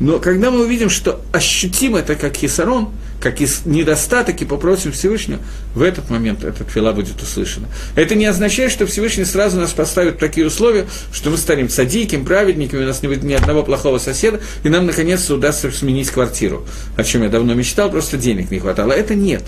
но 0.00 0.18
когда 0.18 0.50
мы 0.50 0.64
увидим, 0.64 0.90
что 0.90 1.20
ощутим 1.32 1.96
это 1.96 2.14
как 2.14 2.36
хисарон, 2.36 2.90
как 3.20 3.40
недостаток, 3.40 4.40
и 4.40 4.44
попросим 4.44 4.92
Всевышнего, 4.92 5.40
в 5.74 5.82
этот 5.82 6.08
момент 6.08 6.44
этот 6.44 6.70
фила 6.70 6.92
будет 6.92 7.20
услышана. 7.20 7.68
Это 7.96 8.14
не 8.14 8.26
означает, 8.26 8.70
что 8.70 8.86
Всевышний 8.86 9.24
сразу 9.24 9.58
нас 9.58 9.72
поставит 9.72 10.14
в 10.14 10.18
такие 10.18 10.46
условия, 10.46 10.86
что 11.12 11.30
мы 11.30 11.36
станем 11.36 11.68
садиким, 11.68 12.24
праведниками, 12.24 12.84
у 12.84 12.86
нас 12.86 13.02
не 13.02 13.08
будет 13.08 13.24
ни 13.24 13.32
одного 13.32 13.64
плохого 13.64 13.98
соседа, 13.98 14.40
и 14.62 14.68
нам 14.68 14.86
наконец-то 14.86 15.34
удастся 15.34 15.70
сменить 15.72 16.10
квартиру, 16.10 16.64
о 16.96 17.02
чем 17.02 17.24
я 17.24 17.28
давно 17.28 17.54
мечтал, 17.54 17.90
просто 17.90 18.16
денег 18.16 18.50
не 18.50 18.60
хватало. 18.60 18.92
Это 18.92 19.14
нет. 19.14 19.42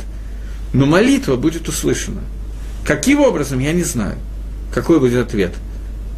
Но 0.72 0.86
молитва 0.86 1.36
будет 1.36 1.68
услышана. 1.68 2.22
Каким 2.84 3.20
образом, 3.20 3.58
я 3.58 3.72
не 3.72 3.82
знаю. 3.82 4.16
Какой 4.72 5.00
будет 5.00 5.26
ответ. 5.26 5.52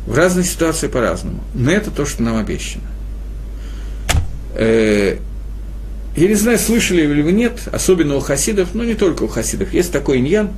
В 0.07 0.17
разной 0.17 0.45
ситуации 0.45 0.89
по-разному. 0.89 1.43
Но 1.55 1.71
это 1.71 1.91
то, 1.91 2.07
что 2.07 2.23
нам 2.23 2.37
обещано. 2.37 2.85
Э, 4.55 5.17
я 6.17 6.29
не 6.29 6.35
знаю, 6.35 6.59
слышали 6.59 7.07
ли 7.07 7.23
вы 7.23 7.33
нет, 7.33 7.61
особенно 7.73 8.17
у 8.17 8.21
хасидов, 8.21 8.75
но 8.75 8.85
не 8.85 8.95
только 8.95 9.23
у 9.23 9.29
хасидов, 9.29 9.73
есть 9.73 9.93
такой 9.93 10.19
иньян, 10.19 10.51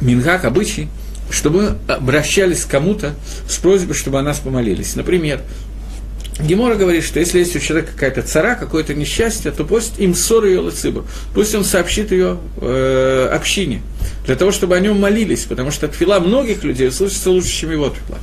мингак, 0.00 0.44
обычай, 0.44 0.88
чтобы 1.30 1.76
обращались 1.86 2.64
к 2.64 2.70
кому-то 2.70 3.14
с 3.48 3.58
просьбой, 3.58 3.94
чтобы 3.94 4.18
о 4.18 4.22
нас 4.22 4.38
помолились. 4.38 4.96
Например, 4.96 5.42
Гемора 6.40 6.74
говорит, 6.74 7.04
что 7.04 7.20
если 7.20 7.38
есть 7.38 7.54
у 7.54 7.60
человека 7.60 7.92
какая-то 7.92 8.22
цара, 8.22 8.56
какое-то 8.56 8.92
несчастье, 8.94 9.52
то 9.52 9.64
пусть 9.64 9.98
им 9.98 10.14
ссор 10.14 10.44
ее 10.44 10.60
лацибу, 10.60 11.04
пусть 11.32 11.54
он 11.54 11.64
сообщит 11.64 12.10
ее 12.10 12.38
э, 12.60 13.28
общине, 13.32 13.82
для 14.26 14.34
того, 14.34 14.50
чтобы 14.50 14.74
о 14.74 14.80
нем 14.80 14.98
молились, 14.98 15.44
потому 15.44 15.70
что 15.70 15.86
тфила 15.86 16.18
многих 16.18 16.64
людей 16.64 16.90
слышится 16.90 17.30
лучше, 17.30 17.50
чем 17.50 17.70
его 17.70 17.88
тфила. 17.88 18.18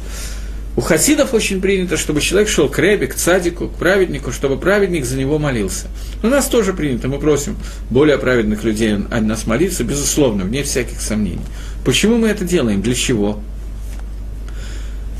У 0.78 0.82
хасидов 0.82 1.34
очень 1.34 1.62
принято, 1.62 1.98
чтобы 1.98 2.22
человек 2.22 2.48
шел 2.48 2.70
к 2.70 2.80
ребе, 2.80 3.08
к 3.08 3.16
цадику, 3.16 3.68
к 3.68 3.76
праведнику, 3.76 4.32
чтобы 4.32 4.58
праведник 4.58 5.06
за 5.06 5.18
него 5.18 5.38
молился. 5.38 5.88
У 6.24 6.28
нас 6.28 6.48
тоже 6.48 6.74
принято, 6.74 7.10
мы 7.10 7.20
просим 7.20 7.58
более 7.90 8.18
праведных 8.18 8.64
людей 8.64 8.96
о 8.96 9.22
нас 9.22 9.46
молиться, 9.46 9.84
безусловно, 9.84 10.46
вне 10.46 10.64
всяких 10.64 11.02
сомнений. 11.02 11.42
Почему 11.84 12.18
мы 12.18 12.30
это 12.30 12.46
делаем? 12.46 12.82
Для 12.82 12.96
чего? 12.96 13.42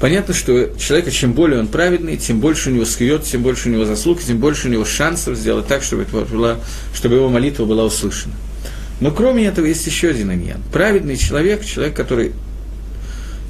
Понятно, 0.02 0.34
что 0.34 0.72
человека, 0.80 1.12
чем 1.12 1.34
более 1.34 1.60
он 1.60 1.68
праведный, 1.68 2.18
тем 2.18 2.40
больше 2.40 2.72
у 2.72 2.74
него 2.74 2.86
скиет, 2.86 3.24
тем 3.24 3.44
больше 3.44 3.70
у 3.70 3.72
него 3.72 3.86
заслуг, 3.86 4.20
тем 4.20 4.40
больше 4.40 4.68
у 4.68 4.72
него 4.72 4.84
шансов 4.84 5.38
сделать 5.38 5.68
так, 5.68 5.84
чтобы, 5.84 6.06
была, 6.06 6.58
чтобы 6.96 7.18
его 7.18 7.30
молитва 7.30 7.66
была 7.66 7.86
услышана. 7.86 8.34
Но 9.00 9.12
кроме 9.12 9.46
этого 9.46 9.68
есть 9.68 9.86
еще 9.86 10.10
один 10.10 10.34
иньян. 10.34 10.60
Праведный 10.74 11.18
человек, 11.18 11.64
человек, 11.64 11.96
который 11.96 12.32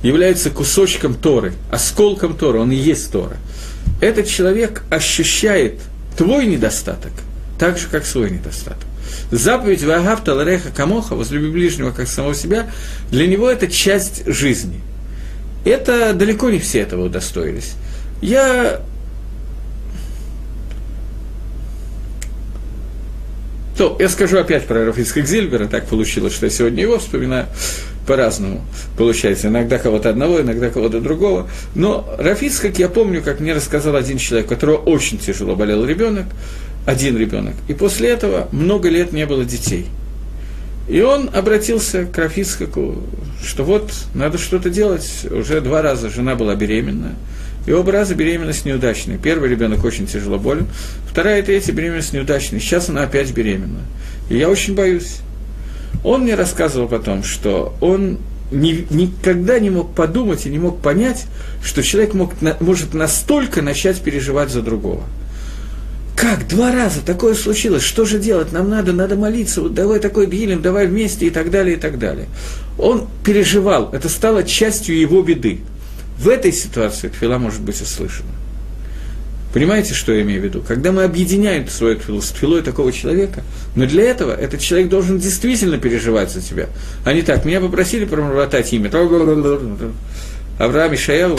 является 0.04 0.49
кусочком 0.49 1.16
Торы, 1.16 1.54
осколком 1.72 2.36
Торы, 2.36 2.60
он 2.60 2.74
и 2.74 2.76
есть 2.76 3.10
Тора. 3.14 3.38
Этот 4.02 4.28
человек 4.28 4.84
ощущает 4.89 5.80
твой 6.18 6.47
недостаток 6.47 7.14
так 7.58 7.78
же, 7.78 7.88
как 7.88 8.06
свой 8.06 8.30
недостаток. 8.30 8.88
Заповедь 9.30 9.84
Вагав 9.84 10.22
Талареха 10.22 10.70
Камоха, 10.76 11.16
возлюби 11.16 11.47
ближнего 11.49 11.91
как 11.91 12.10
самого 12.10 12.36
себя, 12.36 12.70
для 13.10 13.26
него 13.26 13.49
это 13.49 13.68
часть 13.68 14.24
жизни. 14.26 14.82
Это 15.66 16.14
далеко 16.14 16.49
не 16.49 16.59
все 16.59 16.80
этого 16.80 17.05
удостоились. 17.05 17.74
Я 18.22 18.82
То, 23.78 23.95
я 23.99 24.09
скажу 24.09 24.38
опять 24.38 24.68
про 24.68 24.86
Рафицкого 24.86 25.26
Зильбера, 25.26 25.66
так 25.66 25.88
получилось, 25.88 26.34
что 26.34 26.45
я 26.45 26.51
сегодня 26.51 26.84
его 26.84 26.99
вспоминаю 26.99 27.47
по-разному. 28.05 28.62
Получается, 28.95 29.47
иногда 29.47 29.80
кого-то 29.80 30.09
одного, 30.09 30.41
иногда 30.41 30.70
кого-то 30.70 30.99
другого. 30.99 31.49
Но 31.74 32.07
Рафиц, 32.20 32.59
как 32.59 32.78
я 32.78 32.89
помню, 32.89 33.24
как 33.24 33.39
мне 33.39 33.53
рассказал 33.53 33.95
один 33.95 34.18
человек, 34.18 34.47
у 34.47 34.49
которого 34.49 34.78
очень 34.78 35.18
тяжело 35.18 35.55
болел 35.55 35.86
ребенок, 35.86 36.26
один 36.86 37.18
ребенок, 37.18 37.55
и 37.68 37.74
после 37.74 38.09
этого 38.09 38.49
много 38.51 38.89
лет 38.89 39.14
не 39.14 39.26
было 39.26 39.45
детей. 39.45 39.88
И 40.92 41.00
он 41.00 41.30
обратился 41.34 42.04
к 42.04 42.18
Рафицкаку, 42.18 43.02
что 43.42 43.64
вот, 43.64 43.94
надо 44.14 44.38
что-то 44.38 44.70
делать. 44.70 45.26
Уже 45.32 45.62
два 45.62 45.82
раза 45.82 46.10
жена 46.10 46.36
была 46.36 46.54
беременна, 46.54 47.16
и 47.66 47.72
оба 47.72 47.94
раза 47.94 48.14
беременность 48.14 48.66
неудачная. 48.66 49.18
Первый 49.18 49.50
ребенок 49.50 49.86
очень 49.86 50.06
тяжело 50.06 50.38
болен, 50.38 50.68
вторая 51.10 51.39
и 51.39 51.46
третья 51.46 51.72
беременность 51.72 52.12
неудачная. 52.12 52.60
Сейчас 52.60 52.89
она 52.89 53.04
опять 53.04 53.32
беременна. 53.32 53.80
И 54.30 54.38
я 54.38 54.50
очень 54.50 54.76
боюсь. 54.76 55.20
Он 56.04 56.24
мне 56.24 56.36
рассказывал 56.36 56.89
потом, 56.89 57.24
что 57.24 57.74
он 57.80 58.18
ни, 58.52 58.86
никогда 58.89 59.60
не 59.60 59.70
мог 59.70 59.96
подумать 59.96 60.46
и 60.46 60.50
не 60.50 60.60
мог 60.60 60.82
понять, 60.82 61.26
что 61.64 61.84
человек 61.84 62.16
мог, 62.16 62.34
может 62.60 62.94
настолько 62.94 63.62
начать 63.62 64.02
переживать 64.02 64.50
за 64.50 64.62
другого. 64.62 65.04
Как? 66.22 66.48
Два 66.48 66.72
раза 66.72 67.02
такое 67.02 67.34
случилось. 67.34 67.82
Что 67.82 68.06
же 68.06 68.20
делать? 68.20 68.52
Нам 68.52 68.70
надо, 68.70 68.94
надо 68.94 69.16
молиться. 69.16 69.60
Вот 69.60 69.74
давай 69.74 69.98
такой 69.98 70.28
бьилим, 70.28 70.62
давай 70.62 70.86
вместе 70.86 71.26
и 71.26 71.30
так 71.32 71.50
далее, 71.50 71.78
и 71.78 71.80
так 71.80 71.98
далее. 71.98 72.28
Он 72.78 73.08
переживал. 73.26 73.92
Это 73.92 74.08
стало 74.08 74.44
частью 74.44 75.00
его 75.00 75.24
беды. 75.24 75.62
В 76.20 76.30
этой 76.30 76.52
ситуации 76.52 77.08
тфила 77.08 77.40
может 77.40 77.62
быть 77.62 77.82
услышана. 77.82 78.30
Понимаете, 79.52 79.96
что 79.96 80.14
я 80.14 80.22
имею 80.22 80.42
в 80.42 80.44
виду? 80.44 80.62
Когда 80.62 80.92
мы 80.92 81.06
объединяем 81.06 81.68
свою 81.68 81.98
тфилу 81.98 82.22
с 82.22 82.30
тфилой 82.30 82.62
такого 82.62 82.94
человека, 82.94 83.42
но 83.76 83.88
для 83.88 84.04
этого 84.04 84.32
этот 84.32 84.62
человек 84.62 84.90
должен 84.90 85.18
действительно 85.18 85.80
переживать 85.80 86.30
за 86.32 86.42
тебя. 86.42 86.68
А 87.04 87.14
не 87.14 87.24
так, 87.24 87.46
меня 87.46 87.62
попросили 87.62 88.06
промотать 88.06 88.72
имя. 88.74 88.92
Авраам 90.60 90.94
и 90.94 90.98
Шаял 90.98 91.36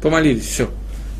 помолились, 0.00 0.46
все. 0.46 0.68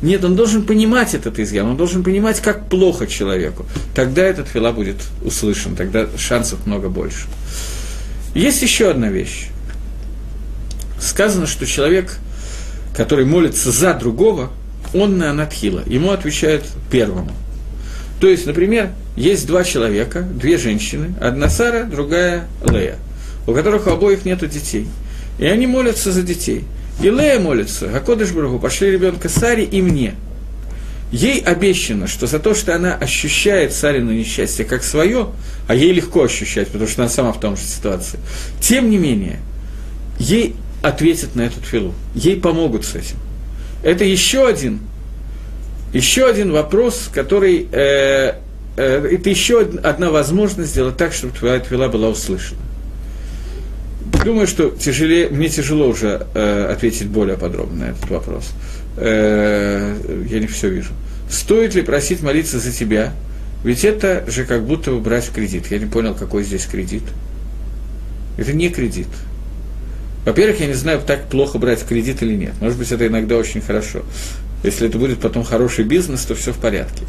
Нет, 0.01 0.23
он 0.23 0.35
должен 0.35 0.63
понимать 0.63 1.13
этот 1.13 1.39
изъян, 1.39 1.67
он 1.67 1.77
должен 1.77 2.03
понимать, 2.03 2.39
как 2.39 2.69
плохо 2.69 3.05
человеку. 3.05 3.65
Тогда 3.93 4.23
этот 4.23 4.47
фила 4.47 4.71
будет 4.71 4.97
услышан, 5.23 5.75
тогда 5.75 6.07
шансов 6.17 6.65
много 6.65 6.89
больше. 6.89 7.27
Есть 8.33 8.61
еще 8.61 8.91
одна 8.91 9.09
вещь. 9.09 9.47
Сказано, 10.99 11.47
что 11.47 11.65
человек– 11.65 12.17
который 12.99 13.23
молится 13.23 13.71
за 13.71 13.93
другого, 13.93 14.51
он 14.93 15.17
на 15.17 15.29
анатхила, 15.29 15.83
ему 15.85 16.11
отвечает 16.11 16.65
первому. 16.91 17.31
То 18.19 18.27
есть, 18.27 18.45
например, 18.45 18.89
есть 19.15 19.47
два 19.47 19.63
человека, 19.63 20.21
две 20.21 20.57
женщины, 20.57 21.13
одна 21.21 21.47
Сара, 21.47 21.85
другая 21.85 22.47
Лея, 22.69 22.97
у 23.47 23.53
которых 23.53 23.87
у 23.87 23.91
обоих 23.91 24.25
нет 24.25 24.39
детей. 24.49 24.89
И 25.39 25.45
они 25.45 25.65
молятся 25.65 26.11
за 26.11 26.23
детей. 26.23 26.65
И 27.01 27.09
молится, 27.09 27.95
Акодыш 27.95 28.31
Барагу, 28.31 28.59
пошли 28.59 28.91
ребенка 28.91 29.29
Саре 29.29 29.63
и 29.63 29.81
мне. 29.81 30.15
Ей 31.11 31.39
обещано, 31.39 32.07
что 32.07 32.27
за 32.27 32.39
то, 32.39 32.53
что 32.53 32.75
она 32.75 32.93
ощущает 32.93 33.73
Сарину 33.73 34.11
несчастье 34.11 34.63
как 34.63 34.83
свое, 34.83 35.29
а 35.67 35.73
ей 35.73 35.91
легко 35.91 36.23
ощущать, 36.23 36.67
потому 36.67 36.87
что 36.87 37.01
она 37.01 37.09
сама 37.09 37.31
в 37.31 37.39
том 37.39 37.57
же 37.57 37.63
ситуации, 37.63 38.19
тем 38.61 38.91
не 38.91 38.97
менее, 38.97 39.39
ей 40.19 40.55
ответят 40.83 41.35
на 41.35 41.41
эту 41.41 41.61
филу. 41.61 41.93
Ей 42.13 42.35
помогут 42.35 42.85
с 42.85 42.95
этим. 42.95 43.17
Это 43.81 44.03
еще 44.03 44.47
один, 44.47 44.81
еще 45.93 46.27
один 46.27 46.51
вопрос, 46.51 47.09
который, 47.11 47.67
э, 47.71 48.35
э, 48.77 49.07
это 49.11 49.29
еще 49.29 49.61
одна 49.61 50.11
возможность 50.11 50.71
сделать 50.71 50.97
так, 50.97 51.13
чтобы 51.13 51.35
твоя 51.35 51.59
твила 51.59 51.87
была 51.87 52.09
услышана. 52.09 52.61
Думаю, 54.23 54.47
что 54.47 54.69
тяжелее, 54.71 55.29
мне 55.29 55.49
тяжело 55.49 55.87
уже 55.87 56.27
э, 56.33 56.71
ответить 56.71 57.07
более 57.07 57.37
подробно 57.37 57.85
на 57.85 57.89
этот 57.91 58.09
вопрос. 58.09 58.51
Э, 58.97 59.95
я 60.29 60.39
не 60.39 60.47
все 60.47 60.69
вижу. 60.69 60.91
Стоит 61.29 61.75
ли 61.75 61.81
просить 61.81 62.21
молиться 62.21 62.59
за 62.59 62.71
тебя? 62.71 63.13
Ведь 63.63 63.85
это 63.85 64.25
же 64.29 64.45
как 64.45 64.65
будто 64.65 64.91
бы 64.91 64.99
брать 64.99 65.25
в 65.25 65.33
кредит. 65.33 65.67
Я 65.69 65.79
не 65.79 65.85
понял, 65.85 66.15
какой 66.15 66.43
здесь 66.43 66.65
кредит. 66.65 67.03
Это 68.37 68.53
не 68.53 68.69
кредит. 68.69 69.07
Во-первых, 70.25 70.59
я 70.59 70.67
не 70.67 70.73
знаю, 70.73 71.01
так 71.05 71.27
плохо 71.29 71.57
брать 71.57 71.85
кредит 71.85 72.21
или 72.21 72.35
нет. 72.35 72.53
Может 72.61 72.77
быть, 72.77 72.91
это 72.91 73.07
иногда 73.07 73.35
очень 73.37 73.61
хорошо. 73.61 74.03
Если 74.63 74.89
это 74.89 74.97
будет 74.97 75.19
потом 75.19 75.43
хороший 75.43 75.85
бизнес, 75.85 76.25
то 76.25 76.35
все 76.35 76.51
в 76.51 76.57
порядке. 76.57 77.03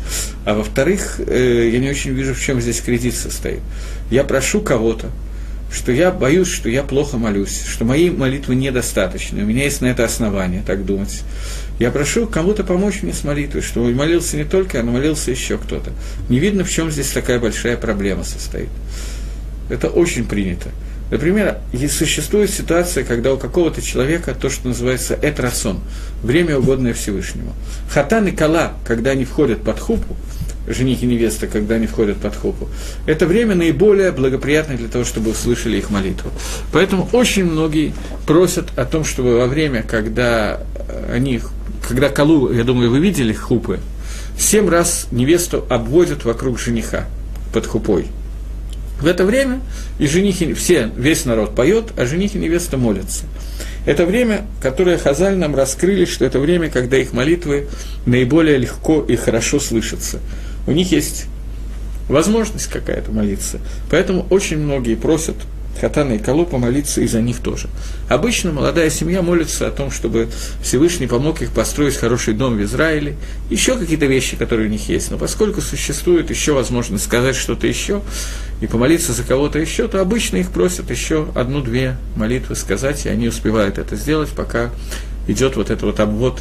А 0.44 0.54
во-вторых, 0.54 1.20
э, 1.26 1.70
я 1.72 1.78
не 1.80 1.90
очень 1.90 2.12
вижу, 2.12 2.34
в 2.34 2.40
чем 2.40 2.60
здесь 2.60 2.80
кредит 2.80 3.14
состоит. 3.14 3.60
Я 4.10 4.22
прошу 4.22 4.60
кого-то, 4.60 5.10
что 5.72 5.92
я 5.92 6.10
боюсь, 6.10 6.48
что 6.48 6.68
я 6.68 6.82
плохо 6.82 7.16
молюсь, 7.16 7.62
что 7.66 7.84
моей 7.84 8.10
молитвы 8.10 8.54
недостаточны, 8.54 9.42
у 9.42 9.46
меня 9.46 9.64
есть 9.64 9.80
на 9.80 9.86
это 9.86 10.04
основание 10.04 10.62
так 10.66 10.84
думать. 10.84 11.22
Я 11.78 11.90
прошу 11.90 12.26
кому-то 12.26 12.64
помочь 12.64 13.02
мне 13.02 13.12
с 13.12 13.24
молитвой, 13.24 13.62
что 13.62 13.82
молился 13.84 14.36
не 14.36 14.44
только 14.44 14.78
я, 14.78 14.82
но 14.82 14.92
молился 14.92 15.30
еще 15.30 15.56
кто-то. 15.56 15.92
Не 16.28 16.38
видно, 16.38 16.64
в 16.64 16.70
чем 16.70 16.90
здесь 16.90 17.10
такая 17.10 17.38
большая 17.38 17.76
проблема 17.76 18.24
состоит. 18.24 18.68
Это 19.70 19.88
очень 19.88 20.26
принято. 20.26 20.68
Например, 21.10 21.58
существует 21.88 22.50
ситуация, 22.50 23.02
когда 23.02 23.32
у 23.32 23.38
какого-то 23.38 23.82
человека 23.82 24.34
то, 24.34 24.48
что 24.48 24.68
называется 24.68 25.14
этрасон, 25.14 25.80
время, 26.22 26.58
угодное 26.58 26.94
Всевышнему. 26.94 27.52
Хатан 27.90 28.28
и 28.28 28.30
кала, 28.30 28.74
когда 28.84 29.10
они 29.10 29.24
входят 29.24 29.62
под 29.62 29.80
хупу, 29.80 30.16
жених 30.66 31.02
и 31.02 31.06
невеста, 31.06 31.46
когда 31.46 31.76
они 31.76 31.86
входят 31.86 32.18
под 32.18 32.36
хупу, 32.36 32.68
это 33.06 33.26
время 33.26 33.54
наиболее 33.54 34.12
благоприятное 34.12 34.76
для 34.76 34.88
того, 34.88 35.04
чтобы 35.04 35.30
услышали 35.30 35.78
их 35.78 35.90
молитву. 35.90 36.30
Поэтому 36.72 37.08
очень 37.12 37.44
многие 37.44 37.94
просят 38.26 38.66
о 38.76 38.84
том, 38.84 39.04
чтобы 39.04 39.38
во 39.38 39.46
время, 39.46 39.82
когда 39.82 40.60
они, 41.12 41.40
когда 41.86 42.08
колу, 42.08 42.52
я 42.52 42.64
думаю, 42.64 42.90
вы 42.90 43.00
видели 43.00 43.32
хупы, 43.32 43.80
семь 44.38 44.68
раз 44.68 45.08
невесту 45.10 45.64
обводят 45.68 46.24
вокруг 46.24 46.58
жениха 46.58 47.06
под 47.52 47.66
хупой– 47.66 48.06
в 49.00 49.06
это 49.06 49.24
время 49.24 49.60
и 49.98 50.06
женихи, 50.06 50.52
все, 50.52 50.90
весь 50.94 51.24
народ 51.24 51.54
поет, 51.54 51.92
а 51.96 52.04
женихи 52.04 52.36
и 52.36 52.40
невеста 52.40 52.76
молятся. 52.76 53.24
Это 53.86 54.04
время, 54.04 54.46
которое 54.60 54.98
Хазаль 54.98 55.36
нам 55.36 55.54
раскрыли, 55.54 56.04
что 56.04 56.24
это 56.26 56.38
время, 56.38 56.68
когда 56.68 56.98
их 56.98 57.14
молитвы 57.14 57.68
наиболее 58.04 58.58
легко 58.58 59.02
и 59.02 59.16
хорошо 59.16 59.58
слышатся. 59.58 60.20
У 60.66 60.72
них 60.72 60.92
есть 60.92 61.26
возможность 62.08 62.66
какая-то 62.66 63.12
молиться. 63.12 63.58
Поэтому 63.90 64.26
очень 64.30 64.58
многие 64.58 64.96
просят 64.96 65.36
Хатана 65.80 66.14
и 66.14 66.18
Калу 66.18 66.44
помолиться 66.44 67.00
и 67.00 67.06
за 67.06 67.22
них 67.22 67.38
тоже. 67.38 67.68
Обычно 68.08 68.52
молодая 68.52 68.90
семья 68.90 69.22
молится 69.22 69.66
о 69.66 69.70
том, 69.70 69.90
чтобы 69.90 70.28
Всевышний 70.62 71.06
помог 71.06 71.40
их 71.42 71.52
построить 71.52 71.96
хороший 71.96 72.34
дом 72.34 72.56
в 72.56 72.62
Израиле, 72.62 73.16
еще 73.48 73.76
какие-то 73.76 74.06
вещи, 74.06 74.36
которые 74.36 74.68
у 74.68 74.70
них 74.70 74.88
есть. 74.88 75.10
Но 75.10 75.16
поскольку 75.16 75.60
существует 75.60 76.28
еще 76.28 76.52
возможность 76.52 77.04
сказать 77.04 77.36
что-то 77.36 77.66
еще 77.66 78.02
и 78.60 78.66
помолиться 78.66 79.12
за 79.12 79.22
кого-то 79.22 79.58
еще, 79.58 79.88
то 79.88 80.00
обычно 80.00 80.36
их 80.36 80.50
просят 80.50 80.90
еще 80.90 81.28
одну-две 81.34 81.96
молитвы 82.16 82.56
сказать, 82.56 83.06
и 83.06 83.08
они 83.08 83.28
успевают 83.28 83.78
это 83.78 83.96
сделать, 83.96 84.30
пока 84.30 84.70
идет 85.28 85.56
вот 85.56 85.70
этот 85.70 85.84
вот 85.84 86.00
обвод 86.00 86.40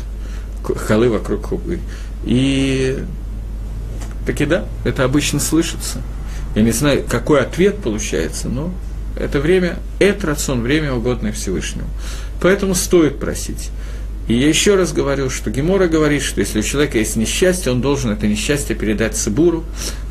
халы 0.64 1.10
вокруг 1.10 1.46
хубы. 1.46 1.80
И 2.26 2.98
таки 4.26 4.46
да, 4.46 4.66
это 4.84 5.04
обычно 5.04 5.40
слышится. 5.40 6.02
Я 6.56 6.64
не 6.64 6.72
знаю, 6.72 7.04
какой 7.08 7.42
ответ 7.42 7.78
получается, 7.78 8.50
но 8.50 8.74
это 9.18 9.40
время, 9.40 9.78
это 10.00 10.28
рацион, 10.28 10.62
время 10.62 10.94
угодное 10.94 11.32
Всевышнему. 11.32 11.88
Поэтому 12.42 12.74
стоит 12.76 13.20
просить. 13.20 13.70
И 14.30 14.36
я 14.36 14.48
еще 14.48 14.76
раз 14.76 14.94
говорю, 14.94 15.32
что 15.32 15.50
Гемора 15.50 15.88
говорит, 15.88 16.22
что 16.22 16.40
если 16.40 16.60
у 16.60 16.64
человека 16.64 17.00
есть 17.00 17.16
несчастье, 17.16 17.72
он 17.72 17.82
должен 17.82 18.12
это 18.12 18.28
несчастье 18.28 18.76
передать 18.76 19.16
Цибуру, 19.16 19.64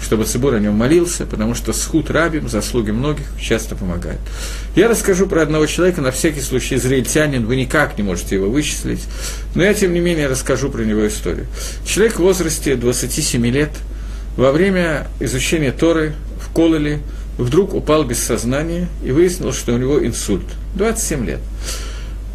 чтобы 0.02 0.24
Цибур 0.24 0.54
о 0.54 0.58
нем 0.58 0.74
молился, 0.74 1.24
потому 1.24 1.54
что 1.54 1.72
схуд 1.72 2.10
рабим, 2.10 2.48
заслуги 2.48 2.90
многих, 2.90 3.26
часто 3.40 3.76
помогает. 3.76 4.18
Я 4.74 4.88
расскажу 4.88 5.28
про 5.28 5.42
одного 5.42 5.66
человека, 5.66 6.00
на 6.00 6.10
всякий 6.10 6.40
случай 6.40 6.74
израильтянин, 6.74 7.46
вы 7.46 7.54
никак 7.54 7.96
не 7.96 8.02
можете 8.02 8.34
его 8.34 8.50
вычислить, 8.50 9.04
но 9.54 9.62
я, 9.62 9.72
тем 9.72 9.94
не 9.94 10.00
менее, 10.00 10.26
расскажу 10.26 10.68
про 10.68 10.82
него 10.82 11.06
историю. 11.06 11.46
Человек 11.86 12.16
в 12.16 12.22
возрасте 12.22 12.74
27 12.74 13.46
лет, 13.46 13.70
во 14.38 14.52
время 14.52 15.08
изучения 15.18 15.72
Торы 15.72 16.14
в 16.40 16.54
Кололе, 16.54 17.00
вдруг 17.38 17.74
упал 17.74 18.04
без 18.04 18.20
сознания 18.20 18.86
и 19.04 19.10
выяснилось, 19.10 19.56
что 19.56 19.74
у 19.74 19.78
него 19.78 20.04
инсульт. 20.06 20.46
27 20.76 21.26
лет. 21.26 21.40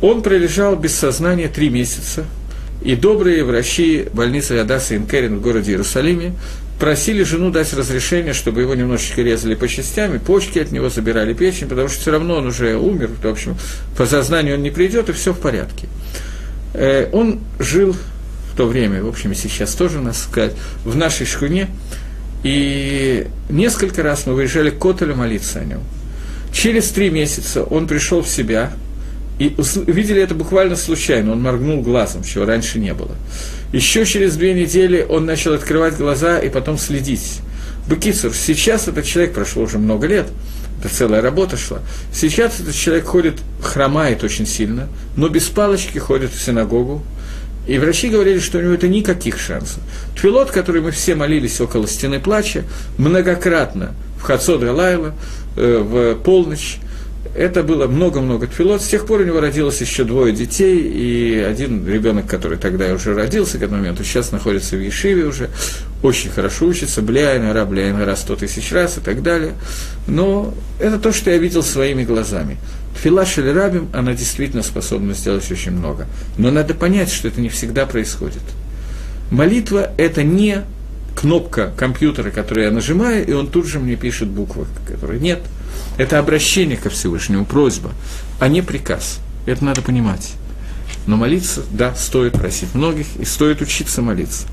Он 0.02 0.22
пролежал 0.22 0.76
без 0.76 0.94
сознания 0.94 1.48
три 1.48 1.70
месяца, 1.70 2.26
и 2.82 2.98
добрые 2.98 3.46
врачи 3.46 4.08
больницы 4.14 4.60
Адаса 4.60 4.98
Инкерин 4.98 5.38
в 5.38 5.42
городе 5.42 5.72
Иерусалиме 5.72 6.34
просили 6.78 7.24
жену 7.24 7.52
дать 7.52 7.72
разрешение, 7.74 8.34
чтобы 8.34 8.60
его 8.60 8.76
немножечко 8.76 9.22
резали 9.22 9.56
по 9.56 9.70
частям, 9.70 10.20
почки 10.20 10.60
от 10.60 10.74
него 10.74 10.90
забирали 10.90 11.34
печень, 11.34 11.70
потому 11.70 11.88
что 11.88 12.02
все 12.02 12.12
равно 12.12 12.36
он 12.36 12.48
уже 12.48 12.76
умер, 12.76 13.12
в 13.24 13.26
общем, 13.26 13.56
по 13.96 14.06
сознанию 14.06 14.56
он 14.56 14.62
не 14.62 14.72
придет, 14.72 15.08
и 15.08 15.14
все 15.14 15.32
в 15.32 15.40
порядке. 15.40 15.88
Э, 16.74 17.08
он 17.14 17.40
жил 17.60 17.96
в 18.54 18.56
то 18.56 18.68
время, 18.68 19.04
в 19.04 19.08
общем, 19.08 19.32
и 19.32 19.36
сейчас 19.36 19.74
тоже, 19.74 20.00
нас 20.00 20.24
сказать, 20.24 20.54
в 20.86 20.96
нашей 20.96 21.26
шхуне, 21.26 21.70
и 22.44 23.26
несколько 23.50 24.04
раз 24.04 24.28
мы 24.28 24.36
выезжали 24.36 24.70
к 24.70 24.78
Котелю 24.78 25.16
молиться 25.16 25.60
о 25.60 25.64
нем. 25.64 25.80
Через 26.54 26.90
три 26.90 27.10
месяца 27.10 27.64
он 27.64 27.88
пришел 27.88 28.22
в 28.22 28.30
себя, 28.30 28.72
и 29.40 29.56
увидели 29.88 30.22
это 30.22 30.36
буквально 30.36 30.76
случайно, 30.76 31.32
он 31.32 31.42
моргнул 31.42 31.82
глазом, 31.82 32.24
чего 32.24 32.46
раньше 32.46 32.78
не 32.78 32.94
было. 32.94 33.16
Еще 33.72 34.06
через 34.06 34.36
две 34.36 34.54
недели 34.54 35.04
он 35.08 35.26
начал 35.26 35.54
открывать 35.54 35.98
глаза 35.98 36.38
и 36.38 36.50
потом 36.50 36.78
следить. 36.78 37.40
Бекицур, 37.90 38.34
сейчас 38.36 38.88
этот 38.88 39.06
человек, 39.06 39.34
прошло 39.34 39.64
уже 39.64 39.80
много 39.80 40.06
лет, 40.06 40.28
это 40.80 40.94
целая 40.94 41.22
работа 41.22 41.58
шла. 41.58 41.80
Сейчас 42.14 42.60
этот 42.60 42.76
человек 42.76 43.06
ходит, 43.06 43.40
хромает 43.64 44.24
очень 44.24 44.46
сильно, 44.46 44.90
но 45.16 45.28
без 45.28 45.48
палочки 45.48 45.98
ходит 45.98 46.32
в 46.32 46.40
синагогу. 46.40 47.02
И 47.68 47.78
врачи 47.78 48.10
говорили, 48.10 48.40
что 48.40 48.58
у 48.58 48.62
него 48.62 48.74
это 48.74 48.88
никаких 48.88 49.40
шансов. 49.40 49.80
Твилот, 50.20 50.52
который 50.52 50.82
мы 50.82 50.92
все 50.92 51.16
молились 51.16 51.62
около 51.62 51.88
стены 51.88 52.20
плача, 52.20 52.64
многократно 52.98 53.96
в 54.18 54.24
Хацод 54.24 54.62
Галайла, 54.62 55.14
э, 55.56 55.78
в 55.78 56.16
полночь, 56.24 56.80
это 57.36 57.64
было 57.64 57.88
много-много 57.88 58.48
тфилот. 58.48 58.82
С 58.82 58.88
тех 58.88 59.06
пор 59.06 59.22
у 59.22 59.24
него 59.24 59.40
родилось 59.40 59.82
еще 59.82 60.04
двое 60.04 60.34
детей, 60.34 60.80
и 60.80 61.40
один 61.40 61.88
ребенок, 61.88 62.28
который 62.28 62.58
тогда 62.58 62.94
уже 62.94 63.14
родился 63.16 63.58
к 63.58 63.64
этому 63.64 63.80
моменту, 63.80 64.04
сейчас 64.04 64.32
находится 64.32 64.76
в 64.76 64.80
Ешиве 64.80 65.26
уже, 65.26 65.50
очень 66.04 66.30
хорошо 66.30 66.66
учится, 66.66 67.02
бляйн, 67.02 67.44
ара, 67.46 68.16
сто 68.16 68.36
тысяч 68.36 68.72
раз 68.72 68.98
и 68.98 69.02
так 69.02 69.24
далее. 69.24 69.54
Но 70.08 70.54
это 70.80 71.00
то, 71.00 71.12
что 71.12 71.32
я 71.32 71.38
видел 71.38 71.64
своими 71.64 72.04
глазами. 72.04 72.58
Тфила 72.96 73.26
Шелерабим, 73.26 73.90
она 73.94 74.14
действительно 74.14 74.62
способна 74.62 75.14
сделать 75.14 75.50
очень 75.52 75.72
много. 75.72 76.08
Но 76.38 76.52
надо 76.52 76.76
понять, 76.76 77.12
что 77.12 77.28
это 77.30 77.42
не 77.42 77.50
всегда 77.50 77.86
происходит. 77.88 78.44
Молитва– 79.32 79.92
это 79.98 80.22
не 80.22 80.62
кнопка 81.16 81.72
компьютера, 81.76 82.30
которую 82.30 82.66
я 82.66 82.72
нажимаю, 82.72 83.26
и 83.26 83.32
он 83.32 83.48
тут 83.48 83.66
же 83.66 83.80
мне 83.80 83.96
пишет 83.96 84.28
буквы, 84.28 84.68
которые 84.88 85.20
нет– 85.20 85.40
это 85.98 86.20
обращение 86.20 86.78
ко 86.78 86.90
Всевышнему, 86.90 87.46
просьба, 87.46 87.92
а 88.40 88.48
не 88.48 88.62
приказ. 88.62 89.20
Это 89.46 89.64
надо 89.64 89.82
понимать. 89.82 90.34
Но 91.06 91.18
молиться, 91.18 91.64
да, 91.72 91.94
стоит 91.96 92.34
просить 92.34 92.74
многих, 92.74 93.08
и 93.20 93.26
стоит 93.26 93.62
учиться 93.62 94.02
молиться. 94.02 94.48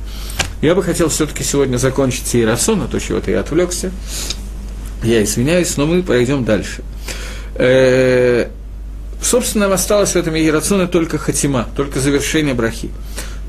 Я 0.63 0.75
бы 0.75 0.83
хотел 0.83 1.09
все-таки 1.09 1.45
сегодня 1.45 1.77
закончить 1.77 2.35
Иерасон, 2.35 2.83
а 2.83 2.89
то 2.89 2.99
чего-то 2.99 3.31
я 3.31 3.41
отвлекся. 3.41 3.91
Я 5.03 5.23
извиняюсь, 5.23 5.77
но 5.77 5.87
мы 5.87 6.03
пойдем 6.03 6.45
дальше. 6.45 6.83
Э-э- 7.55 8.49
собственно, 9.23 9.67
нам 9.67 9.75
осталось 9.75 10.11
в 10.11 10.17
этом 10.17 10.37
Иерасоне 10.37 10.87
только 10.87 11.19
хатима, 11.19 11.69
только 11.77 12.01
завершение 12.01 12.55
брахи. 12.55 12.91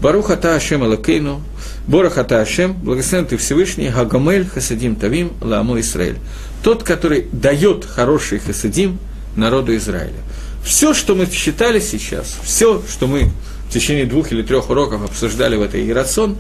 Баруха 0.02 0.38
та 0.38 0.56
Ашем 0.56 0.84
Алакейну, 0.84 1.42
Бораха 1.88 2.24
та 2.24 2.42
Ашем, 2.42 2.74
благословен 2.74 3.26
ты 3.26 3.38
Всевышний, 3.38 3.90
Гагамель, 3.90 4.48
Хасадим 4.48 4.96
Тавим, 4.96 5.34
Ламу 5.42 5.80
Исраэль 5.80 6.18
тот, 6.64 6.84
который 6.84 7.28
дает 7.32 7.86
хороший 7.86 8.40
хасидим 8.40 9.00
народу 9.36 9.76
Израиля. 9.76 10.20
Все, 10.64 10.94
что 10.94 11.16
мы 11.16 11.26
считали 11.26 11.80
сейчас, 11.80 12.38
все, 12.44 12.82
что 12.88 13.08
мы 13.08 13.32
в 13.68 13.74
течение 13.74 14.06
двух 14.06 14.32
или 14.32 14.44
трех 14.44 14.70
уроков 14.70 15.04
обсуждали 15.04 15.56
в 15.56 15.62
этой 15.62 15.82
Иерацион, 15.82 16.38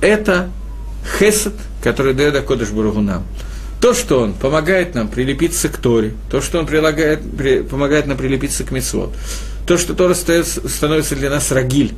это 0.00 0.50
хесед, 1.18 1.54
который 1.82 2.14
дает 2.14 2.36
Акодыш 2.36 2.68
Баругу 2.68 3.00
нам. 3.00 3.24
То, 3.80 3.92
что 3.92 4.20
он 4.20 4.34
помогает 4.34 4.94
нам 4.94 5.08
прилепиться 5.08 5.68
к 5.68 5.76
Торе, 5.76 6.14
то, 6.30 6.40
что 6.40 6.58
он 6.58 6.66
прилагает, 6.66 7.20
при, 7.36 7.62
помогает 7.62 8.06
нам 8.06 8.16
прилепиться 8.16 8.64
к 8.64 8.70
Мецвод, 8.70 9.14
то, 9.66 9.76
что 9.78 9.94
Тора 9.94 10.14
становится 10.14 11.16
для 11.16 11.28
нас 11.28 11.50
рагиль, 11.50 11.92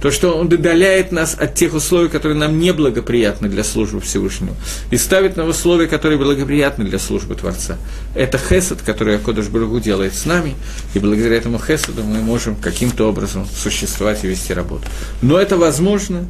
то, 0.00 0.10
что 0.10 0.36
он 0.36 0.46
удаляет 0.46 1.12
нас 1.12 1.34
от 1.38 1.54
тех 1.54 1.74
условий, 1.74 2.08
которые 2.08 2.38
нам 2.38 2.58
неблагоприятны 2.58 3.48
для 3.48 3.64
службы 3.64 4.00
Всевышнему, 4.00 4.54
и 4.90 4.96
ставит 4.96 5.36
на 5.36 5.44
условия, 5.44 5.88
которые 5.88 6.18
благоприятны 6.18 6.84
для 6.84 6.98
службы 6.98 7.34
Творца. 7.34 7.76
Это 8.14 8.38
хесед, 8.38 8.82
который 8.82 9.16
Акодыш 9.16 9.48
Барагу 9.48 9.80
делает 9.80 10.14
с 10.14 10.24
нами, 10.24 10.54
и 10.94 10.98
благодаря 10.98 11.36
этому 11.36 11.58
хеседу 11.58 12.04
мы 12.04 12.20
можем 12.20 12.56
каким-то 12.56 13.08
образом 13.08 13.46
существовать 13.46 14.24
и 14.24 14.28
вести 14.28 14.54
работу. 14.54 14.84
Но 15.20 15.38
это 15.38 15.56
возможно 15.56 16.26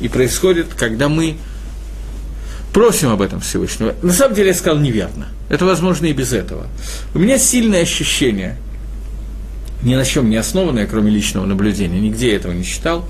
и 0.00 0.08
происходит, 0.08 0.68
когда 0.76 1.08
мы 1.08 1.36
просим 2.72 3.10
об 3.10 3.20
этом 3.20 3.40
Всевышнего. 3.40 3.94
На 4.00 4.12
самом 4.12 4.34
деле 4.34 4.48
я 4.48 4.54
сказал 4.54 4.78
неверно. 4.78 5.28
Это 5.48 5.64
возможно 5.64 6.06
и 6.06 6.12
без 6.12 6.32
этого. 6.32 6.68
У 7.14 7.18
меня 7.18 7.38
сильное 7.38 7.82
ощущение– 7.82 8.56
ни 9.82 9.94
на 9.94 10.04
чем 10.04 10.30
не 10.30 10.36
основанное, 10.36 10.86
кроме 10.86 11.10
личного 11.10 11.46
наблюдения, 11.46 12.00
нигде 12.00 12.30
я 12.30 12.36
этого 12.36 12.52
не 12.52 12.64
читал. 12.64 13.08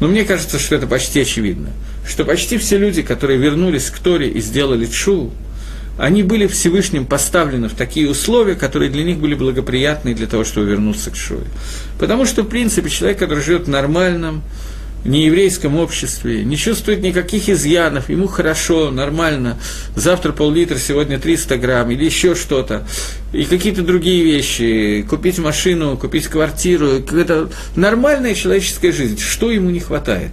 Но 0.00 0.08
мне 0.08 0.24
кажется, 0.24 0.58
что 0.58 0.74
это 0.74 0.86
почти 0.86 1.20
очевидно, 1.20 1.70
что 2.06 2.24
почти 2.24 2.58
все 2.58 2.78
люди, 2.78 3.02
которые 3.02 3.38
вернулись 3.38 3.90
к 3.90 3.98
Торе 3.98 4.30
и 4.30 4.40
сделали 4.40 4.86
чу, 4.86 5.30
они 5.98 6.22
были 6.22 6.46
Всевышним 6.46 7.04
поставлены 7.04 7.68
в 7.68 7.74
такие 7.74 8.08
условия, 8.08 8.54
которые 8.54 8.90
для 8.90 9.04
них 9.04 9.18
были 9.18 9.34
благоприятны 9.34 10.14
для 10.14 10.26
того, 10.26 10.44
чтобы 10.44 10.66
вернуться 10.66 11.10
к 11.10 11.16
Шуе. 11.16 11.44
Потому 11.98 12.24
что, 12.24 12.42
в 12.42 12.48
принципе, 12.48 12.88
человек, 12.88 13.18
который 13.18 13.44
живет 13.44 13.66
в 13.66 13.68
нормальном, 13.68 14.42
нееврейском 15.04 15.76
обществе, 15.76 16.44
не 16.44 16.56
чувствует 16.56 17.02
никаких 17.02 17.48
изъянов, 17.48 18.10
ему 18.10 18.26
хорошо, 18.26 18.90
нормально, 18.90 19.58
завтра 19.96 20.32
пол-литра, 20.32 20.76
сегодня 20.76 21.18
300 21.18 21.56
грамм 21.56 21.90
или 21.90 22.04
еще 22.04 22.34
что-то, 22.34 22.86
и 23.32 23.44
какие-то 23.44 23.82
другие 23.82 24.24
вещи, 24.24 25.06
купить 25.08 25.38
машину, 25.38 25.96
купить 25.96 26.26
квартиру, 26.26 26.88
это 27.12 27.50
нормальная 27.76 28.34
человеческая 28.34 28.92
жизнь, 28.92 29.18
что 29.18 29.50
ему 29.50 29.70
не 29.70 29.80
хватает? 29.80 30.32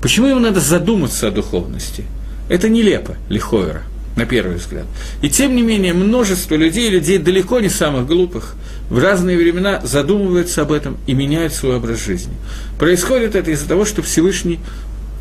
Почему 0.00 0.26
ему 0.26 0.40
надо 0.40 0.60
задуматься 0.60 1.28
о 1.28 1.30
духовности? 1.30 2.04
Это 2.48 2.68
нелепо, 2.68 3.16
лиховера 3.28 3.82
на 4.16 4.26
первый 4.26 4.56
взгляд. 4.56 4.84
И 5.22 5.30
тем 5.30 5.56
не 5.56 5.62
менее, 5.62 5.94
множество 5.94 6.54
людей, 6.54 6.90
людей 6.90 7.18
далеко 7.18 7.60
не 7.60 7.68
самых 7.68 8.06
глупых, 8.06 8.54
в 8.90 8.98
разные 8.98 9.38
времена 9.38 9.80
задумываются 9.82 10.62
об 10.62 10.72
этом 10.72 10.96
и 11.06 11.14
меняют 11.14 11.54
свой 11.54 11.76
образ 11.76 12.04
жизни. 12.04 12.34
Происходит 12.78 13.34
это 13.34 13.50
из-за 13.50 13.68
того, 13.68 13.84
что 13.84 14.02
Всевышний 14.02 14.60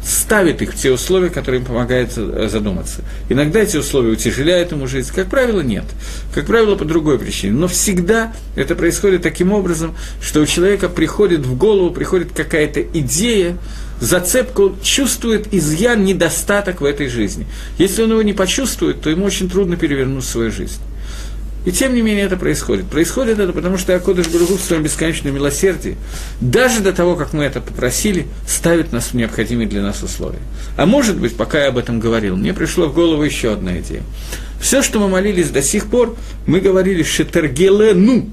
ставит 0.03 0.61
их 0.61 0.73
в 0.73 0.75
те 0.75 0.91
условия, 0.91 1.29
которые 1.29 1.61
им 1.61 1.67
помогают 1.67 2.13
задуматься. 2.13 3.01
Иногда 3.29 3.59
эти 3.59 3.77
условия 3.77 4.11
утяжеляют 4.11 4.71
ему 4.71 4.87
жизнь, 4.87 5.11
как 5.13 5.29
правило, 5.29 5.61
нет. 5.61 5.85
Как 6.33 6.47
правило, 6.47 6.75
по 6.75 6.85
другой 6.85 7.19
причине. 7.19 7.53
Но 7.53 7.67
всегда 7.67 8.33
это 8.55 8.75
происходит 8.75 9.21
таким 9.21 9.51
образом, 9.51 9.95
что 10.21 10.41
у 10.41 10.45
человека 10.45 10.89
приходит 10.89 11.41
в 11.41 11.55
голову, 11.55 11.91
приходит 11.91 12.29
какая-то 12.35 12.81
идея, 12.81 13.57
зацепка, 13.99 14.61
он 14.61 14.81
чувствует 14.81 15.53
изъян, 15.53 16.03
недостаток 16.03 16.81
в 16.81 16.85
этой 16.85 17.07
жизни. 17.07 17.45
Если 17.77 18.01
он 18.01 18.09
его 18.11 18.23
не 18.23 18.33
почувствует, 18.33 19.01
то 19.01 19.09
ему 19.09 19.25
очень 19.25 19.49
трудно 19.49 19.77
перевернуть 19.77 20.25
свою 20.25 20.51
жизнь. 20.51 20.81
И 21.65 21.71
тем 21.71 21.93
не 21.93 22.01
менее 22.01 22.25
это 22.25 22.37
происходит. 22.37 22.87
Происходит 22.87 23.39
это 23.39 23.53
потому, 23.53 23.77
что 23.77 23.95
Акодыш 23.95 24.27
Баругу 24.27 24.55
в 24.55 24.61
своем 24.61 24.83
бесконечном 24.83 25.35
милосердии, 25.35 25.95
даже 26.39 26.81
до 26.81 26.91
того, 26.91 27.15
как 27.15 27.33
мы 27.33 27.43
это 27.43 27.61
попросили, 27.61 28.27
ставит 28.47 28.91
нас 28.91 29.07
в 29.07 29.13
необходимые 29.13 29.67
для 29.67 29.81
нас 29.81 30.01
условия. 30.01 30.39
А 30.75 30.85
может 30.85 31.17
быть, 31.17 31.35
пока 31.35 31.61
я 31.61 31.67
об 31.69 31.77
этом 31.77 31.99
говорил, 31.99 32.35
мне 32.35 32.53
пришло 32.53 32.87
в 32.87 32.93
голову 32.93 33.21
еще 33.23 33.53
одна 33.53 33.79
идея. 33.79 34.01
Все, 34.59 34.81
что 34.81 34.99
мы 34.99 35.07
молились 35.07 35.49
до 35.49 35.61
сих 35.61 35.87
пор, 35.87 36.15
мы 36.45 36.59
говорили 36.61 37.03
«шетергелену» 37.03 38.29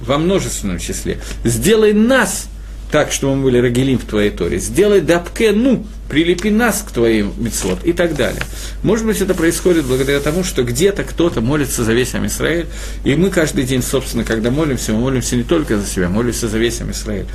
во 0.00 0.18
множественном 0.18 0.78
числе. 0.78 1.18
«Сделай 1.44 1.92
нас 1.92 2.48
так, 2.90 3.12
чтобы 3.12 3.36
мы 3.36 3.44
были 3.44 3.58
рагелим 3.58 3.98
в 3.98 4.04
твоей 4.04 4.30
Торе. 4.30 4.58
Сделай 4.58 5.00
дапке, 5.00 5.52
ну, 5.52 5.84
прилепи 6.10 6.48
нас 6.48 6.84
к 6.86 6.90
твоим 6.90 7.32
мецвод 7.38 7.84
и 7.84 7.92
так 7.92 8.16
далее. 8.16 8.42
Может 8.82 9.06
быть, 9.06 9.20
это 9.20 9.32
происходит 9.34 9.86
благодаря 9.86 10.20
тому, 10.20 10.44
что 10.44 10.64
где-то 10.64 11.04
кто-то 11.04 11.40
молится 11.40 11.84
за 11.84 11.92
весь 11.92 12.14
Амисраэль, 12.14 12.66
и 13.04 13.14
мы 13.14 13.30
каждый 13.30 13.64
день, 13.64 13.82
собственно, 13.82 14.24
когда 14.24 14.50
молимся, 14.50 14.92
мы 14.92 15.00
молимся 15.00 15.36
не 15.36 15.44
только 15.44 15.78
за 15.78 15.86
себя, 15.86 16.08
молимся 16.08 16.48
за 16.48 16.58
весь 16.58 16.80
Амисраэль. 16.80 17.26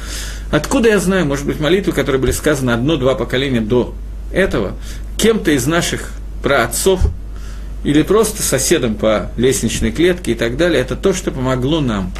Откуда 0.51 0.89
я 0.89 0.99
знаю, 0.99 1.25
может 1.25 1.45
быть, 1.45 1.59
молитвы, 1.59 1.93
которые 1.93 2.21
были 2.21 2.31
сказаны 2.31 2.71
одно-два 2.71 3.15
поколения 3.15 3.61
до 3.61 3.95
этого, 4.31 4.75
кем-то 5.17 5.51
из 5.51 5.65
наших 5.65 6.11
праотцов, 6.43 7.01
или 7.85 8.01
просто 8.01 8.41
соседом 8.41 8.95
по 8.95 9.31
лестничной 9.37 9.91
клетке 9.91 10.31
и 10.31 10.35
так 10.35 10.57
далее, 10.57 10.81
это 10.81 10.95
то, 10.95 11.13
что 11.13 11.31
помогло 11.31 11.81
нам 11.81 12.11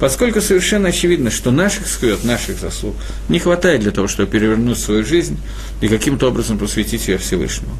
Поскольку 0.00 0.40
совершенно 0.40 0.88
очевидно, 0.88 1.30
что 1.30 1.50
наших 1.50 1.86
сквет, 1.86 2.24
наших 2.24 2.58
заслуг 2.58 2.96
не 3.28 3.38
хватает 3.38 3.80
для 3.80 3.90
того, 3.90 4.08
чтобы 4.08 4.30
перевернуть 4.30 4.78
свою 4.78 5.04
жизнь 5.04 5.38
и 5.80 5.88
каким-то 5.88 6.28
образом 6.28 6.58
посвятить 6.58 7.06
ее 7.06 7.18
Всевышнему. 7.18 7.74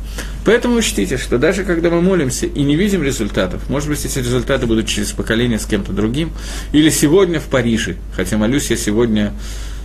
Поэтому 0.44 0.76
учтите, 0.76 1.18
что 1.18 1.38
даже 1.38 1.64
когда 1.64 1.90
мы 1.90 2.00
молимся 2.00 2.46
и 2.46 2.62
не 2.62 2.76
видим 2.76 3.02
результатов, 3.02 3.68
может 3.68 3.88
быть, 3.88 4.04
эти 4.04 4.18
результаты 4.18 4.66
будут 4.66 4.86
через 4.86 5.10
поколение 5.10 5.58
с 5.58 5.66
кем-то 5.66 5.92
другим, 5.92 6.32
или 6.72 6.88
сегодня 6.90 7.40
в 7.40 7.44
Париже, 7.44 7.96
хотя 8.14 8.36
молюсь 8.36 8.70
я 8.70 8.76
сегодня 8.76 9.32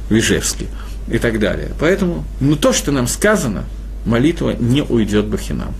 в 0.10 0.16
Ижевске, 0.16 0.68
и 1.12 1.18
так 1.18 1.40
далее. 1.40 1.72
Поэтому, 1.80 2.26
ну 2.40 2.56
то, 2.56 2.74
что 2.74 2.92
нам 2.92 3.08
сказано, 3.08 3.66
молитва 4.06 4.56
не 4.60 4.84
уйдет 4.84 5.26
Бахинам. 5.26 5.74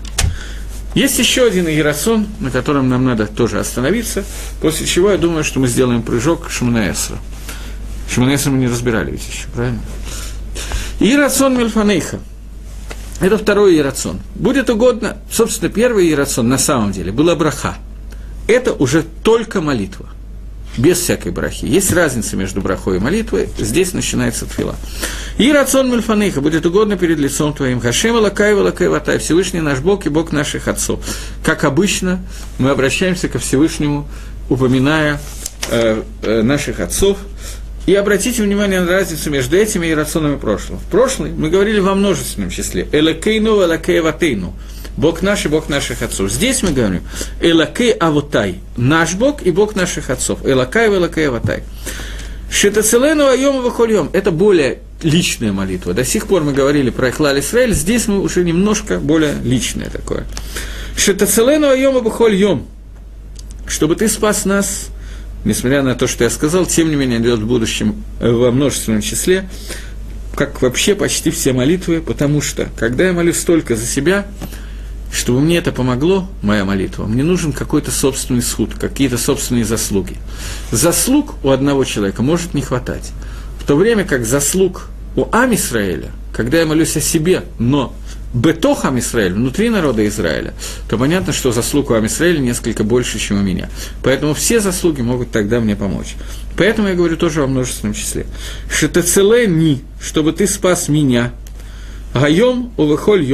Есть 0.94 1.18
еще 1.18 1.46
один 1.46 1.68
иерасон, 1.68 2.26
на 2.40 2.50
котором 2.50 2.88
нам 2.88 3.04
надо 3.04 3.26
тоже 3.26 3.60
остановиться, 3.60 4.24
после 4.60 4.86
чего 4.86 5.10
я 5.12 5.18
думаю, 5.18 5.44
что 5.44 5.60
мы 5.60 5.68
сделаем 5.68 6.02
прыжок 6.02 6.48
к 6.48 6.50
Шманаэсру. 6.50 7.16
Шманаэсру 8.12 8.52
мы 8.52 8.58
не 8.58 8.66
разбирали 8.66 9.12
ведь 9.12 9.26
еще, 9.26 9.46
правильно? 9.54 9.80
Иерасон 10.98 11.56
Мельфанейха. 11.56 12.18
Это 13.20 13.38
второй 13.38 13.74
иерацион. 13.74 14.20
Будет 14.34 14.68
угодно, 14.70 15.18
собственно, 15.30 15.70
первый 15.70 16.06
иерацион 16.06 16.48
на 16.48 16.58
самом 16.58 16.90
деле 16.92 17.12
был 17.12 17.28
Абраха. 17.30 17.76
Это 18.48 18.72
уже 18.72 19.02
только 19.02 19.60
молитва– 19.60 20.08
без 20.76 20.98
всякой 20.98 21.32
брахи. 21.32 21.64
Есть 21.64 21.92
разница 21.92 22.36
между 22.36 22.60
брахой 22.60 22.96
и 22.96 23.00
молитвой, 23.00 23.48
здесь 23.58 23.92
начинается 23.92 24.46
тфила. 24.46 24.76
И 25.38 25.50
рацион 25.52 25.88
мульфаныха 25.88 26.40
будет 26.40 26.64
угодно 26.66 26.96
перед 26.96 27.18
лицом 27.18 27.52
твоим. 27.52 27.80
Хашем 27.80 28.16
лакай 28.16 28.54
лакай 28.54 28.88
ватай, 28.88 29.18
Всевышний 29.18 29.60
наш 29.60 29.80
Бог 29.80 30.06
и 30.06 30.08
Бог 30.08 30.32
наших 30.32 30.68
отцов. 30.68 31.00
Как 31.44 31.64
обычно, 31.64 32.20
мы 32.58 32.70
обращаемся 32.70 33.28
ко 33.28 33.38
Всевышнему, 33.38 34.08
упоминая 34.48 35.20
э, 35.70 36.02
э, 36.22 36.42
наших 36.42 36.80
отцов, 36.80 37.18
и 37.86 37.94
обратите 37.94 38.42
внимание 38.42 38.80
на 38.80 38.92
разницу 38.92 39.30
между 39.30 39.56
этими 39.56 39.86
и 39.88 39.94
рационами 39.94 40.36
прошлого. 40.36 40.78
В 40.78 40.84
прошлом 40.84 41.34
мы 41.36 41.50
говорили 41.50 41.80
во 41.80 41.94
множественном 41.94 42.50
числе. 42.50 42.88
Элакейну, 42.92 43.64
элакееватейну. 43.64 44.54
Бог 45.00 45.22
наш 45.22 45.46
и 45.46 45.48
Бог 45.48 45.68
наших 45.68 46.02
отцов. 46.02 46.30
Здесь 46.30 46.62
мы 46.62 46.72
говорим 46.72 47.02
Элакей 47.40 47.92
Авутай, 47.92 48.60
наш 48.76 49.14
Бог 49.14 49.42
и 49.42 49.50
Бог 49.50 49.74
наших 49.74 50.10
отцов. 50.10 50.40
Элакай 50.44 50.88
Элакей 50.88 51.28
Авутай. 51.28 51.64
Шитацелену 52.50 53.26
Айома 53.26 53.62
Вахольем– 53.62 54.10
это 54.12 54.30
более 54.30 54.78
личная 55.02 55.52
молитва. 55.52 55.94
До 55.94 56.04
сих 56.04 56.26
пор 56.26 56.42
мы 56.42 56.52
говорили 56.52 56.90
про 56.90 57.08
Эхлаль 57.08 57.40
Исраэль, 57.40 57.72
здесь 57.72 58.08
мы 58.08 58.20
уже 58.20 58.44
немножко 58.44 58.98
более 58.98 59.34
личное 59.42 59.88
такое. 59.88 60.24
Шитацелену 60.96 61.68
Айома 61.68 62.00
Вахольем– 62.00 62.66
чтобы 63.70 63.94
ты 63.94 64.08
спас 64.08 64.44
нас, 64.44 64.88
несмотря 65.44 65.82
на 65.82 65.94
то, 65.94 66.06
что 66.06 66.24
я 66.24 66.30
сказал, 66.30 66.66
тем 66.66 66.90
не 66.90 66.96
менее 66.96 67.20
идет 67.20 67.38
в 67.38 67.46
будущем 67.46 68.02
э, 68.18 68.30
во 68.30 68.50
множественном 68.50 69.00
числе, 69.00 69.48
как 70.34 70.60
вообще 70.60 70.94
почти 70.94 71.30
все 71.30 71.52
молитвы, 71.52 72.00
потому 72.00 72.40
что, 72.42 72.68
когда 72.76 73.06
я 73.06 73.12
молюсь 73.12 73.42
только 73.44 73.76
за 73.76 73.86
себя, 73.86 74.26
чтобы 75.12 75.40
мне 75.40 75.58
это 75.58 75.72
помогло, 75.72 76.28
моя 76.42 76.64
молитва, 76.64 77.06
мне 77.06 77.22
нужен 77.22 77.52
какой-то 77.52 77.90
собственный 77.90 78.42
суд, 78.42 78.74
какие-то 78.74 79.18
собственные 79.18 79.64
заслуги. 79.64 80.16
Заслуг 80.70 81.34
у 81.42 81.50
одного 81.50 81.84
человека 81.84 82.22
может 82.22 82.54
не 82.54 82.62
хватать. 82.62 83.12
В 83.58 83.64
то 83.64 83.76
время 83.76 84.04
как 84.04 84.24
заслуг 84.24 84.88
у 85.16 85.26
Ам 85.32 85.54
Исраэля, 85.54 86.10
когда 86.32 86.60
я 86.60 86.66
молюсь 86.66 86.96
о 86.96 87.00
себе, 87.00 87.44
но 87.58 87.94
Бетох 88.32 88.84
Ам 88.84 88.98
внутри 88.98 89.70
народа 89.70 90.06
Израиля, 90.06 90.54
то 90.88 90.96
понятно, 90.96 91.32
что 91.32 91.50
заслуг 91.50 91.90
у 91.90 91.94
Ам 91.94 92.06
Исраэля 92.06 92.38
несколько 92.38 92.84
больше, 92.84 93.18
чем 93.18 93.38
у 93.38 93.42
меня. 93.42 93.68
Поэтому 94.04 94.34
все 94.34 94.60
заслуги 94.60 95.00
могут 95.00 95.32
тогда 95.32 95.58
мне 95.58 95.74
помочь. 95.74 96.14
Поэтому 96.56 96.88
я 96.88 96.94
говорю 96.94 97.16
тоже 97.16 97.40
во 97.40 97.48
множественном 97.48 97.94
числе. 97.94 98.26
Шетацеле 98.70 99.48
ни, 99.48 99.82
чтобы 100.00 100.32
ты 100.32 100.46
спас 100.46 100.88
меня. 100.88 101.32
Гайом 102.14 102.72
увыхоль 102.76 103.24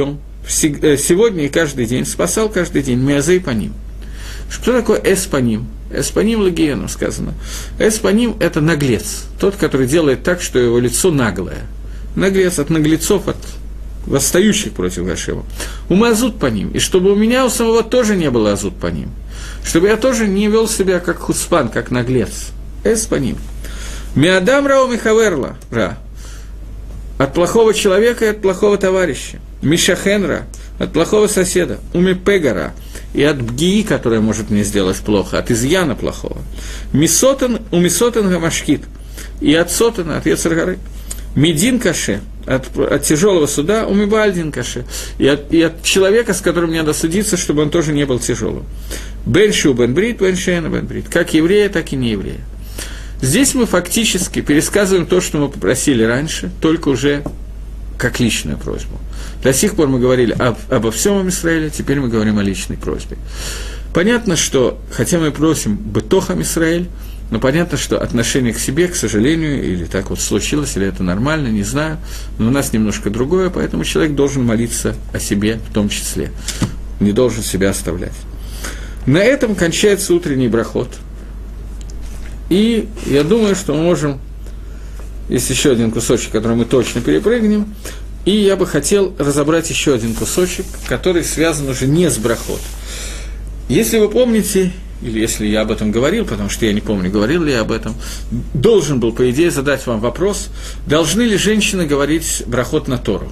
сегодня 0.47 1.45
и 1.45 1.49
каждый 1.49 1.85
день, 1.85 2.05
спасал 2.05 2.49
каждый 2.49 2.83
день, 2.83 2.99
миазей 2.99 3.39
по 3.39 3.51
ним. 3.51 3.73
Что 4.49 4.73
такое 4.73 5.01
эспаним? 5.03 5.67
Эспаним 5.91 6.41
лагиену 6.41 6.87
сказано. 6.89 7.33
Эспаним– 7.79 8.35
это 8.39 8.61
наглец, 8.61 9.25
тот, 9.39 9.55
который 9.55 9.87
делает 9.87 10.23
так, 10.23 10.41
что 10.41 10.59
его 10.59 10.79
лицо 10.79 11.11
наглое. 11.11 11.65
Наглец 12.15 12.59
от 12.59 12.69
наглецов, 12.69 13.27
от 13.27 13.37
восстающих 14.05 14.73
против 14.73 15.05
Гашева. 15.05 15.45
Умазут 15.89 16.39
по 16.39 16.47
ним. 16.47 16.71
И 16.71 16.79
чтобы 16.79 17.11
у 17.11 17.15
меня 17.15 17.45
у 17.45 17.49
самого 17.49 17.83
тоже 17.83 18.15
не 18.15 18.31
было 18.31 18.53
азут 18.53 18.75
по 18.77 18.87
ним. 18.87 19.09
Чтобы 19.63 19.87
я 19.87 19.97
тоже 19.97 20.27
не 20.27 20.47
вел 20.47 20.67
себя 20.67 20.99
как 20.99 21.19
хуспан, 21.19 21.69
как 21.69 21.91
наглец. 21.91 22.51
Эспаним. 22.83 23.37
Миадам 24.15 24.65
Рау 24.65 24.87
Михаверла. 24.87 25.57
Ра. 25.71 25.97
От 27.17 27.33
плохого 27.33 27.73
человека 27.73 28.25
и 28.25 28.29
от 28.29 28.41
плохого 28.41 28.77
товарища. 28.77 29.39
Мишахенра, 29.61 30.45
от 30.79 30.93
плохого 30.93 31.27
соседа, 31.27 31.79
умипегара, 31.93 32.73
и 33.13 33.23
от 33.23 33.41
бгии, 33.41 33.81
которая 33.81 34.19
может 34.19 34.49
мне 34.49 34.63
сделать 34.63 34.97
плохо, 34.97 35.39
от 35.39 35.49
изъяна 35.49 35.95
плохого. 35.95 36.37
Мисотен, 36.93 37.59
у 37.71 37.79
Мисотен 37.79 38.29
гамашкит, 38.29 38.81
и 39.41 39.53
от 39.53 39.71
Сотена, 39.71 40.17
от 40.17 40.25
Ецаргары. 40.25 40.79
Медин 41.35 41.79
каше, 41.79 42.21
от, 42.47 42.75
от 42.77 43.03
тяжелого 43.03 43.45
суда, 43.45 43.85
у 43.85 43.93
Мибальдин 43.93 44.51
каше, 44.51 44.85
и 45.19 45.27
от, 45.27 45.53
и 45.53 45.61
от 45.61 45.83
человека, 45.83 46.33
с 46.33 46.41
которым 46.41 46.71
мне 46.71 46.79
надо 46.79 46.93
судиться, 46.93 47.37
чтобы 47.37 47.61
он 47.61 47.69
тоже 47.69 47.93
не 47.93 48.05
был 48.05 48.19
тяжелым. 48.19 48.65
Бен 49.25 49.53
Шу 49.53 49.73
Бен 49.73 49.93
Брит, 49.93 50.19
Бен 50.19 50.35
Шейна 50.35 50.67
Бен 50.69 50.87
Брит. 50.87 51.09
Как 51.09 51.33
еврея, 51.33 51.69
так 51.69 51.93
и 51.93 51.95
не 51.95 52.11
еврея. 52.11 52.41
Здесь 53.21 53.53
мы 53.53 53.65
фактически 53.65 54.41
пересказываем 54.41 55.05
то, 55.05 55.21
что 55.21 55.37
мы 55.37 55.49
попросили 55.49 56.03
раньше, 56.03 56.51
только 56.61 56.89
уже 56.89 57.23
как 57.97 58.19
личную 58.19 58.57
просьбу. 58.57 58.97
До 59.47 59.53
сих 59.53 59.75
пор 59.75 59.87
мы 59.87 59.97
говорили 59.97 60.33
об, 60.33 60.57
обо 60.69 60.91
всем 60.91 61.29
Израиле, 61.29 61.69
теперь 61.69 62.01
мы 62.01 62.09
говорим 62.09 62.37
о 62.37 62.43
личной 62.43 62.75
просьбе. 62.75 63.15
Понятно, 63.93 64.35
что, 64.35 64.77
хотя 64.91 65.19
мы 65.19 65.31
просим 65.31 65.77
«бытохам 65.77 66.41
Израиль», 66.41 66.89
но 67.31 67.39
понятно, 67.39 67.77
что 67.77 67.97
отношение 67.97 68.51
к 68.51 68.59
себе, 68.59 68.89
к 68.89 68.95
сожалению, 68.97 69.63
или 69.63 69.85
так 69.85 70.09
вот 70.09 70.19
случилось, 70.19 70.75
или 70.75 70.85
это 70.85 71.01
нормально, 71.01 71.47
не 71.47 71.63
знаю, 71.63 71.97
но 72.37 72.49
у 72.49 72.51
нас 72.51 72.73
немножко 72.73 73.09
другое, 73.09 73.49
поэтому 73.49 73.85
человек 73.85 74.15
должен 74.15 74.43
молиться 74.43 74.95
о 75.13 75.19
себе 75.19 75.61
в 75.69 75.73
том 75.73 75.87
числе, 75.87 76.33
не 76.99 77.13
должен 77.13 77.41
себя 77.41 77.69
оставлять. 77.69 78.17
На 79.05 79.19
этом 79.19 79.55
кончается 79.55 80.13
утренний 80.13 80.49
брахот. 80.49 80.89
И 82.49 82.89
я 83.05 83.23
думаю, 83.23 83.55
что 83.55 83.73
мы 83.73 83.83
можем 83.83 84.19
есть 85.29 85.49
еще 85.49 85.71
один 85.71 85.91
кусочек, 85.91 86.31
который 86.31 86.55
мы 86.55 86.65
точно 86.65 87.01
перепрыгнем. 87.01 87.73
И 88.27 88.31
я 88.31 88.57
бы 88.57 88.67
хотел 88.67 89.15
разобрать 89.17 89.69
еще 89.69 89.93
один 89.93 90.13
кусочек, 90.13 90.65
который 90.89 91.23
связан 91.23 91.69
уже 91.69 91.87
не 91.87 92.09
с 92.09 92.17
брахот. 92.17 92.59
Если 93.69 93.99
вы 93.99 94.09
помните, 94.09 94.73
или 95.01 95.21
если 95.21 95.47
я 95.47 95.61
об 95.61 95.71
этом 95.71 95.93
говорил, 95.93 96.25
потому 96.25 96.49
что 96.49 96.65
я 96.65 96.73
не 96.73 96.81
помню, 96.81 97.09
говорил 97.09 97.43
ли 97.43 97.53
я 97.53 97.61
об 97.61 97.71
этом, 97.71 97.95
должен 98.53 98.99
был, 98.99 99.13
по 99.13 99.31
идее, 99.31 99.49
задать 99.49 99.87
вам 99.87 100.01
вопрос, 100.01 100.49
должны 100.85 101.21
ли 101.21 101.37
женщины 101.37 101.85
говорить 101.85 102.43
брахот 102.47 102.89
на 102.89 102.97
Тору. 102.97 103.31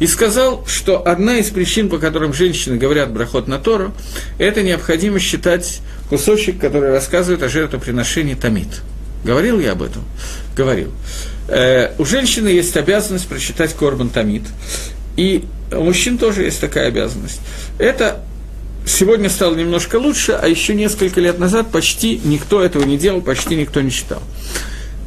И 0.00 0.06
сказал, 0.06 0.64
что 0.66 1.06
одна 1.06 1.36
из 1.36 1.50
причин, 1.50 1.90
по 1.90 1.98
которым 1.98 2.32
женщины 2.32 2.78
говорят 2.78 3.12
брахот 3.12 3.48
на 3.48 3.58
Тору, 3.58 3.92
это 4.38 4.62
необходимо 4.62 5.20
считать 5.20 5.82
кусочек, 6.08 6.58
который 6.58 6.90
рассказывает 6.90 7.42
о 7.42 7.50
жертвоприношении 7.50 8.32
Тамид. 8.32 8.80
Говорил 9.24 9.60
я 9.60 9.72
об 9.72 9.82
этом? 9.82 10.04
Говорил. 10.56 10.90
Э, 11.48 11.92
у 11.98 12.04
женщины 12.04 12.48
есть 12.48 12.76
обязанность 12.76 13.28
прочитать 13.28 13.74
Корбан 13.74 14.10
Тамид. 14.10 14.42
И 15.16 15.44
у 15.72 15.82
мужчин 15.82 16.18
тоже 16.18 16.44
есть 16.44 16.60
такая 16.60 16.88
обязанность. 16.88 17.40
Это 17.78 18.22
сегодня 18.86 19.28
стало 19.30 19.54
немножко 19.54 19.96
лучше, 19.96 20.32
а 20.32 20.46
еще 20.46 20.74
несколько 20.74 21.20
лет 21.20 21.38
назад 21.38 21.70
почти 21.70 22.20
никто 22.24 22.62
этого 22.62 22.84
не 22.84 22.96
делал, 22.98 23.20
почти 23.20 23.56
никто 23.56 23.80
не 23.80 23.90
читал. 23.90 24.22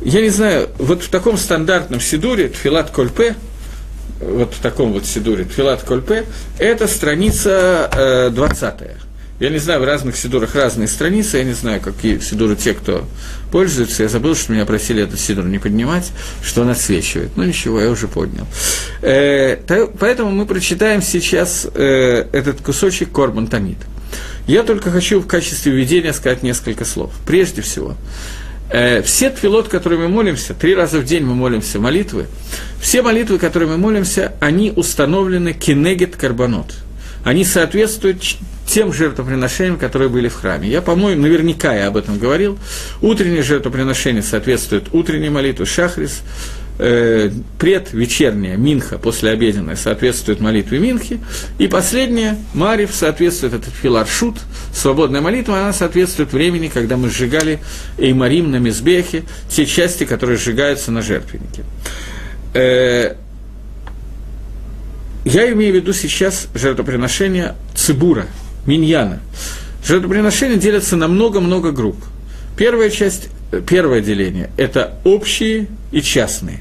Я 0.02 0.22
не 0.22 0.30
знаю, 0.30 0.70
вот 0.78 1.04
в 1.04 1.10
таком 1.10 1.38
стандартном 1.38 2.00
сидуре, 2.00 2.50
Тфилат 2.50 2.90
Кольпе, 2.90 3.36
вот 4.22 4.54
в 4.54 4.60
таком 4.60 4.94
вот 4.94 5.06
сидуре, 5.06 5.44
Тфилат 5.44 5.84
Кольпе, 5.84 6.26
это 6.58 6.88
страница 6.88 7.90
э, 7.94 8.30
20 8.30 9.09
я 9.40 9.50
не 9.50 9.58
знаю, 9.58 9.80
в 9.80 9.86
разных 9.86 10.18
сидурах 10.18 10.56
разные 10.56 10.88
страницы, 10.88 11.38
я 11.38 11.44
не 11.46 11.54
знаю, 11.54 11.80
какие 11.80 12.20
сидуры 12.20 12.58
те, 12.58 12.74
кто 12.74 13.08
пользуется. 13.52 14.04
Я 14.04 14.10
забыл, 14.10 14.36
что 14.36 14.52
меня 14.52 14.66
просили 14.66 15.04
этот 15.04 15.20
сидур 15.20 15.46
не 15.46 15.60
поднимать, 15.60 16.12
что 16.44 16.64
он 16.64 16.70
отсвечивает. 16.70 17.32
Ну 17.38 17.44
ничего, 17.44 17.80
я 17.80 17.90
уже 17.90 18.10
поднял. 18.10 18.46
Э, 19.02 19.56
то, 19.56 19.90
поэтому 19.98 20.32
мы 20.32 20.46
прочитаем 20.46 21.02
сейчас 21.02 21.68
э, 21.74 22.26
этот 22.34 22.62
кусочек 22.62 23.12
Корбан. 23.12 23.50
Я 24.46 24.64
только 24.64 24.92
хочу 24.92 25.22
в 25.22 25.28
качестве 25.28 25.72
введения 25.72 26.12
сказать 26.12 26.44
несколько 26.44 26.84
слов. 26.84 27.14
Прежде 27.26 27.62
всего, 27.62 27.96
э, 28.70 29.02
все 29.04 29.30
твилот, 29.30 29.70
которые 29.70 30.00
мы 30.00 30.10
молимся, 30.10 30.54
три 30.54 30.76
раза 30.76 31.00
в 31.00 31.06
день 31.06 31.24
мы 31.24 31.36
молимся 31.36 31.80
молитвы, 31.80 32.26
все 32.82 33.02
молитвы, 33.02 33.40
которые 33.40 33.70
мы 33.70 33.78
молимся, 33.78 34.34
они 34.42 34.74
установлены 34.76 35.54
кенегет 35.54 36.18
карбонот– 36.18 36.74
они 37.24 37.44
соответствуют 37.44 38.24
тем 38.66 38.94
жертвоприношениям, 38.94 39.78
которые 39.78 40.10
были 40.10 40.28
в 40.28 40.36
храме. 40.36 40.70
Я, 40.70 40.82
по-моему, 40.82 41.24
наверняка 41.24 41.76
я 41.76 41.88
об 41.88 41.98
этом 41.98 42.20
говорил. 42.20 42.58
Утреннее 43.02 43.42
жертвоприношение 43.42 44.22
соответствует 44.22 44.94
утренней 44.94 45.30
молитве 45.30 45.66
Шахрис, 45.66 46.22
э, 46.78 47.32
предвечерняя 47.58 48.58
Минха, 48.58 49.00
послеобеденная, 49.00 49.76
соответствует 49.76 50.40
молитве 50.40 50.78
Минхи, 50.78 51.20
и 51.58 51.68
последняя, 51.68 52.38
Марив, 52.54 52.92
соответствует, 52.94 53.54
этот 53.54 53.74
филаршут, 53.74 54.38
свободная 54.74 55.22
молитва, 55.22 55.60
она 55.60 55.74
соответствует 55.74 56.32
времени, 56.32 56.70
когда 56.72 56.96
мы 56.96 57.10
сжигали 57.10 57.60
Эймарим 57.98 58.52
на 58.52 58.58
Мизбехе, 58.58 59.24
те 59.50 59.66
части, 59.66 60.04
которые 60.06 60.38
сжигаются 60.38 60.92
на 60.92 61.02
жертвеннике. 61.02 61.64
Э, 62.54 63.16
я 65.30 65.52
имею 65.52 65.74
в 65.74 65.76
виду 65.76 65.94
сейчас 65.94 66.48
жертвоприношение 66.56 67.56
Цибура, 67.76 68.26
Миньяна. 68.66 69.20
Жертвоприношения 69.86 70.58
делятся 70.58 70.96
на 70.96 71.08
много-много 71.08 71.72
групп. 71.72 71.98
Первая 72.58 72.90
часть, 72.90 73.30
первое 73.68 74.02
деление– 74.02 74.50
это 74.58 74.96
общие 75.04 75.68
и 75.92 76.02
частные. 76.02 76.60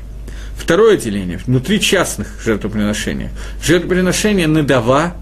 Второе 0.56 0.96
деление– 0.98 1.40
внутри 1.46 1.80
частных 1.80 2.28
жертвоприношений. 2.44 3.30
Жертвоприношение 3.62 4.46
надава, 4.46 5.14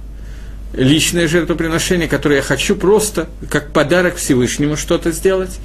личное 0.73 1.29
жертвоприношение, 1.29 2.09
которое 2.09 2.37
я 2.37 2.43
хочу 2.43 2.75
просто 2.75 3.29
как 3.49 3.73
подарок 3.73 4.17
Всевышнему 4.17 4.77
что-то 4.77 5.13
сделать, 5.13 5.59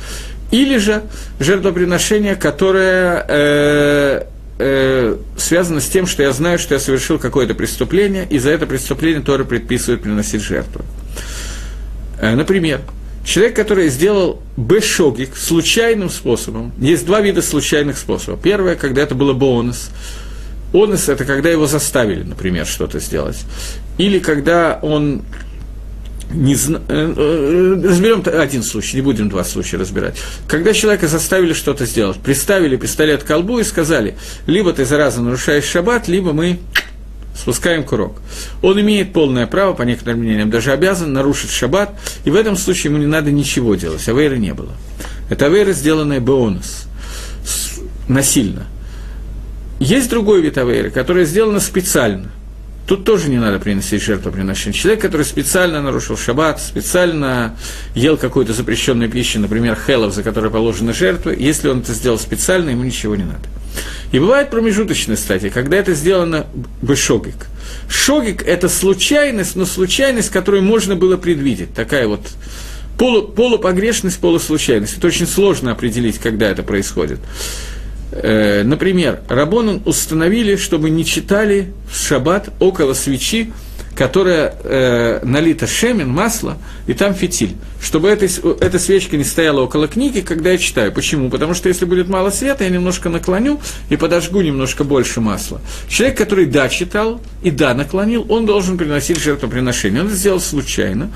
или 0.51 0.77
же 0.77 1.03
жертвоприношение, 1.39 2.35
которое 2.35 3.25
э, 3.27 4.23
э, 4.61 5.17
связано 5.37 5.81
с 5.81 5.87
тем, 5.87 6.05
что 6.05 6.23
я 6.23 6.31
знаю, 6.31 6.59
что 6.59 6.73
я 6.73 6.79
совершил 6.79 7.17
какое-то 7.19 7.55
преступление, 7.55 8.27
и 8.29 8.39
за 8.39 8.51
это 8.51 8.65
преступление 8.67 9.21
Тора 9.21 9.43
предписывает 9.43 10.03
приносить 10.03 10.41
жертву. 10.41 10.85
Э, 12.19 12.35
например, 12.35 12.81
человек, 13.25 13.55
который 13.55 13.89
сделал 13.89 14.41
бешогик 14.55 15.35
случайным 15.35 16.09
способом, 16.09 16.71
есть 16.77 17.05
два 17.05 17.21
вида 17.21 17.41
случайных 17.41 17.97
способов. 17.97 18.39
Первое, 18.41 18.75
когда 18.75 19.01
это 19.01 19.15
было 19.15 19.33
бонус. 19.33 19.89
Онус– 20.73 21.09
это 21.09 21.25
когда 21.25 21.49
его 21.49 21.67
заставили, 21.67 22.23
например, 22.23 22.65
что-то 22.65 22.99
сделать. 22.99 23.43
Или 23.97 24.19
когда 24.19 24.79
он 24.81 25.23
не. 26.33 26.55
Э, 26.55 26.77
э, 26.87 27.81
разберем 27.83 28.23
один 28.25 28.63
случай, 28.63 28.97
не 28.97 29.01
будем 29.01 29.29
два 29.29 29.43
случая 29.43 29.77
разбирать. 29.77 30.15
Когда 30.47 30.73
человека 30.73 31.07
заставили 31.07 31.53
что-то 31.53 31.85
сделать, 31.85 32.17
приставили 32.17 32.75
пистолет 32.75 33.23
к 33.23 33.27
колбу 33.27 33.59
и 33.59 33.63
сказали, 33.63 34.17
либо 34.47 34.73
ты, 34.73 34.85
зараза, 34.85 35.21
нарушаешь 35.21 35.65
шаббат, 35.65 36.07
либо 36.07 36.33
мы 36.33 36.59
спускаем 37.35 37.83
курок. 37.83 38.21
Он 38.61 38.79
имеет 38.81 39.13
полное 39.13 39.47
право, 39.47 39.73
по 39.73 39.83
некоторым 39.83 40.19
мнениям, 40.19 40.49
даже 40.49 40.71
обязан 40.71 41.13
нарушить 41.13 41.51
шаббат, 41.51 41.93
и 42.25 42.29
в 42.29 42.35
этом 42.35 42.57
случае 42.57 42.91
ему 42.91 43.01
не 43.01 43.07
надо 43.07 43.31
ничего 43.31 43.75
делать, 43.75 44.07
авейры 44.07 44.37
не 44.37 44.53
было. 44.53 44.71
Это 45.29 45.45
авейра, 45.45 45.71
сделанная 45.71 46.19
бонус, 46.19 46.85
насильно. 48.07 48.67
Есть 49.79 50.09
другой 50.09 50.41
вид 50.41 50.57
авейры, 50.57 50.91
которая 50.91 51.25
сделана 51.25 51.59
специально– 51.59 52.31
Тут 52.87 53.05
тоже 53.05 53.29
не 53.29 53.37
надо 53.37 53.59
приносить 53.59 54.01
жертвоприношение. 54.01 54.77
Человек, 54.77 55.01
который 55.01 55.25
специально 55.25 55.81
нарушил 55.81 56.17
шаббат, 56.17 56.61
специально 56.61 57.55
ел 57.95 58.17
какую-то 58.17 58.53
запрещенную 58.53 59.09
пищу, 59.09 59.39
например, 59.39 59.77
хелов, 59.85 60.13
за 60.13 60.23
которой 60.23 60.51
положены 60.51 60.93
жертвы, 60.93 61.35
если 61.39 61.69
он 61.69 61.79
это 61.81 61.93
сделал 61.93 62.19
специально, 62.19 62.71
ему 62.71 62.83
ничего 62.83 63.15
не 63.15 63.23
надо. 63.23 63.47
И 64.11 64.19
бывает 64.19 64.49
промежуточная 64.49 65.15
стадия, 65.15 65.49
когда 65.49 65.77
это 65.77 65.93
сделано 65.93 66.47
бешогик. 66.81 67.47
Шогик– 67.87 68.43
это 68.45 68.67
случайность, 68.67 69.55
но 69.55 69.65
случайность, 69.65 70.29
которую 70.29 70.63
можно 70.63 70.97
было 70.97 71.15
предвидеть. 71.15 71.73
Такая 71.73 72.07
вот 72.07 72.21
полу, 72.97 73.23
полупогрешность, 73.23 74.19
полуслучайность. 74.19 74.97
Это 74.97 75.07
очень 75.07 75.27
сложно 75.27 75.71
определить, 75.71 76.19
когда 76.19 76.49
это 76.49 76.61
происходит. 76.61 77.19
Э, 78.11 78.63
например, 78.63 79.21
Рабонан 79.29 79.81
установили, 79.85 80.55
чтобы 80.55 80.89
не 80.89 81.05
читали 81.05 81.73
в 81.89 81.95
шаббат 81.95 82.49
около 82.59 82.93
свечи 82.93 83.53
которая 83.95 84.53
э, 84.63 85.19
налита 85.23 85.67
шемен, 85.67 86.09
масло, 86.09 86.57
и 86.87 86.93
там 86.93 87.13
фитиль. 87.13 87.55
Чтобы 87.81 88.09
этой, 88.09 88.29
эта 88.59 88.77
свечка 88.77 89.17
не 89.17 89.23
стояла 89.23 89.61
около 89.61 89.87
книги, 89.87 90.21
когда 90.21 90.51
я 90.51 90.57
читаю. 90.57 90.91
Почему? 90.91 91.29
Потому 91.29 91.53
что 91.53 91.67
если 91.67 91.85
будет 91.85 92.07
мало 92.07 92.29
света, 92.29 92.63
я 92.63 92.69
немножко 92.69 93.09
наклоню 93.09 93.59
и 93.89 93.97
подожгу 93.97 94.41
немножко 94.41 94.83
больше 94.83 95.19
масла. 95.19 95.61
Человек, 95.89 96.17
который 96.17 96.45
да 96.45 96.69
читал 96.69 97.21
и 97.41 97.49
да 97.49 97.73
наклонил, 97.73 98.25
он 98.29 98.45
должен 98.45 98.77
приносить 98.77 99.19
жертвоприношение. 99.19 100.01
Он 100.01 100.07
это 100.07 100.15
сделал 100.15 100.39
случайно, 100.39 101.09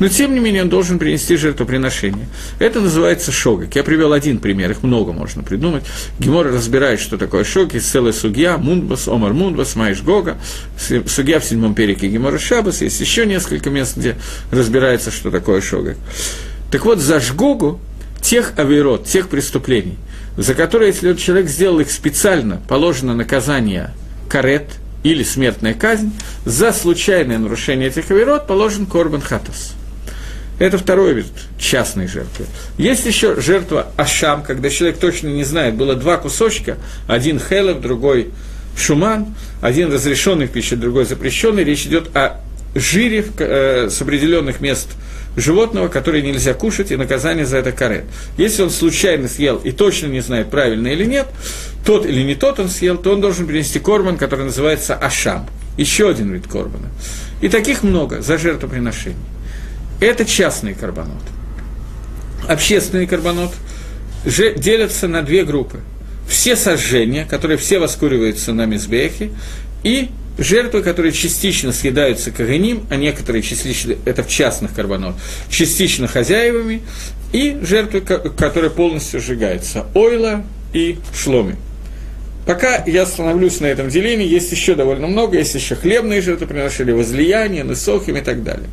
но 0.00 0.08
тем 0.08 0.34
не 0.34 0.40
менее 0.40 0.62
он 0.62 0.68
должен 0.68 0.98
принести 0.98 1.36
жертвоприношение. 1.36 2.28
Это 2.58 2.80
называется 2.80 3.30
шогак. 3.30 3.74
Я 3.76 3.84
привел 3.84 4.12
один 4.12 4.38
пример, 4.38 4.72
их 4.72 4.82
много 4.82 5.12
можно 5.12 5.42
придумать. 5.44 5.84
Гемора 6.18 6.52
разбирает, 6.52 7.00
что 7.00 7.16
такое 7.16 7.44
есть 7.72 7.90
целая 7.90 8.12
судья, 8.12 8.58
мундбас, 8.58 9.06
омар 9.08 9.32
мундбас, 9.32 9.76
маиш 9.76 10.02
гога, 10.02 10.36
судья 10.78 11.38
в 11.38 11.44
седьмом 11.44 11.74
перике 11.74 12.08
Гемора 12.18 12.38
Шабас, 12.38 12.80
есть 12.80 13.00
еще 13.00 13.26
несколько 13.26 13.70
мест, 13.70 13.96
где 13.96 14.16
разбирается, 14.50 15.12
что 15.12 15.30
такое 15.30 15.60
шогак. 15.60 15.96
Так 16.72 16.84
вот, 16.84 16.98
за 16.98 17.20
жгогу 17.20 17.80
тех 18.20 18.54
авирот, 18.56 19.06
тех 19.06 19.28
преступлений, 19.28 19.96
за 20.36 20.54
которые, 20.54 20.88
если 20.88 21.14
человек 21.14 21.48
сделал 21.48 21.78
их 21.78 21.92
специально, 21.92 22.60
положено 22.68 23.14
наказание 23.14 23.92
карет 24.28 24.64
или 25.04 25.22
смертная 25.22 25.74
казнь, 25.74 26.12
за 26.44 26.72
случайное 26.72 27.38
нарушение 27.38 27.88
этих 27.88 28.10
авирот 28.10 28.48
положен 28.48 28.86
корбан 28.86 29.20
хатас. 29.20 29.74
Это 30.58 30.76
второй 30.76 31.14
вид 31.14 31.26
частной 31.56 32.08
жертвы. 32.08 32.46
Есть 32.78 33.06
еще 33.06 33.40
жертва 33.40 33.92
Ашам, 33.96 34.42
когда 34.42 34.70
человек 34.70 34.98
точно 34.98 35.28
не 35.28 35.44
знает, 35.44 35.76
было 35.76 35.94
два 35.94 36.16
кусочка, 36.16 36.78
один 37.06 37.38
хелев, 37.38 37.80
другой 37.80 38.32
шуман, 38.78 39.34
один 39.60 39.92
разрешенный 39.92 40.46
в 40.46 40.50
пище, 40.50 40.76
другой 40.76 41.04
запрещенный. 41.04 41.64
Речь 41.64 41.86
идет 41.86 42.14
о 42.16 42.40
жире 42.74 43.24
э, 43.38 43.88
с 43.90 44.00
определенных 44.00 44.60
мест 44.60 44.88
животного, 45.36 45.88
который 45.88 46.22
нельзя 46.22 46.54
кушать, 46.54 46.90
и 46.90 46.96
наказание 46.96 47.46
за 47.46 47.58
это 47.58 47.72
карет. 47.72 48.04
Если 48.36 48.62
он 48.62 48.70
случайно 48.70 49.28
съел 49.28 49.56
и 49.56 49.72
точно 49.72 50.06
не 50.06 50.20
знает, 50.20 50.50
правильно 50.50 50.88
или 50.88 51.04
нет, 51.04 51.26
тот 51.84 52.06
или 52.06 52.22
не 52.22 52.34
тот 52.34 52.58
он 52.58 52.68
съел, 52.68 52.96
то 52.96 53.12
он 53.12 53.20
должен 53.20 53.46
принести 53.46 53.78
корбан, 53.78 54.16
который 54.16 54.46
называется 54.46 54.94
ашам. 54.94 55.48
Еще 55.76 56.08
один 56.08 56.32
вид 56.32 56.48
корбана. 56.48 56.88
И 57.40 57.48
таких 57.48 57.82
много 57.82 58.20
за 58.20 58.36
жертвоприношение. 58.36 59.18
Это 60.00 60.24
частный 60.24 60.74
карбонот. 60.74 61.22
Общественный 62.48 63.06
карбонот 63.06 63.52
делятся 64.24 65.08
на 65.08 65.22
две 65.22 65.44
группы– 65.44 65.80
все 66.28 66.56
сожжения, 66.56 67.24
которые 67.24 67.56
все 67.56 67.78
воскуриваются 67.78 68.52
на 68.52 68.66
Мизбехе, 68.66 69.30
и 69.82 70.10
жертвы, 70.36 70.82
которые 70.82 71.12
частично 71.12 71.72
съедаются 71.72 72.30
каганим, 72.30 72.86
а 72.90 72.96
некоторые 72.96 73.42
частично, 73.42 73.96
это 74.04 74.22
в 74.22 74.28
частных 74.28 74.74
карбонот, 74.74 75.16
частично 75.50 76.06
хозяевами, 76.06 76.82
и 77.32 77.58
жертвы, 77.62 78.00
которые 78.00 78.70
полностью 78.70 79.20
сжигаются, 79.20 79.86
ойла 79.94 80.44
и 80.72 80.98
шломи. 81.14 81.56
Пока 82.46 82.82
я 82.86 83.02
остановлюсь 83.02 83.60
на 83.60 83.66
этом 83.66 83.90
делении, 83.90 84.26
есть 84.26 84.50
еще 84.52 84.74
довольно 84.74 85.06
много, 85.06 85.36
есть 85.36 85.54
еще 85.54 85.74
хлебные 85.74 86.22
жертвоприношения, 86.22 86.94
возлияния, 86.94 87.64
нысохим 87.64 88.16
и 88.16 88.22
так 88.22 88.42
далее. 88.42 88.68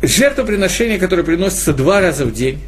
Жертвоприношения, 0.00 0.98
которые 0.98 1.24
приносятся 1.24 1.74
два 1.74 2.00
раза 2.00 2.24
в 2.24 2.32
день, 2.32 2.60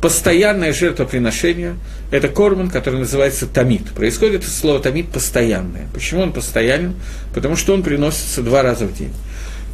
постоянное 0.00 0.72
жертвоприношение– 0.72 1.76
это 2.10 2.28
корман, 2.28 2.70
который 2.70 3.00
называется 3.00 3.46
тамид. 3.46 3.90
Происходит 3.92 4.44
слово 4.44 4.80
тамид 4.80 5.08
постоянное. 5.08 5.88
Почему 5.92 6.22
он 6.22 6.32
постоянен? 6.32 6.94
Потому 7.34 7.56
что 7.56 7.74
он 7.74 7.82
приносится 7.82 8.42
два 8.42 8.62
раза 8.62 8.86
в 8.86 8.96
день. 8.96 9.12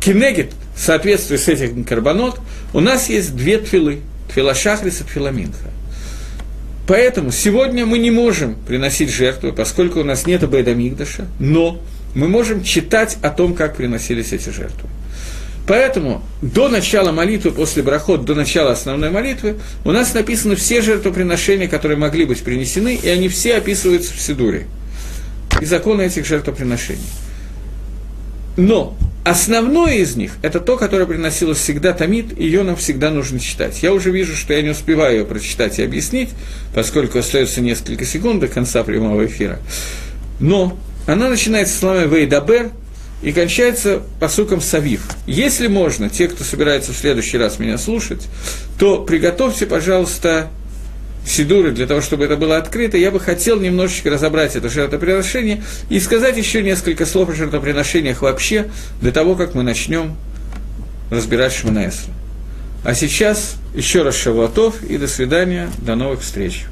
Кинегит, 0.01 0.53
в 0.75 0.81
соответствии 0.81 1.37
с 1.37 1.49
этим 1.49 1.85
карбонот, 1.85 2.41
у 2.73 2.81
нас 2.81 3.09
есть 3.09 3.35
две 3.37 3.59
твилы– 3.59 4.01
твила 4.35 4.55
шахрис 4.55 5.01
и 5.01 5.05
твила 5.05 5.29
минха. 5.29 5.71
Поэтому 6.87 7.31
сегодня 7.31 7.87
мы 7.87 7.99
не 7.99 8.11
можем 8.11 8.57
приносить 8.57 9.11
жертвы, 9.11 9.53
поскольку 9.53 10.01
у 10.01 10.05
нас 10.05 10.27
нет 10.27 10.47
Бейдамигдаша, 10.49 11.27
но 11.39 11.81
мы 12.15 12.29
можем 12.29 12.63
читать 12.63 13.17
о 13.23 13.31
том, 13.31 13.55
как 13.55 13.77
приносились 13.77 14.33
эти 14.33 14.51
жертвы. 14.51 14.89
Поэтому 15.67 16.23
до 16.43 16.69
начала 16.69 17.11
молитвы, 17.11 17.51
после 17.51 17.83
брахот, 17.83 18.25
до 18.25 18.35
начала 18.35 18.73
основной 18.73 19.11
молитвы, 19.11 19.57
у 19.85 19.93
нас 19.93 20.13
написаны 20.13 20.57
все 20.57 20.83
жертвоприношения, 20.83 21.69
которые 21.69 21.97
могли 21.97 22.27
быть 22.27 22.43
принесены, 22.43 22.95
и 22.95 23.09
они 23.09 23.29
все 23.29 23.57
описываются 23.57 24.13
в 24.13 24.21
Сидуре. 24.21 24.67
И 25.61 25.65
законы 25.65 26.03
этих 26.03 26.27
жертвоприношений. 26.27 27.01
Но 28.59 28.97
основное 29.25 29.95
из 29.95 30.17
них– 30.17 30.33
это 30.43 30.61
то, 30.61 30.77
которое 30.77 31.07
приносилось 31.07 31.59
всегда 31.59 31.95
Тамид, 31.95 32.39
ее 32.39 32.63
нам 32.63 32.77
всегда 32.77 33.11
нужно 33.11 33.41
читать. 33.41 33.83
Я 33.83 33.95
уже 33.95 34.11
вижу, 34.11 34.37
что 34.37 34.53
я 34.53 34.61
не 34.61 34.71
успеваю 34.71 35.21
ее 35.21 35.25
прочитать 35.25 35.79
и 35.79 35.83
объяснить, 35.83 36.31
поскольку 36.75 37.19
остается 37.19 37.63
несколько 37.63 38.05
секунд 38.05 38.41
до 38.41 38.49
конца 38.49 38.85
прямого 38.85 39.25
эфира. 39.25 39.61
Но 40.41 40.77
она 41.07 41.31
начинается 41.31 41.79
словами 41.79 42.15
«Вейдабер», 42.15 42.71
и 43.23 43.33
кончается 43.33 44.03
посуком 44.21 44.61
Савив. 44.61 45.03
Если 45.27 45.67
можно, 45.67 46.11
те, 46.11 46.29
кто 46.29 46.45
собирается 46.45 46.93
в 46.93 46.97
следующий 46.97 47.39
раз 47.39 47.59
меня 47.59 47.79
слушать, 47.79 48.29
то 48.79 48.99
приготовьте, 48.99 49.67
пожалуйста, 49.67 50.51
сидуры 51.27 51.73
для 51.73 51.87
того, 51.87 52.01
чтобы 52.01 52.25
это 52.25 52.37
было 52.37 52.59
открыто, 52.59 52.99
я 52.99 53.11
бы 53.11 53.19
хотел 53.19 53.59
немножечко 53.59 54.11
разобрать 54.11 54.57
это 54.57 54.69
жертвоприношение 54.69 55.63
и 55.89 55.99
сказать 56.01 56.37
еще 56.37 56.63
несколько 56.63 57.07
слов 57.07 57.31
о 57.31 57.33
жертвоприношениях 57.33 58.23
вообще, 58.23 58.71
до 59.01 59.11
того, 59.11 59.35
как 59.35 59.55
мы 59.55 59.63
начнем 59.63 60.17
разбирать 61.11 61.53
Шманаэсра. 61.53 62.13
А 62.85 62.95
сейчас 62.95 63.57
еще 63.75 64.03
раз 64.03 64.15
шавуатов 64.17 64.83
и 64.83 64.99
до 64.99 65.09
свидания, 65.09 65.71
до 65.79 65.95
новых 65.95 66.21
встреч. 66.21 66.67